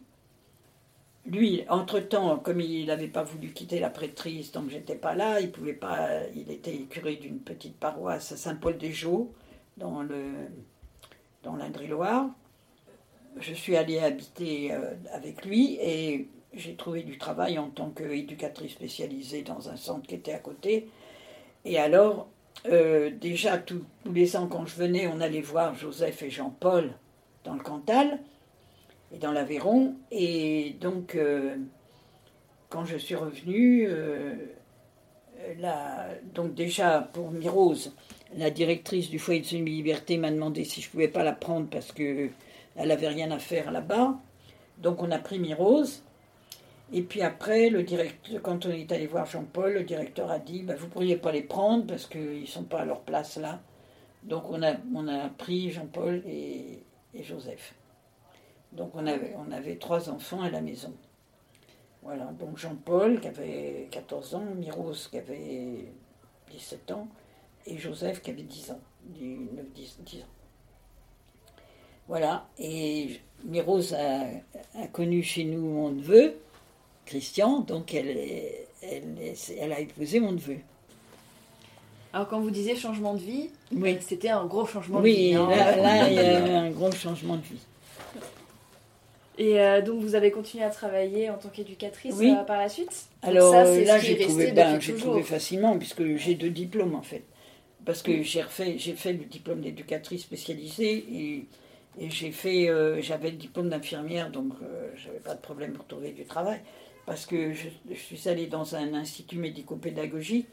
lui, 1.25 1.63
entre-temps, 1.69 2.39
comme 2.39 2.61
il 2.61 2.87
n'avait 2.87 3.07
pas 3.07 3.23
voulu 3.23 3.51
quitter 3.53 3.79
la 3.79 3.89
prêtrise, 3.89 4.51
donc 4.51 4.69
j'étais 4.69 4.95
pas 4.95 5.15
là, 5.15 5.39
il 5.41 5.51
pouvait 5.51 5.73
pas, 5.73 6.27
il 6.35 6.49
était 6.51 6.77
curé 6.89 7.17
d'une 7.17 7.39
petite 7.39 7.77
paroisse 7.77 8.31
à 8.31 8.37
Saint-Paul-des-Jaux, 8.37 9.31
dans 9.77 10.01
le 10.01 10.23
dans 11.43 11.55
l'Indre-et-Loire. 11.55 12.29
Je 13.37 13.53
suis 13.53 13.77
allée 13.77 13.99
habiter 13.99 14.73
euh, 14.73 14.95
avec 15.13 15.45
lui 15.45 15.77
et 15.81 16.27
j'ai 16.53 16.75
trouvé 16.75 17.03
du 17.03 17.17
travail 17.17 17.57
en 17.57 17.69
tant 17.69 17.89
qu'éducatrice 17.91 18.73
spécialisée 18.73 19.43
dans 19.43 19.69
un 19.69 19.77
centre 19.77 20.07
qui 20.07 20.15
était 20.15 20.33
à 20.33 20.39
côté. 20.39 20.89
Et 21.63 21.77
alors, 21.77 22.27
euh, 22.65 23.10
déjà 23.10 23.58
tous 23.58 23.84
les 24.06 24.36
ans 24.36 24.48
quand 24.48 24.65
je 24.65 24.76
venais, 24.76 25.08
on 25.08 25.22
allait 25.22 25.41
voir 25.41 25.76
Joseph 25.76 26.22
et 26.24 26.30
Jean-Paul 26.30 26.91
dans 27.43 27.54
le 27.54 27.62
Cantal 27.62 28.19
et 29.13 29.17
dans 29.17 29.32
l'Aveyron. 29.32 29.95
Et 30.12 30.76
donc, 30.82 31.15
euh, 31.15 31.56
quand 32.69 32.86
je 32.86 32.98
suis 32.98 33.15
revenue, 33.15 33.86
euh, 33.88 34.34
donc 36.34 36.54
déjà 36.54 37.10
pour 37.13 37.32
Mirose, 37.32 37.95
la 38.36 38.50
directrice 38.50 39.10
du 39.10 39.19
foyer 39.19 39.39
de 39.39 39.45
semi-liberté 39.45 40.17
m'a 40.17 40.32
demandé 40.32 40.65
si 40.65 40.82
je 40.82 40.89
pouvais 40.89 41.08
pas 41.08 41.24
la 41.24 41.32
prendre 41.32 41.67
parce 41.69 41.91
qu'elle 41.91 42.32
n'avait 42.76 43.08
rien 43.08 43.32
à 43.32 43.39
faire 43.39 43.72
là-bas. 43.72 44.17
Donc 44.78 45.02
on 45.02 45.12
a 45.12 45.17
pris 45.17 45.39
Mirose. 45.39 46.04
Et 46.91 47.04
puis 47.04 47.21
après, 47.21 47.69
le 47.69 47.84
directeur, 47.84 48.41
quand 48.41 48.65
on 48.65 48.71
est 48.71 48.91
allé 48.91 49.06
voir 49.08 49.25
Jean-Paul, 49.25 49.73
le 49.73 49.84
directeur 49.84 50.32
a 50.32 50.39
dit 50.39 50.63
bah, 50.63 50.75
Vous 50.75 50.88
ne 50.88 50.91
pourriez 50.91 51.17
pas 51.17 51.32
les 51.32 51.43
prendre 51.43 51.86
parce 51.86 52.08
qu'ils 52.08 52.41
ne 52.41 52.45
sont 52.45 52.63
pas 52.63 52.82
à 52.82 52.86
leur 52.86 53.02
place 53.02 53.38
là. 53.38 53.60
Donc 54.23 54.49
on 54.49 54.62
a, 54.63 54.73
on 54.95 55.08
a 55.08 55.30
pris 55.30 55.71
Jean-Paul 55.71 56.23
et 56.25 56.84
Joseph. 57.21 57.75
Donc 58.71 58.91
on 58.93 59.06
avait, 59.08 59.36
on 59.38 59.52
avait 59.52 59.78
trois 59.78 60.10
enfants 60.10 60.41
à 60.41 60.49
la 60.49 60.62
maison. 60.62 60.93
Voilà, 62.02 62.25
donc 62.25 62.58
Jean-Paul 62.58 63.19
qui 63.19 63.28
avait 63.28 63.88
14 63.91 64.36
ans, 64.36 64.45
Mirose 64.56 65.08
qui 65.08 65.17
avait 65.17 65.91
17 66.52 66.91
ans, 66.91 67.08
et 67.65 67.78
Joseph 67.78 68.21
qui 68.21 68.32
avait 68.32 68.43
10 68.43 68.71
ans, 68.71 68.80
9, 69.19 69.65
10, 69.75 69.99
10 70.06 70.21
ans. 70.21 70.25
Voilà, 72.08 72.47
et 72.58 73.19
Mirose 73.43 73.93
a, 73.93 74.88
connu 74.93 75.21
chez 75.21 75.43
nous 75.43 75.62
mon 75.62 75.89
neveu, 75.91 76.36
Christian, 77.10 77.62
donc 77.62 77.95
elle, 77.95 78.15
elle, 78.84 79.34
elle 79.60 79.74
a 79.74 79.80
épousé 79.80 80.19
mon 80.19 80.32
neveu. 80.32 80.58
Alors 82.13 82.28
quand 82.28 82.39
vous 82.39 82.52
disiez 82.52 82.76
changement 82.76 83.15
de 83.15 83.19
vie, 83.19 83.50
oui. 83.72 83.98
c'était 84.00 84.30
un 84.30 84.45
gros 84.45 84.67
changement 84.67 85.00
de 85.00 85.06
vie. 85.06 85.30
Oui, 85.30 85.34
hein. 85.36 85.50
là, 85.50 86.08
il 86.08 86.13
y 86.13 86.19
a 86.19 86.60
un 86.60 86.69
gros 86.69 86.91
changement 86.91 87.38
de 87.38 87.41
vie. 87.41 87.62
Et 89.39 89.60
euh, 89.60 89.82
donc 89.82 90.02
vous 90.02 90.13
avez 90.13 90.30
continué 90.30 90.63
à 90.63 90.69
travailler 90.69 91.32
en 91.32 91.38
tant 91.38 91.50
qu'éducatrice 91.50 92.15
euh, 92.22 92.43
par 92.43 92.60
la 92.60 92.69
suite? 92.69 93.08
Alors 93.24 93.56
euh, 93.56 93.84
là, 93.86 93.98
j'ai 93.98 94.17
trouvé, 94.19 94.52
ben, 94.52 94.78
trouvé, 94.78 95.24
facilement, 95.24 95.78
puisque 95.80 96.15
j'ai 96.17 96.36
deux 96.36 96.50
diplômes 96.52 96.93
en 96.93 97.02
fait. 97.02 97.24
Parce 97.86 98.04
que 98.04 98.22
j'ai 98.22 98.43
j'ai 98.78 98.93
fait 98.93 99.13
le 99.13 99.26
diplôme 99.26 99.62
d'éducatrice 99.62 100.22
spécialisée 100.22 101.06
et, 101.12 101.45
et 102.00 102.10
j'ai 102.12 102.32
fait, 102.32 102.69
j'avais 103.02 103.32
le 103.32 103.38
diplôme 103.38 103.69
d'infirmière, 103.69 104.30
donc 104.30 104.54
j'avais 104.95 105.19
pas 105.19 105.34
de 105.34 105.41
problème 105.41 105.72
pour 105.72 105.88
trouver 105.88 106.12
du 106.12 106.26
travail. 106.26 106.60
Parce 107.05 107.25
que 107.25 107.53
je, 107.53 107.69
suis 107.95 108.29
allée 108.29 108.47
dans 108.47 108.75
un 108.75 108.93
institut 108.93 109.38
médico-pédagogique 109.38 110.47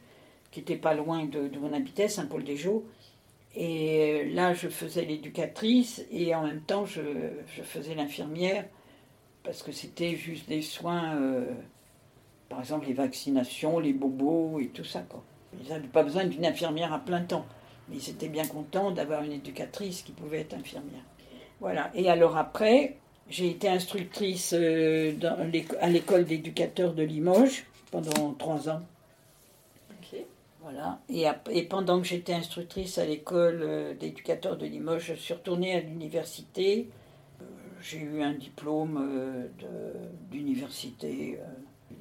qui 0.51 0.61
était 0.61 0.77
pas 0.77 0.95
loin 0.95 1.27
de, 1.27 1.49
de 1.49 1.59
mon 1.59 1.73
habitat, 1.73 2.09
Saint-Paul-des-Jaux. 2.09 2.85
Et 3.57 4.29
là, 4.35 4.53
je 4.53 4.69
faisais 4.69 5.07
l'éducatrice 5.07 6.05
et 6.11 6.35
en 6.35 6.43
même 6.43 6.61
temps, 6.61 6.85
je, 6.85 7.01
faisais 7.63 7.95
l'infirmière 7.95 8.67
parce 9.43 9.63
que 9.63 9.73
c'était 9.73 10.15
juste 10.15 10.47
des 10.49 10.61
soins, 10.61 11.17
euh, 11.17 11.47
par 12.51 12.61
exemple 12.61 12.87
les 12.87 12.93
vaccinations, 12.93 13.79
les 13.79 13.95
bobos 13.95 14.61
et 14.61 14.69
tout 14.69 14.85
ça. 14.85 15.05
Ils 15.59 15.71
n'avaient 15.71 15.89
pas 15.89 16.03
besoin 16.03 16.27
d'une 16.27 16.45
infirmière 16.45 16.93
à 16.93 16.99
plein 16.99 17.23
temps, 17.23 17.47
mais 17.89 17.97
ils 17.97 18.11
étaient 18.11 18.29
bien 18.29 18.47
contents 18.47 18.91
d'avoir 18.91 19.23
une 19.23 19.33
éducatrice 19.33 20.03
qui 20.03 20.13
pouvait 20.13 20.41
être 20.41 20.55
infirmière. 20.55 21.05
Voilà. 21.61 21.91
Et 21.95 22.11
alors 22.11 22.37
après, 22.37 22.99
j'ai 23.29 23.51
été 23.51 23.69
instructrice 23.69 24.55
euh, 24.57 25.13
dans 25.13 25.37
à 25.81 25.89
l'école 25.89 26.25
d'éducateurs 26.25 26.95
de 26.95 27.03
Limoges 27.03 27.65
pendant 27.91 28.33
trois 28.35 28.69
ans. 28.69 28.83
Voilà. 30.63 30.99
Et, 31.09 31.27
et, 31.51 31.63
pendant 31.63 32.01
que 32.01 32.09
j'étais 32.09 32.33
instructrice 32.33 32.99
à 32.99 33.07
l'école 33.07 33.61
euh, 33.63 33.95
d'éducateurs 33.95 34.57
de 34.57 34.67
Limoges, 34.67 35.05
je 35.07 35.15
suis 35.15 35.33
retournée 35.33 35.77
à 35.77 35.81
l'université 35.81 36.89
j'ai 37.83 37.99
eu 37.99 38.23
un 38.23 38.33
diplôme 38.33 38.99
euh, 38.99 39.93
d'université. 40.31 41.39
Euh, 41.41 41.95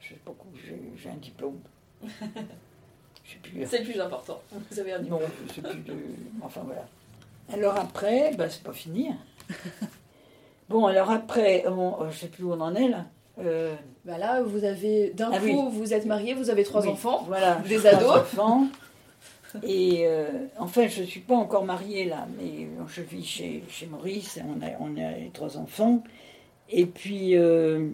je 0.00 0.08
sais 0.08 0.20
pas 0.24 0.32
j'ai 1.00 1.10
un 1.10 1.16
diplôme. 1.16 1.60
C'est 3.66 3.80
le 3.80 3.84
plus 3.84 4.00
important. 4.00 4.40
Vous 4.70 4.78
avez 4.78 4.92
un 4.92 5.00
diplôme. 5.00 5.20
Non, 5.20 5.28
plus 5.48 5.60
de. 5.62 5.96
Enfin 6.40 6.62
voilà. 6.64 6.86
Alors 7.52 7.76
après, 7.76 8.34
bah, 8.34 8.48
c'est 8.48 8.62
pas 8.62 8.72
fini. 8.72 9.10
Bon, 10.68 10.86
alors 10.86 11.10
après, 11.10 11.64
on, 11.66 12.02
euh, 12.02 12.10
je 12.10 12.18
sais 12.18 12.28
plus 12.28 12.44
où 12.44 12.52
on 12.52 12.60
en 12.60 12.74
est 12.74 12.88
là. 12.88 13.06
Bah 14.04 14.18
là, 14.18 14.42
vous 14.42 14.64
avez 14.64 15.10
d'un 15.10 15.30
ah 15.32 15.38
coup, 15.38 15.70
vous 15.70 15.94
êtes 15.94 16.06
marié, 16.06 16.34
vous 16.34 16.50
avez 16.50 16.64
trois 16.64 16.88
enfants, 16.88 17.24
voilà, 17.28 17.56
des 17.56 17.86
ados. 17.86 18.22
Enfants. 18.22 18.66
Et 19.62 20.06
euh, 20.06 20.26
enfin, 20.58 20.88
je 20.88 21.02
ne 21.02 21.06
suis 21.06 21.20
pas 21.20 21.36
encore 21.36 21.64
mariée 21.64 22.04
là, 22.04 22.26
mais 22.38 22.66
je 22.88 23.00
vis 23.00 23.24
chez, 23.24 23.62
chez 23.68 23.86
Maurice, 23.86 24.40
on 24.44 24.60
a, 24.60 24.70
on 24.80 24.96
a 25.00 25.12
trois 25.32 25.56
enfants. 25.56 26.02
Et 26.68 26.84
puis, 26.84 27.36
euh, 27.36 27.88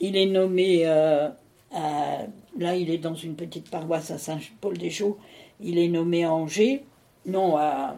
il 0.00 0.16
est 0.16 0.26
nommé, 0.26 0.82
euh, 0.86 1.28
à, 1.74 2.20
là, 2.58 2.76
il 2.76 2.88
est 2.90 2.98
dans 2.98 3.14
une 3.14 3.34
petite 3.34 3.70
paroisse 3.70 4.10
à 4.10 4.18
Saint-Paul-des-Chaux. 4.18 5.18
Il 5.60 5.78
est 5.78 5.88
nommé 5.88 6.24
à 6.24 6.32
Angers, 6.32 6.84
non, 7.26 7.56
à, 7.56 7.96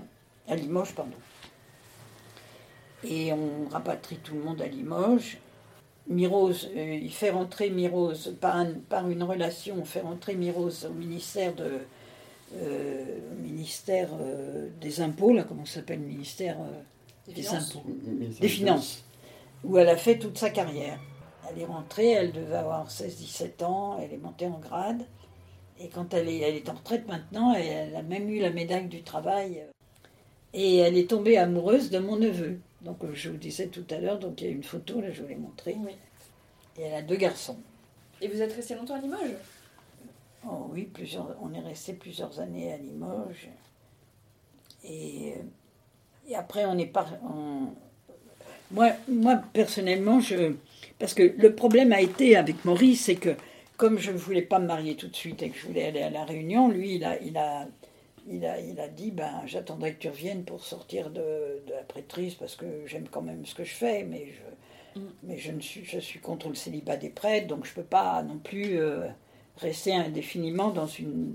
à 0.49 0.57
Limoges, 0.57 0.95
pardon. 0.95 1.13
Et 3.05 3.33
on 3.33 3.69
rapatrie 3.71 4.17
tout 4.17 4.35
le 4.35 4.43
monde 4.43 4.61
à 4.61 4.67
Limoges. 4.67 5.39
Mirose, 6.09 6.71
il 6.75 7.13
fait 7.13 7.31
rentrer 7.31 7.69
Mirose, 7.69 8.35
par, 8.41 8.65
par 8.89 9.09
une 9.11 9.23
relation, 9.23 9.77
on 9.79 9.85
fait 9.85 10.01
rentrer 10.01 10.35
Mirose 10.35 10.87
au 10.87 10.95
ministère 10.95 11.55
de, 11.55 11.81
euh, 12.57 13.05
ministère 13.43 14.09
euh, 14.19 14.69
des 14.81 15.03
impôts, 15.03 15.35
là, 15.35 15.45
comment 15.45 15.67
ça 15.67 15.75
s'appelle, 15.75 16.01
ministère 16.01 16.57
euh, 16.61 17.33
des, 17.33 17.47
impôts, 17.49 17.85
des 18.41 18.49
finances, 18.49 19.05
où 19.65 19.77
elle 19.77 19.89
a 19.91 19.97
fait 19.97 20.19
toute 20.19 20.39
sa 20.39 20.49
carrière. 20.49 20.99
Elle 21.51 21.61
est 21.61 21.67
rentrée, 21.67 22.13
elle 22.13 22.33
devait 22.33 22.57
avoir 22.57 22.89
16-17 22.89 23.65
ans, 23.65 23.99
elle 24.03 24.15
est 24.15 24.19
montée 24.19 24.47
en 24.47 24.59
grade, 24.59 25.03
et 25.79 25.89
quand 25.89 26.15
elle 26.15 26.29
est, 26.29 26.39
elle 26.39 26.55
est 26.55 26.71
en 26.71 26.75
retraite 26.75 27.07
maintenant, 27.07 27.53
elle 27.53 27.95
a 27.95 28.03
même 28.03 28.31
eu 28.31 28.41
la 28.41 28.51
médaille 28.51 28.89
du 28.89 29.03
travail. 29.03 29.65
Et 30.55 30.79
elle 30.79 30.97
est 30.97 31.11
tombée 31.11 31.37
amoureuse 31.37 31.91
de 31.91 31.99
mon 31.99 32.17
neveu. 32.17 32.61
Donc 32.83 33.03
euh, 33.05 33.11
je 33.15 33.31
vous 33.31 33.37
disais 33.37 33.67
tout 33.67 33.85
à 33.91 33.99
l'heure, 33.99 34.19
donc 34.19 34.41
il 34.41 34.47
y 34.47 34.51
a 34.51 34.53
une 34.53 34.63
photo, 34.63 35.01
là 35.01 35.11
je 35.11 35.23
vous 35.23 35.29
l'ai 35.29 35.37
montrée. 35.37 35.77
Oui. 35.79 35.93
Et 36.79 36.83
elle 36.83 36.95
a 36.95 37.03
deux 37.03 37.17
garçons. 37.17 37.57
Et 38.21 38.29
vous 38.29 38.41
êtes 38.41 38.53
resté 38.53 38.75
longtemps 38.75 38.95
à 38.95 39.01
Limoges? 39.01 39.35
Oh 40.47 40.69
oui, 40.71 40.85
plusieurs, 40.85 41.37
on 41.43 41.53
est 41.53 41.61
resté 41.61 41.93
plusieurs 41.93 42.39
années 42.41 42.73
à 42.73 42.77
Limoges. 42.77 43.49
Et, 44.85 45.35
et 46.29 46.37
après, 46.37 46.65
on 46.67 46.79
est 46.79 46.87
par. 46.87 47.13
on- 47.25 47.75
Moi, 48.71 48.91
moi, 49.09 49.43
personnellement, 49.53 50.21
je. 50.21 50.55
Parce 50.99 51.15
que 51.15 51.23
le 51.23 51.55
problème 51.55 51.93
a 51.93 52.01
été 52.01 52.37
avec 52.37 52.65
Maurice, 52.65 53.05
c'est 53.05 53.17
que 53.17 53.35
comme 53.77 53.99
je 53.99 54.11
ne 54.11 54.17
voulais 54.19 54.43
pas 54.43 54.59
me 54.59 54.67
marier 54.67 54.97
tout 54.97 55.09
de 55.09 55.17
suite 55.17 55.43
et 55.43 55.51
que 55.51 55.59
je 55.59 55.67
voulais 55.67 55.87
aller 55.87 56.03
à 56.03 56.11
la 56.11 56.25
Réunion, 56.25 56.69
lui, 56.69 56.97
il 56.97 57.05
a, 57.05 57.21
il 57.21 57.37
a, 57.37 57.67
il 58.29 58.47
a, 58.47 58.61
il 58.61 58.81
a 58.81 58.89
dit 58.89 59.11
ben, 59.11 59.43
j'attendrai 59.47 59.95
que 59.95 60.01
tu 60.01 60.09
reviennes 60.09 60.45
pour 60.45 60.65
sortir 60.65 61.11
de, 61.11 61.63
de 61.67 61.73
la 61.73 61.83
prêtrise 61.83 62.35
parce 62.35 62.57
que 62.57 62.87
j'aime 62.87 63.09
quand 63.11 63.23
même 63.23 63.47
ce 63.47 63.55
que 63.55 63.65
je 63.65 63.75
fais, 63.75 64.05
mais 64.05 64.27
je, 64.29 64.43
Mm. 64.97 65.13
mais 65.25 65.39
je, 65.39 65.53
ne 65.53 65.61
suis, 65.61 65.85
je 65.85 65.99
suis 65.99 66.21
contre 66.21 66.49
le 66.49 66.55
célibat 66.55 66.97
des 66.97 67.11
prêtres, 67.11 67.47
donc 67.49 67.65
je 67.67 67.71
ne 67.73 67.77
peux 67.77 67.85
pas 67.85 68.23
non 68.23 68.39
plus 68.39 68.79
euh, 68.81 69.07
rester 69.59 69.95
indéfiniment 69.95 70.71
dans 70.71 70.87
une, 70.87 71.35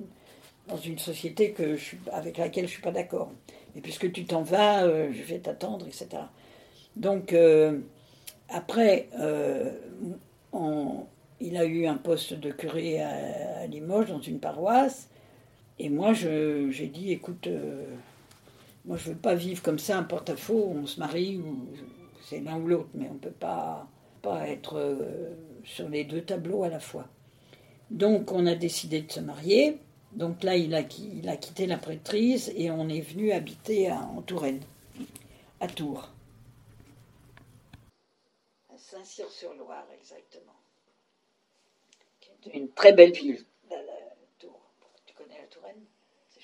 dans 0.67 0.77
une 0.77 0.99
société 0.99 1.51
que 1.51 1.75
je 1.77 1.95
avec 2.11 2.37
laquelle 2.37 2.65
je 2.65 2.69
ne 2.71 2.73
suis 2.73 2.81
pas 2.83 2.91
d'accord. 2.91 3.31
Et 3.75 3.81
puisque 3.81 4.11
tu 4.11 4.25
t'en 4.25 4.43
vas, 4.43 4.83
euh, 4.85 5.11
je 5.13 5.23
vais 5.23 5.39
t'attendre, 5.39 5.87
etc. 5.87 6.29
Donc, 6.95 7.33
euh, 7.33 7.79
après, 8.49 9.09
on- 10.51 11.05
il 11.39 11.57
a 11.57 11.65
eu 11.65 11.85
un 11.87 11.95
poste 11.97 12.33
de 12.33 12.51
curé 12.51 13.01
à, 13.01 13.61
à 13.61 13.67
Limoges, 13.67 14.07
dans 14.09 14.21
une 14.21 14.39
paroisse. 14.39 15.09
Et 15.79 15.89
moi, 15.89 16.13
j'ai 16.13 16.87
dit, 16.87 17.11
écoute, 17.11 17.47
euh, 17.47 17.85
moi, 18.85 18.97
je 18.97 19.09
veux 19.09 19.17
pas 19.17 19.35
vivre 19.35 19.61
comme 19.61 19.79
ça, 19.79 19.97
un 19.97 20.03
porte-à-faux, 20.03 20.73
on 20.75 20.85
se 20.85 20.99
marie, 20.99 21.41
c'est 22.23 22.41
l'un 22.41 22.57
ou 22.57 22.67
l'autre, 22.67 22.89
mais 22.93 23.09
on 23.09 23.17
peut 23.17 23.31
pas, 23.31 23.87
pas 24.21 24.47
être 24.47 24.77
euh, 24.77 25.35
sur 25.63 25.89
les 25.89 26.03
deux 26.03 26.21
tableaux 26.21 26.63
à 26.63 26.69
la 26.69 26.79
fois. 26.79 27.07
Donc, 27.91 28.31
on 28.31 28.45
a 28.45 28.55
décidé 28.55 29.01
de 29.01 29.11
se 29.11 29.19
marier. 29.19 29.77
Donc 30.13 30.43
là, 30.43 30.55
il 30.55 30.75
a, 30.75 30.83
quitté 30.83 31.65
la 31.65 31.77
prêtrise 31.77 32.53
et 32.55 32.69
on 32.69 32.87
est 32.87 33.01
venu 33.01 33.31
habiter 33.31 33.91
en 33.91 34.21
Touraine, 34.21 34.61
à 35.59 35.67
Tours. 35.67 36.09
À 38.71 38.77
Saint-Cyr-sur-Loire, 38.77 39.87
exactement. 39.99 40.53
Une 42.53 42.69
très 42.69 42.93
belle 42.93 43.13
ville, 43.13 43.43
la, 43.71 43.77
la 43.77 43.93
Tours. 44.37 44.61
Tu 45.05 45.15
connais 45.15 45.39
la 45.39 45.47
Touraine 45.47 45.83
C'est 46.29 46.41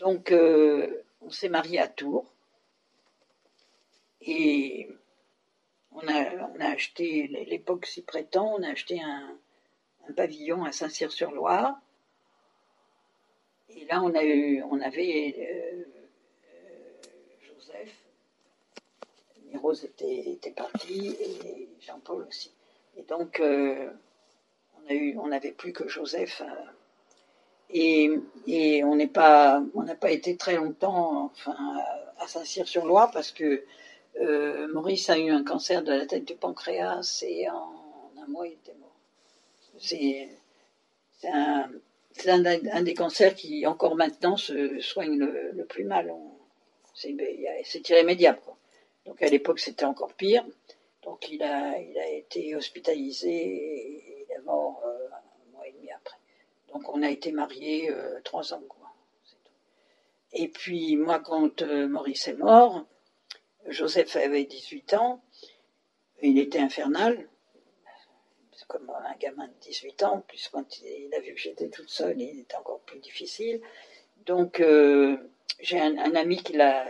Donc, 0.00 0.32
euh, 0.32 1.04
on 1.20 1.30
s'est 1.30 1.50
marié 1.50 1.78
à 1.78 1.86
Tours. 1.86 2.32
Et 4.22 4.88
on 5.92 6.00
a, 6.08 6.50
on 6.54 6.60
a 6.60 6.68
acheté, 6.68 7.26
l'époque 7.48 7.86
s'y 7.86 8.02
prétend, 8.02 8.54
on 8.54 8.62
a 8.62 8.70
acheté 8.70 9.00
un, 9.00 9.36
pavillon 10.16 10.64
à 10.64 10.72
Saint-Cyr-sur-Loire. 10.72 11.78
Et 13.68 13.84
là, 13.84 14.02
on, 14.02 14.14
a 14.14 14.24
eu, 14.24 14.62
on 14.64 14.80
avait 14.80 15.36
euh, 15.38 15.84
Joseph, 17.42 17.94
Mirose 19.44 19.84
était, 19.84 20.50
parti 20.50 21.14
et 21.20 21.68
Jean-Paul 21.80 22.26
aussi. 22.26 22.52
Et 22.96 23.02
donc, 23.02 23.38
euh, 23.38 23.90
on 24.82 24.90
a 24.90 24.94
eu, 24.94 25.16
on 25.18 25.28
n'avait 25.28 25.52
plus 25.52 25.72
que 25.72 25.86
Joseph. 25.86 26.42
Et, 27.72 28.82
on 28.84 28.96
n'a 28.96 29.06
pas 29.94 30.10
été 30.10 30.36
très 30.36 30.56
longtemps, 30.56 31.32
à 31.46 32.26
Saint-Cyr-sur-Loire 32.26 33.10
parce 33.12 33.32
que 33.32 33.64
euh, 34.20 34.68
Maurice 34.68 35.08
a 35.08 35.18
eu 35.18 35.30
un 35.30 35.44
cancer 35.44 35.82
de 35.82 35.92
la 35.92 36.06
tête 36.06 36.24
du 36.26 36.34
pancréas 36.34 37.24
et 37.26 37.48
en 37.48 38.12
un 38.22 38.26
mois 38.26 38.46
il 38.46 38.54
était 38.54 38.74
mort. 38.74 38.94
C'est 39.78 40.28
un, 41.32 42.82
des 42.82 42.94
cancers 42.94 43.34
qui 43.34 43.66
encore 43.66 43.94
maintenant 43.96 44.36
se 44.36 44.78
soigne 44.80 45.16
le, 45.18 45.64
plus 45.64 45.84
mal. 45.84 46.10
On- 46.10 46.32
C'est 46.94 47.88
irrémédiable. 47.88 48.40
Donc 49.06 49.22
à 49.22 49.28
l'époque 49.28 49.60
c'était 49.60 49.84
encore 49.84 50.12
pire. 50.14 50.44
Donc 51.02 51.30
il 51.30 51.42
a, 51.42 51.78
été 51.78 52.54
hospitalisé 52.54 54.26
il 54.28 54.32
est 54.32 54.42
mort 54.44 54.82
euh, 54.84 55.06
un 55.08 55.52
mois 55.56 55.66
et 55.66 55.72
demi 55.72 55.90
après. 55.90 56.18
Donc 56.72 56.88
on 56.94 57.02
a 57.02 57.10
été 57.10 57.32
mariés 57.32 57.90
euh, 57.90 58.20
trois 58.22 58.54
ans. 58.54 58.62
Quoi. 58.68 58.90
Et 60.32 60.48
puis 60.48 60.96
moi 60.96 61.20
quand 61.20 61.62
euh, 61.62 61.88
Maurice 61.88 62.28
est 62.28 62.34
mort, 62.34 62.86
Joseph 63.66 64.16
avait 64.16 64.44
18 64.44 64.94
ans, 64.94 65.22
il 66.22 66.38
était 66.38 66.58
infernal, 66.60 67.28
comme 68.70 68.88
un 68.90 69.16
gamin 69.18 69.48
de 69.48 69.52
18 69.62 70.02
ans, 70.04 70.24
puis 70.28 70.40
quand 70.52 70.80
il 70.82 71.12
a 71.14 71.20
vu 71.20 71.34
que 71.34 71.40
j'étais 71.40 71.68
toute 71.68 71.90
seule, 71.90 72.20
il 72.20 72.40
était 72.40 72.54
encore 72.54 72.80
plus 72.80 73.00
difficile. 73.00 73.60
Donc 74.26 74.60
euh, 74.60 75.16
j'ai 75.60 75.80
un, 75.80 76.14
ami 76.14 76.36
qui 76.36 76.52
l'a 76.52 76.86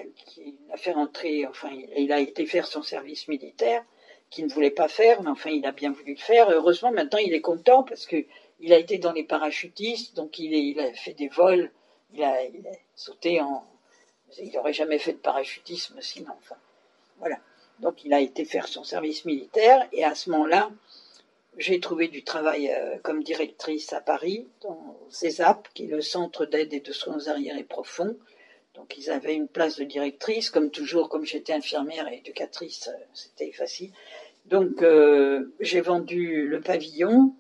fait 0.76 0.93
rentrer, 0.93 1.47
enfin 1.47 1.70
il, 1.72 1.89
il 1.97 2.12
a 2.12 2.20
été 2.20 2.45
faire 2.45 2.66
son 2.66 2.83
service 2.83 3.28
militaire, 3.28 3.83
qui 4.28 4.43
ne 4.43 4.49
voulait 4.49 4.70
pas 4.70 4.89
faire, 4.89 5.22
mais 5.22 5.31
enfin 5.31 5.51
il 5.51 5.64
a 5.64 5.72
bien 5.72 5.91
voulu 5.91 6.12
le 6.12 6.20
faire. 6.20 6.51
Heureusement 6.51 6.93
maintenant 6.93 7.18
il 7.18 7.33
est 7.33 7.41
content 7.41 7.83
parce 7.83 8.07
que 8.07 8.26
il 8.61 8.72
a 8.72 8.78
été 8.78 8.98
dans 8.98 9.12
les 9.12 9.24
parachutistes, 9.24 10.14
donc 10.14 10.38
il, 10.38 10.78
a 10.78 10.92
fait 10.92 11.14
des 11.14 11.28
vols, 11.28 11.70
il 12.14 12.22
a, 12.22 12.38
sauté 12.94 13.40
en... 13.40 13.64
Il 14.38 14.52
n'aurait 14.52 14.72
jamais 14.72 14.98
fait 14.98 15.12
de 15.12 15.18
parachutisme 15.18 16.00
sinon. 16.00 16.32
Voilà. 17.18 17.38
Donc 17.80 18.04
il 18.04 18.12
a 18.12 18.20
été 18.20 18.44
faire 18.44 18.68
son 18.68 18.84
service 18.84 19.24
militaire 19.24 19.88
et 19.92 20.04
à 20.04 20.14
ce 20.14 20.30
moment-là, 20.30 20.70
j'ai 21.56 21.80
trouvé 21.80 22.08
du 22.08 22.22
travail 22.22 22.70
euh, 22.70 22.96
comme 23.02 23.22
directrice 23.22 23.92
à 23.92 24.00
Paris, 24.00 24.46
dans 24.62 24.96
CESAP, 25.11 25.68
qui 25.74 25.84
est 25.84 25.88
le 25.88 26.00
Centre 26.00 26.46
d'aide 26.46 26.72
et 26.72 26.80
de 26.80 26.92
soins 26.92 27.26
arriérés 27.26 27.64
profonds. 27.64 28.16
Donc 28.74 28.96
ils 28.96 29.11
avaient 29.11 29.34
une 29.34 29.48
place 29.48 29.76
de 29.76 29.84
directrice, 29.84 30.48
comme 30.50 30.70
toujours, 30.70 31.08
comme 31.08 31.24
j'étais 31.24 31.52
infirmière 31.52 32.06
et 32.08 32.18
éducatrice, 32.18 32.88
euh, 32.88 32.96
c'était 33.14 33.50
facile. 33.52 33.90
Donc 34.46 34.82
euh, 34.82 35.52
j'ai 35.61 35.80
vendu 35.80 36.46
le 36.46 36.61
pavillon 36.61 37.34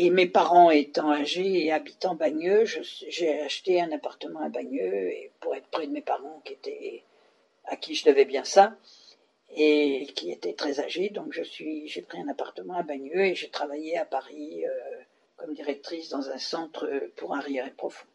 et 0.00 0.10
mes 0.10 0.28
parents 0.28 0.70
étant 0.70 1.10
âgés 1.10 1.64
et 1.64 1.72
habitant 1.72 2.14
Bagneux, 2.14 2.64
j'ai 3.08 3.40
acheté 3.40 3.80
un 3.80 3.90
appartement 3.90 4.40
à 4.40 4.48
Bagneux 4.48 5.12
pour 5.40 5.56
être 5.56 5.66
près 5.66 5.88
de 5.88 5.92
mes 5.92 6.02
parents 6.02 6.40
à 7.64 7.76
qui 7.76 7.96
je 7.96 8.04
devais 8.04 8.24
bien 8.24 8.44
ça 8.44 8.76
et 9.56 10.06
qui 10.14 10.30
étaient 10.30 10.52
très 10.52 10.78
âgés. 10.78 11.08
Donc 11.08 11.32
j'ai 11.32 12.02
pris 12.02 12.20
un 12.20 12.28
appartement 12.28 12.74
à 12.74 12.84
Bagneux 12.84 13.24
et 13.24 13.34
j'ai 13.34 13.50
travaillé 13.50 13.98
à 13.98 14.04
Paris 14.04 14.64
euh, 14.64 14.70
comme 15.36 15.52
directrice 15.52 16.10
dans 16.10 16.30
un 16.30 16.38
centre 16.38 16.88
pour 17.16 17.34
arriérés 17.34 17.72
profonds. 17.76 18.06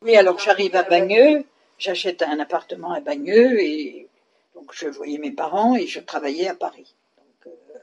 Oui, 0.00 0.16
alors 0.16 0.38
j'arrive 0.38 0.74
à 0.74 0.84
Bagneux, 0.84 1.44
j'achète 1.76 2.22
un 2.22 2.40
appartement 2.40 2.92
à 2.92 3.00
Bagneux 3.00 3.60
et 3.60 4.08
donc 4.54 4.72
je 4.72 4.88
voyais 4.88 5.18
mes 5.18 5.32
parents 5.32 5.76
et 5.76 5.86
je 5.86 6.00
travaillais 6.00 6.48
à 6.48 6.54
Paris. 6.54 6.94
Donc 7.18 7.52
euh, 7.52 7.78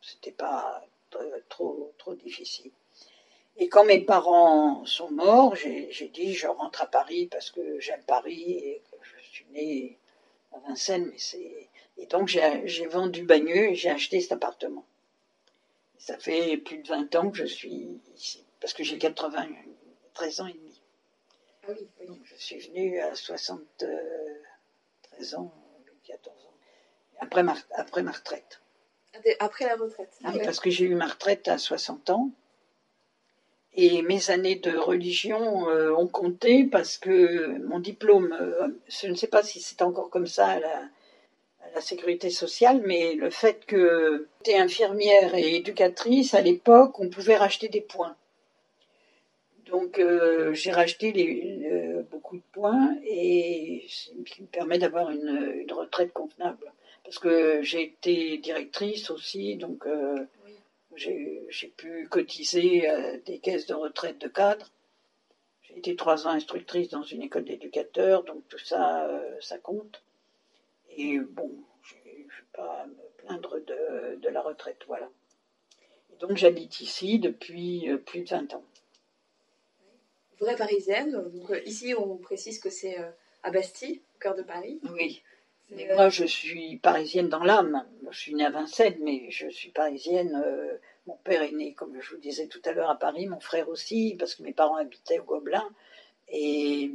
c'était 0.00 0.32
pas 0.32 0.87
trop 1.48 1.92
trop 1.98 2.14
difficile. 2.14 2.70
Et 3.56 3.68
quand 3.68 3.84
mes 3.84 4.00
parents 4.00 4.84
sont 4.84 5.10
morts, 5.10 5.56
j'ai 5.56 6.10
dit 6.14 6.34
je 6.34 6.46
rentre 6.46 6.82
à 6.82 6.86
Paris 6.86 7.26
parce 7.26 7.50
que 7.50 7.80
j'aime 7.80 8.02
Paris 8.04 8.52
et 8.52 8.82
que 8.90 8.96
je 9.02 9.30
suis 9.30 9.46
née 9.50 9.98
à 10.52 10.60
Vincennes, 10.60 11.08
mais 11.10 11.18
c'est 11.18 11.68
et 11.96 12.06
donc 12.06 12.28
j'ai 12.28 12.66
j'ai 12.66 12.86
vendu 12.86 13.24
Bagneux 13.24 13.70
et 13.70 13.74
j'ai 13.74 13.90
acheté 13.90 14.20
cet 14.20 14.32
appartement. 14.32 14.84
Ça 15.98 16.16
fait 16.16 16.56
plus 16.56 16.78
de 16.78 16.88
20 16.88 17.14
ans 17.16 17.30
que 17.30 17.38
je 17.38 17.44
suis 17.44 18.00
ici 18.14 18.44
parce 18.60 18.72
que 18.72 18.84
j'ai 18.84 18.98
93 18.98 20.40
ans 20.40 20.46
et 20.46 20.52
demi. 20.52 20.80
Ah 21.64 21.68
oui, 21.70 21.88
oui. 22.00 22.06
Donc 22.06 22.18
je 22.24 22.36
suis 22.36 22.60
venue 22.60 23.00
à 23.00 23.14
73 23.14 25.34
ans, 25.34 25.52
14 26.04 26.46
ans, 26.46 26.54
après 27.20 27.42
ma, 27.42 27.56
après 27.72 28.02
ma 28.02 28.12
retraite. 28.12 28.60
Après 29.40 29.66
la 29.66 29.76
retraite. 29.76 30.10
Ah 30.24 30.32
parce 30.44 30.60
que 30.60 30.70
j'ai 30.70 30.84
eu 30.84 30.94
ma 30.94 31.06
retraite 31.06 31.48
à 31.48 31.58
60 31.58 32.10
ans. 32.10 32.30
Et 33.74 34.02
mes 34.02 34.30
années 34.30 34.56
de 34.56 34.76
religion 34.76 35.68
euh, 35.68 35.92
ont 35.94 36.06
compté 36.08 36.64
parce 36.64 36.98
que 36.98 37.58
mon 37.58 37.78
diplôme, 37.78 38.36
euh, 38.40 38.68
je 38.88 39.06
ne 39.06 39.14
sais 39.14 39.28
pas 39.28 39.42
si 39.42 39.60
c'est 39.60 39.82
encore 39.82 40.10
comme 40.10 40.26
ça 40.26 40.46
à 40.48 40.58
la, 40.58 40.76
à 41.62 41.70
la 41.74 41.80
sécurité 41.80 42.30
sociale, 42.30 42.80
mais 42.84 43.14
le 43.14 43.30
fait 43.30 43.64
que 43.66 44.26
j'étais 44.44 44.58
infirmière 44.58 45.34
et 45.34 45.56
éducatrice, 45.56 46.34
à 46.34 46.40
l'époque, 46.40 46.98
on 46.98 47.08
pouvait 47.08 47.36
racheter 47.36 47.68
des 47.68 47.80
points. 47.82 48.16
Donc 49.66 49.98
euh, 49.98 50.54
j'ai 50.54 50.72
racheté 50.72 51.12
les- 51.12 51.56
le- 51.58 52.02
beaucoup 52.10 52.36
de 52.36 52.42
points 52.52 52.96
et 53.04 53.84
ce 53.88 54.10
qui 54.24 54.42
me 54.42 54.46
permet 54.46 54.78
d'avoir 54.78 55.10
une, 55.10 55.52
une 55.62 55.72
retraite 55.72 56.12
convenable. 56.12 56.72
Parce 57.08 57.20
que 57.20 57.62
j'ai 57.62 57.84
été 57.84 58.36
directrice 58.36 59.08
aussi, 59.10 59.56
donc 59.56 59.86
euh, 59.86 60.26
Oui. 60.44 60.52
j'ai 61.48 61.68
pu 61.68 62.06
cotiser 62.06 62.86
euh, 62.90 63.16
des 63.24 63.38
caisses 63.38 63.64
de 63.64 63.72
retraite 63.72 64.18
de 64.18 64.28
cadre. 64.28 64.70
J'ai 65.62 65.78
été 65.78 65.96
trois 65.96 66.26
ans 66.26 66.30
instructrice 66.32 66.90
dans 66.90 67.02
une 67.02 67.22
école 67.22 67.44
d'éducateurs, 67.46 68.24
donc 68.24 68.46
tout 68.48 68.58
ça, 68.58 69.06
euh, 69.08 69.40
ça 69.40 69.56
compte. 69.56 70.02
Et 70.98 71.18
bon, 71.18 71.50
je 71.82 71.94
ne 71.94 72.14
vais 72.18 72.26
pas 72.52 72.84
me 72.84 73.24
plaindre 73.24 73.58
de, 73.58 74.16
de 74.16 74.28
la 74.28 74.42
retraite, 74.42 74.82
voilà. 74.86 75.08
Et 76.12 76.16
donc 76.16 76.36
j'habite 76.36 76.82
ici 76.82 77.18
depuis 77.18 77.88
euh, 77.88 77.96
plus 77.96 78.20
de 78.20 78.28
20 78.28 78.52
ans. 78.52 78.64
Vraie 80.40 80.56
parisienne, 80.56 81.12
donc 81.12 81.50
ici 81.64 81.94
on 81.94 82.18
précise 82.18 82.58
que 82.60 82.68
c'est 82.68 82.98
à 83.42 83.50
Bastille, 83.50 84.02
au 84.16 84.18
cœur 84.18 84.34
de 84.34 84.42
Paris. 84.42 84.78
Oui. 84.92 85.22
Moi, 85.70 86.08
je 86.08 86.24
suis 86.24 86.76
parisienne 86.78 87.28
dans 87.28 87.44
l'âme. 87.44 87.84
Je 88.10 88.18
suis 88.18 88.34
née 88.34 88.44
à 88.44 88.50
Vincennes, 88.50 88.98
mais 89.00 89.30
je 89.30 89.48
suis 89.48 89.70
parisienne. 89.70 90.42
euh, 90.44 90.78
mon 91.06 91.16
père 91.16 91.42
est 91.42 91.52
né, 91.52 91.72
comme 91.74 91.98
je 92.00 92.10
vous 92.10 92.20
disais 92.20 92.46
tout 92.48 92.60
à 92.64 92.72
l'heure, 92.72 92.90
à 92.90 92.98
Paris, 92.98 93.26
mon 93.26 93.40
frère 93.40 93.68
aussi, 93.68 94.14
parce 94.18 94.34
que 94.34 94.42
mes 94.42 94.52
parents 94.52 94.76
habitaient 94.76 95.18
au 95.18 95.24
Gobelin. 95.24 95.66
Et 96.28 96.92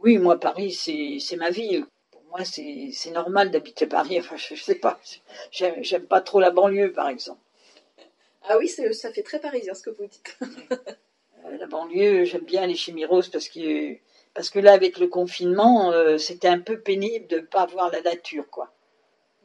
oui, 0.00 0.18
moi, 0.18 0.38
Paris, 0.40 0.72
c'est 0.72 1.36
ma 1.36 1.50
ville. 1.50 1.84
Pour 2.10 2.22
moi, 2.24 2.44
c'est 2.44 3.10
normal 3.12 3.50
d'habiter 3.50 3.86
Paris. 3.86 4.18
Enfin, 4.18 4.36
je, 4.36 4.54
je 4.54 4.62
sais 4.62 4.74
pas. 4.76 5.00
J'aime 5.50 6.06
pas 6.06 6.20
trop 6.20 6.40
la 6.40 6.50
banlieue, 6.50 6.92
par 6.92 7.08
exemple. 7.08 7.40
Ah 8.48 8.58
oui, 8.58 8.68
ça 8.68 9.12
fait 9.12 9.22
très 9.22 9.40
parisien 9.40 9.74
ce 9.74 9.82
que 9.82 9.90
vous 9.90 10.06
dites. 10.06 10.38
Euh, 11.44 11.56
la 11.58 11.66
banlieue, 11.66 12.24
j'aime 12.24 12.44
bien 12.44 12.62
aller 12.62 12.74
chez 12.74 12.92
Miros 12.92 13.28
parce 13.30 13.48
que, 13.48 13.96
parce 14.36 14.50
que 14.50 14.58
là, 14.58 14.74
avec 14.74 14.98
le 14.98 15.08
confinement, 15.08 15.90
euh, 15.92 16.18
c'était 16.18 16.48
un 16.48 16.60
peu 16.60 16.78
pénible 16.78 17.26
de 17.26 17.36
ne 17.36 17.40
pas 17.40 17.64
voir 17.64 17.90
la 17.90 18.02
nature, 18.02 18.48
quoi. 18.50 18.70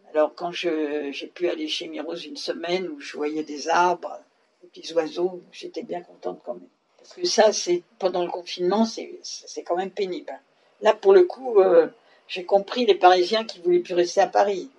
Alors, 0.10 0.36
quand 0.36 0.52
j'ai 0.52 1.32
pu 1.34 1.48
aller 1.48 1.70
chez 1.70 1.88
Miros 1.88 2.18
une 2.18 2.36
semaine 2.36 2.90
où 2.90 3.00
je 3.00 3.16
voyais 3.16 3.44
des 3.44 3.70
arbres, 3.70 4.20
des 4.62 4.68
petits 4.68 4.94
oiseaux, 4.94 5.42
j'étais 5.54 5.84
bien 5.84 6.02
contente 6.02 6.42
quand 6.44 6.56
même. 6.56 6.68
Parce 6.98 7.14
que 7.14 7.26
ça, 7.26 7.54
c'est 7.54 7.84
pendant 7.98 8.26
le 8.26 8.30
confinement, 8.30 8.84
c'est 8.84 9.18
c'est 9.24 9.64
quand 9.64 9.78
même 9.78 9.92
pénible. 9.92 10.38
Là, 10.82 10.94
pour 10.94 11.14
le 11.14 11.24
coup, 11.24 11.62
euh, 11.62 11.88
j'ai 12.28 12.44
compris 12.44 12.86
les 12.86 12.96
Parisiens 12.96 13.46
qui 13.46 13.62
voulaient 13.62 13.80
plus 13.80 13.94
rester 13.94 14.20
à 14.20 14.28
Paris. 14.28 14.70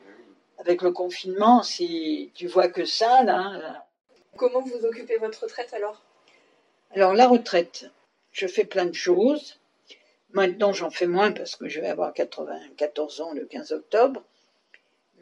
Avec 0.59 0.83
le 0.83 0.93
confinement, 0.93 1.63
si 1.63 2.31
tu 2.35 2.47
vois 2.47 2.69
que 2.69 2.85
ça, 2.85 3.23
là, 3.25 3.83
Comment 4.37 4.61
vous 4.61 4.85
occupez 4.87 5.19
votre 5.19 5.43
retraite 5.43 5.73
alors? 5.75 6.01
Alors 6.95 7.15
la 7.15 7.29
retraite, 7.29 7.91
je 8.33 8.47
fais 8.47 8.65
plein 8.65 8.87
de 8.87 8.95
choses. 8.95 9.59
Maintenant, 10.33 10.73
j'en 10.73 10.91
fais 10.91 11.07
moins 11.07 11.33
parce 11.33 11.57
que 11.57 11.69
je 11.69 11.81
vais 11.81 11.89
avoir 11.89 12.15
94 12.15 13.21
ans 13.21 13.33
le 13.35 13.45
15 13.45 13.73
octobre. 13.73 14.25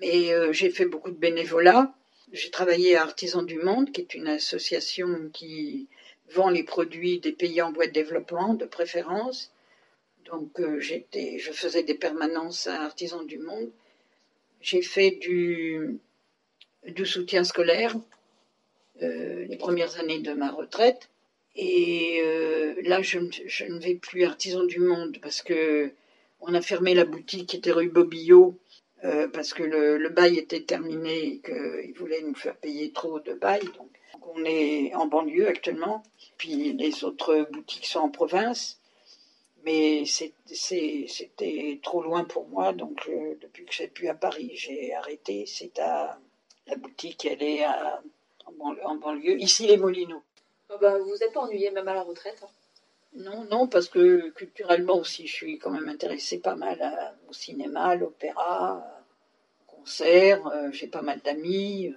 Mais 0.00 0.32
euh, 0.32 0.52
j'ai 0.52 0.70
fait 0.70 0.86
beaucoup 0.86 1.10
de 1.10 1.16
bénévolat. 1.16 1.92
J'ai 2.32 2.50
travaillé 2.50 2.96
à 2.96 3.02
Artisans 3.02 3.44
du 3.44 3.58
Monde, 3.58 3.90
qui 3.90 4.00
est 4.00 4.14
une 4.14 4.28
association 4.28 5.30
qui 5.32 5.88
vend 6.30 6.48
les 6.48 6.62
produits 6.62 7.18
des 7.18 7.32
pays 7.32 7.60
en 7.60 7.72
voie 7.72 7.86
de 7.86 7.92
développement, 7.92 8.54
de 8.54 8.66
préférence. 8.66 9.52
Donc, 10.26 10.60
euh, 10.60 10.80
je 10.80 11.52
faisais 11.52 11.82
des 11.82 11.94
permanences 11.94 12.68
à 12.68 12.82
Artisans 12.82 13.26
du 13.26 13.38
Monde. 13.38 13.70
J'ai 14.60 14.82
fait 14.82 15.10
du, 15.10 15.98
du 16.86 17.04
soutien 17.04 17.44
scolaire 17.44 17.96
euh, 19.02 19.46
les 19.46 19.56
premières 19.56 19.98
années 19.98 20.20
de 20.20 20.32
ma 20.34 20.50
retraite. 20.50 21.08
Et 21.62 22.22
euh, 22.24 22.74
là, 22.84 23.02
je, 23.02 23.18
ne- 23.18 23.78
vais 23.80 23.94
plus 23.94 24.24
Artisan 24.24 24.64
du 24.64 24.80
Monde 24.80 25.18
parce 25.20 25.42
que 25.42 25.92
on 26.40 26.54
a 26.54 26.62
fermé 26.62 26.94
la 26.94 27.04
boutique 27.04 27.50
qui 27.50 27.58
était 27.58 27.70
rue 27.70 27.90
Bobillot 27.90 28.58
euh, 29.04 29.28
parce 29.28 29.52
que 29.52 29.62
le, 29.62 30.08
bail 30.08 30.38
était 30.38 30.62
terminé 30.62 31.18
et 31.18 31.40
qu'ils 31.40 31.92
voulaient 31.98 32.22
nous 32.22 32.34
faire 32.34 32.56
payer 32.56 32.92
trop 32.92 33.20
de 33.20 33.34
bail. 33.34 33.60
Donc, 33.76 33.90
on 34.34 34.42
est 34.46 34.94
en 34.94 35.06
banlieue 35.06 35.48
actuellement. 35.48 36.02
Puis 36.38 36.72
les 36.72 37.04
autres 37.04 37.46
boutiques 37.52 37.84
sont 37.84 38.00
en 38.00 38.08
province. 38.08 38.80
Mais 39.62 40.04
c'était 40.06 41.78
trop 41.82 42.02
loin 42.02 42.24
pour 42.24 42.48
moi. 42.48 42.72
Donc 42.72 43.06
euh, 43.10 43.34
depuis 43.42 43.66
que 43.66 43.72
je 43.72 43.82
suis 43.82 43.88
plus 43.88 44.08
à 44.08 44.14
Paris, 44.14 44.50
j'ai 44.54 44.94
arrêté. 44.94 45.44
C'est 45.44 45.78
à 45.78 46.18
la 46.66 46.76
boutique, 46.76 47.26
elle 47.26 47.42
est 47.42 47.66
en, 47.66 48.52
banlieue, 48.58 48.86
en 48.86 48.94
banlieue. 48.94 49.38
Ici, 49.38 49.66
les 49.66 49.76
Molinos. 49.76 50.22
Bah, 50.78 50.98
Vous 50.98 51.16
n'êtes 51.16 51.32
pas 51.32 51.40
ennuyé 51.40 51.70
même 51.70 51.88
à 51.88 51.94
la 51.94 52.02
retraite. 52.02 52.38
hein? 52.42 52.48
Non, 53.14 53.44
non, 53.44 53.66
parce 53.66 53.88
que 53.88 54.30
culturellement 54.30 54.94
aussi, 54.98 55.26
je 55.26 55.32
suis 55.34 55.58
quand 55.58 55.70
même 55.70 55.88
intéressée 55.88 56.38
pas 56.38 56.54
mal 56.54 56.80
à- 56.80 57.14
au 57.28 57.32
cinéma, 57.32 57.88
à 57.88 57.94
l'opéra, 57.96 59.02
au 59.68 59.72
concert. 59.76 60.46
euh, 60.48 60.70
J'ai 60.70 60.86
pas 60.86 61.02
mal 61.02 61.20
d'amis. 61.20 61.92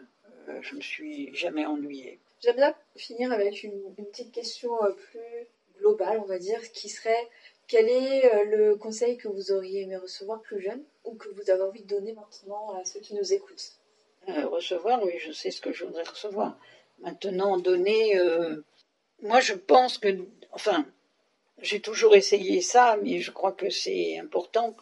euh, 0.50 0.60
je 0.62 0.76
me 0.76 0.82
suis 0.82 1.34
jamais 1.36 1.66
ennuyée. 1.66 2.20
J'aime 2.42 2.58
bien 2.58 2.74
finir 2.98 3.32
avec 3.32 3.64
une, 3.64 3.94
une 3.98 4.06
petite 4.08 4.32
question 4.34 4.84
euh, 4.84 4.92
plus 4.92 5.48
globale, 5.80 6.20
on 6.20 6.26
va 6.26 6.38
dire, 6.40 6.60
qui 6.72 6.90
serait 6.90 7.28
quel 7.68 7.88
est 7.88 8.26
euh, 8.34 8.44
le 8.46 8.76
conseil 8.76 9.16
que 9.18 9.28
vous 9.30 9.52
auriez 9.52 9.82
aimé 9.84 9.96
recevoir 9.96 10.42
plus 10.42 10.60
jeune 10.60 10.84
ou 11.06 11.14
que 11.16 11.30
vous 11.30 11.50
avez 11.50 11.62
envie 11.62 11.82
de 11.84 11.88
donner 11.88 12.14
maintenant 12.14 12.72
à 12.78 12.84
ceux 12.84 13.00
qui 13.00 13.14
nous 13.14 13.32
écoutent? 13.34 13.72
Euh, 14.30 14.48
recevoir, 14.48 15.02
oui, 15.04 15.14
je 15.20 15.32
sais 15.32 15.52
ce 15.52 15.62
que 15.62 15.72
je 15.72 15.86
voudrais 15.86 16.04
recevoir. 16.04 16.58
Maintenant, 17.04 17.58
donner, 17.58 18.18
euh, 18.18 18.64
moi 19.22 19.42
je 19.42 19.54
pense 19.54 19.98
que, 19.98 20.08
enfin, 20.52 20.86
j'ai 21.62 21.82
toujours 21.82 22.16
essayé 22.16 22.62
ça, 22.62 22.98
mais 23.04 23.20
je 23.20 23.32
crois 23.32 23.52
que 23.52 23.70
c'est 23.70 24.18
important. 24.18 24.74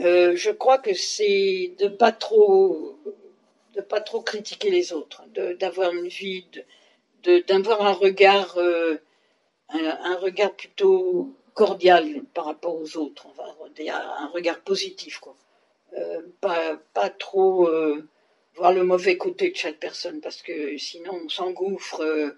Euh, 0.00 0.34
je 0.34 0.50
crois 0.50 0.78
que 0.78 0.94
c'est 0.94 1.74
de 1.78 1.88
pas 1.88 2.10
trop, 2.10 2.98
de 3.74 3.82
pas 3.82 4.00
trop 4.00 4.22
critiquer 4.22 4.70
les 4.70 4.94
autres, 4.94 5.24
d'avoir 5.60 5.92
une 5.92 6.08
vie, 6.08 6.46
d'avoir 7.48 7.82
un 7.82 7.92
regard, 7.92 8.56
euh, 8.56 8.96
un, 9.68 10.16
regard 10.16 10.54
plutôt 10.54 11.36
cordial 11.52 12.22
par 12.32 12.46
rapport 12.46 12.76
aux 12.80 12.96
autres, 12.96 13.26
dire 13.76 13.94
un 13.96 14.28
regard 14.28 14.60
positif, 14.60 15.18
quoi. 15.18 15.36
Pas, 16.40 17.10
trop 17.10 17.68
voir 18.56 18.72
le 18.72 18.84
mauvais 18.84 19.16
côté 19.16 19.50
de 19.50 19.56
chaque 19.56 19.78
personne 19.78 20.20
parce 20.20 20.42
que 20.42 20.76
sinon 20.78 21.20
on 21.24 21.28
s'engouffre 21.28 22.00
euh, 22.00 22.30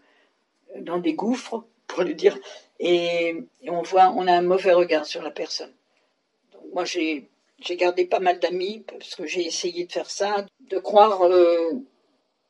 dans 0.76 0.98
des 0.98 1.14
gouffres 1.14 1.64
pour 1.86 2.02
le 2.02 2.14
dire 2.14 2.38
et, 2.80 3.36
on 3.66 3.82
voit 3.82 4.10
on 4.16 4.26
a 4.26 4.32
un 4.32 4.42
mauvais 4.42 4.72
regard 4.72 5.06
sur 5.06 5.22
la 5.22 5.30
personne. 5.30 5.72
Donc 6.52 6.62
moi 6.72 6.84
j'ai 6.84 7.28
gardé 7.70 8.04
pas 8.04 8.20
mal 8.20 8.38
d'amis 8.38 8.84
parce 8.86 9.14
que 9.14 9.26
j'ai 9.26 9.44
essayé 9.46 9.86
de 9.86 9.92
faire 9.92 10.10
ça 10.10 10.46
de 10.60 10.78
croire 10.78 11.22
euh, 11.22 11.72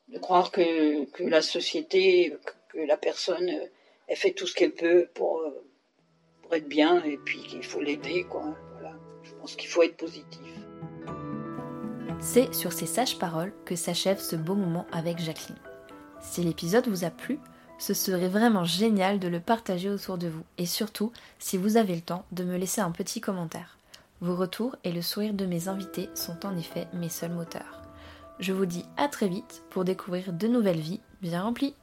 de 0.09 0.19
croire 0.19 0.51
que, 0.51 1.07
la 1.19 1.41
société 1.41 2.35
que, 2.69 2.79
la 2.79 2.97
personne 2.97 3.51
elle 4.07 4.17
fait 4.17 4.31
tout 4.31 4.45
ce 4.45 4.53
qu'elle 4.53 4.73
peut 4.73 5.07
pour 5.13 5.39
euh, 5.39 5.63
pour 6.43 6.53
être 6.53 6.67
bien 6.67 7.03
et 7.03 7.17
puis 7.17 7.39
qu'il 7.39 7.63
faut 7.63 7.81
l'aider 7.81 8.23
quoi. 8.23 8.55
Voilà. 8.73 8.95
Je 9.23 9.33
pense 9.33 9.55
qu'il 9.55 9.67
faut 9.67 9.81
être 9.81 9.97
positif 9.97 10.54
C'est 12.19 12.53
sur 12.53 12.73
ces 12.73 12.85
sages 12.85 13.19
paroles 13.19 13.53
que 13.65 13.75
s'achève 13.75 14.19
ce 14.19 14.35
beau 14.35 14.55
moment 14.55 14.85
avec 14.91 15.19
Jacqueline. 15.19 15.57
Si 16.21 16.43
l'épisode 16.43 16.87
vous 16.87 17.03
a 17.03 17.09
plu, 17.09 17.39
ce 17.77 17.93
serait 17.93 18.29
vraiment 18.29 18.63
génial 18.63 19.19
de 19.19 19.27
le 19.27 19.39
partager 19.39 19.89
autour 19.89 20.17
de 20.17 20.27
vous 20.27 20.43
et 20.57 20.65
surtout, 20.65 21.11
si 21.39 21.57
vous 21.57 21.77
avez 21.77 21.95
le 21.95 22.01
temps, 22.01 22.25
de 22.31 22.43
me 22.43 22.57
laisser 22.57 22.81
un 22.81 22.91
petit 22.91 23.21
commentaire. 23.21 23.77
Vos 24.21 24.35
retours 24.35 24.75
et 24.83 24.91
le 24.91 25.01
sourire 25.01 25.33
de 25.33 25.45
mes 25.45 25.67
invités 25.67 26.09
sont 26.15 26.45
en 26.45 26.57
effet 26.57 26.87
mes 26.93 27.09
seuls 27.09 27.33
moteurs. 27.33 27.81
Je 28.39 28.53
vous 28.53 28.65
dis 28.65 28.85
à 28.97 29.07
très 29.07 29.27
vite 29.27 29.63
pour 29.69 29.85
découvrir 29.85 30.33
de 30.33 30.47
nouvelles 30.47 30.79
vies 30.79 31.01
bien 31.21 31.43
remplies. 31.43 31.75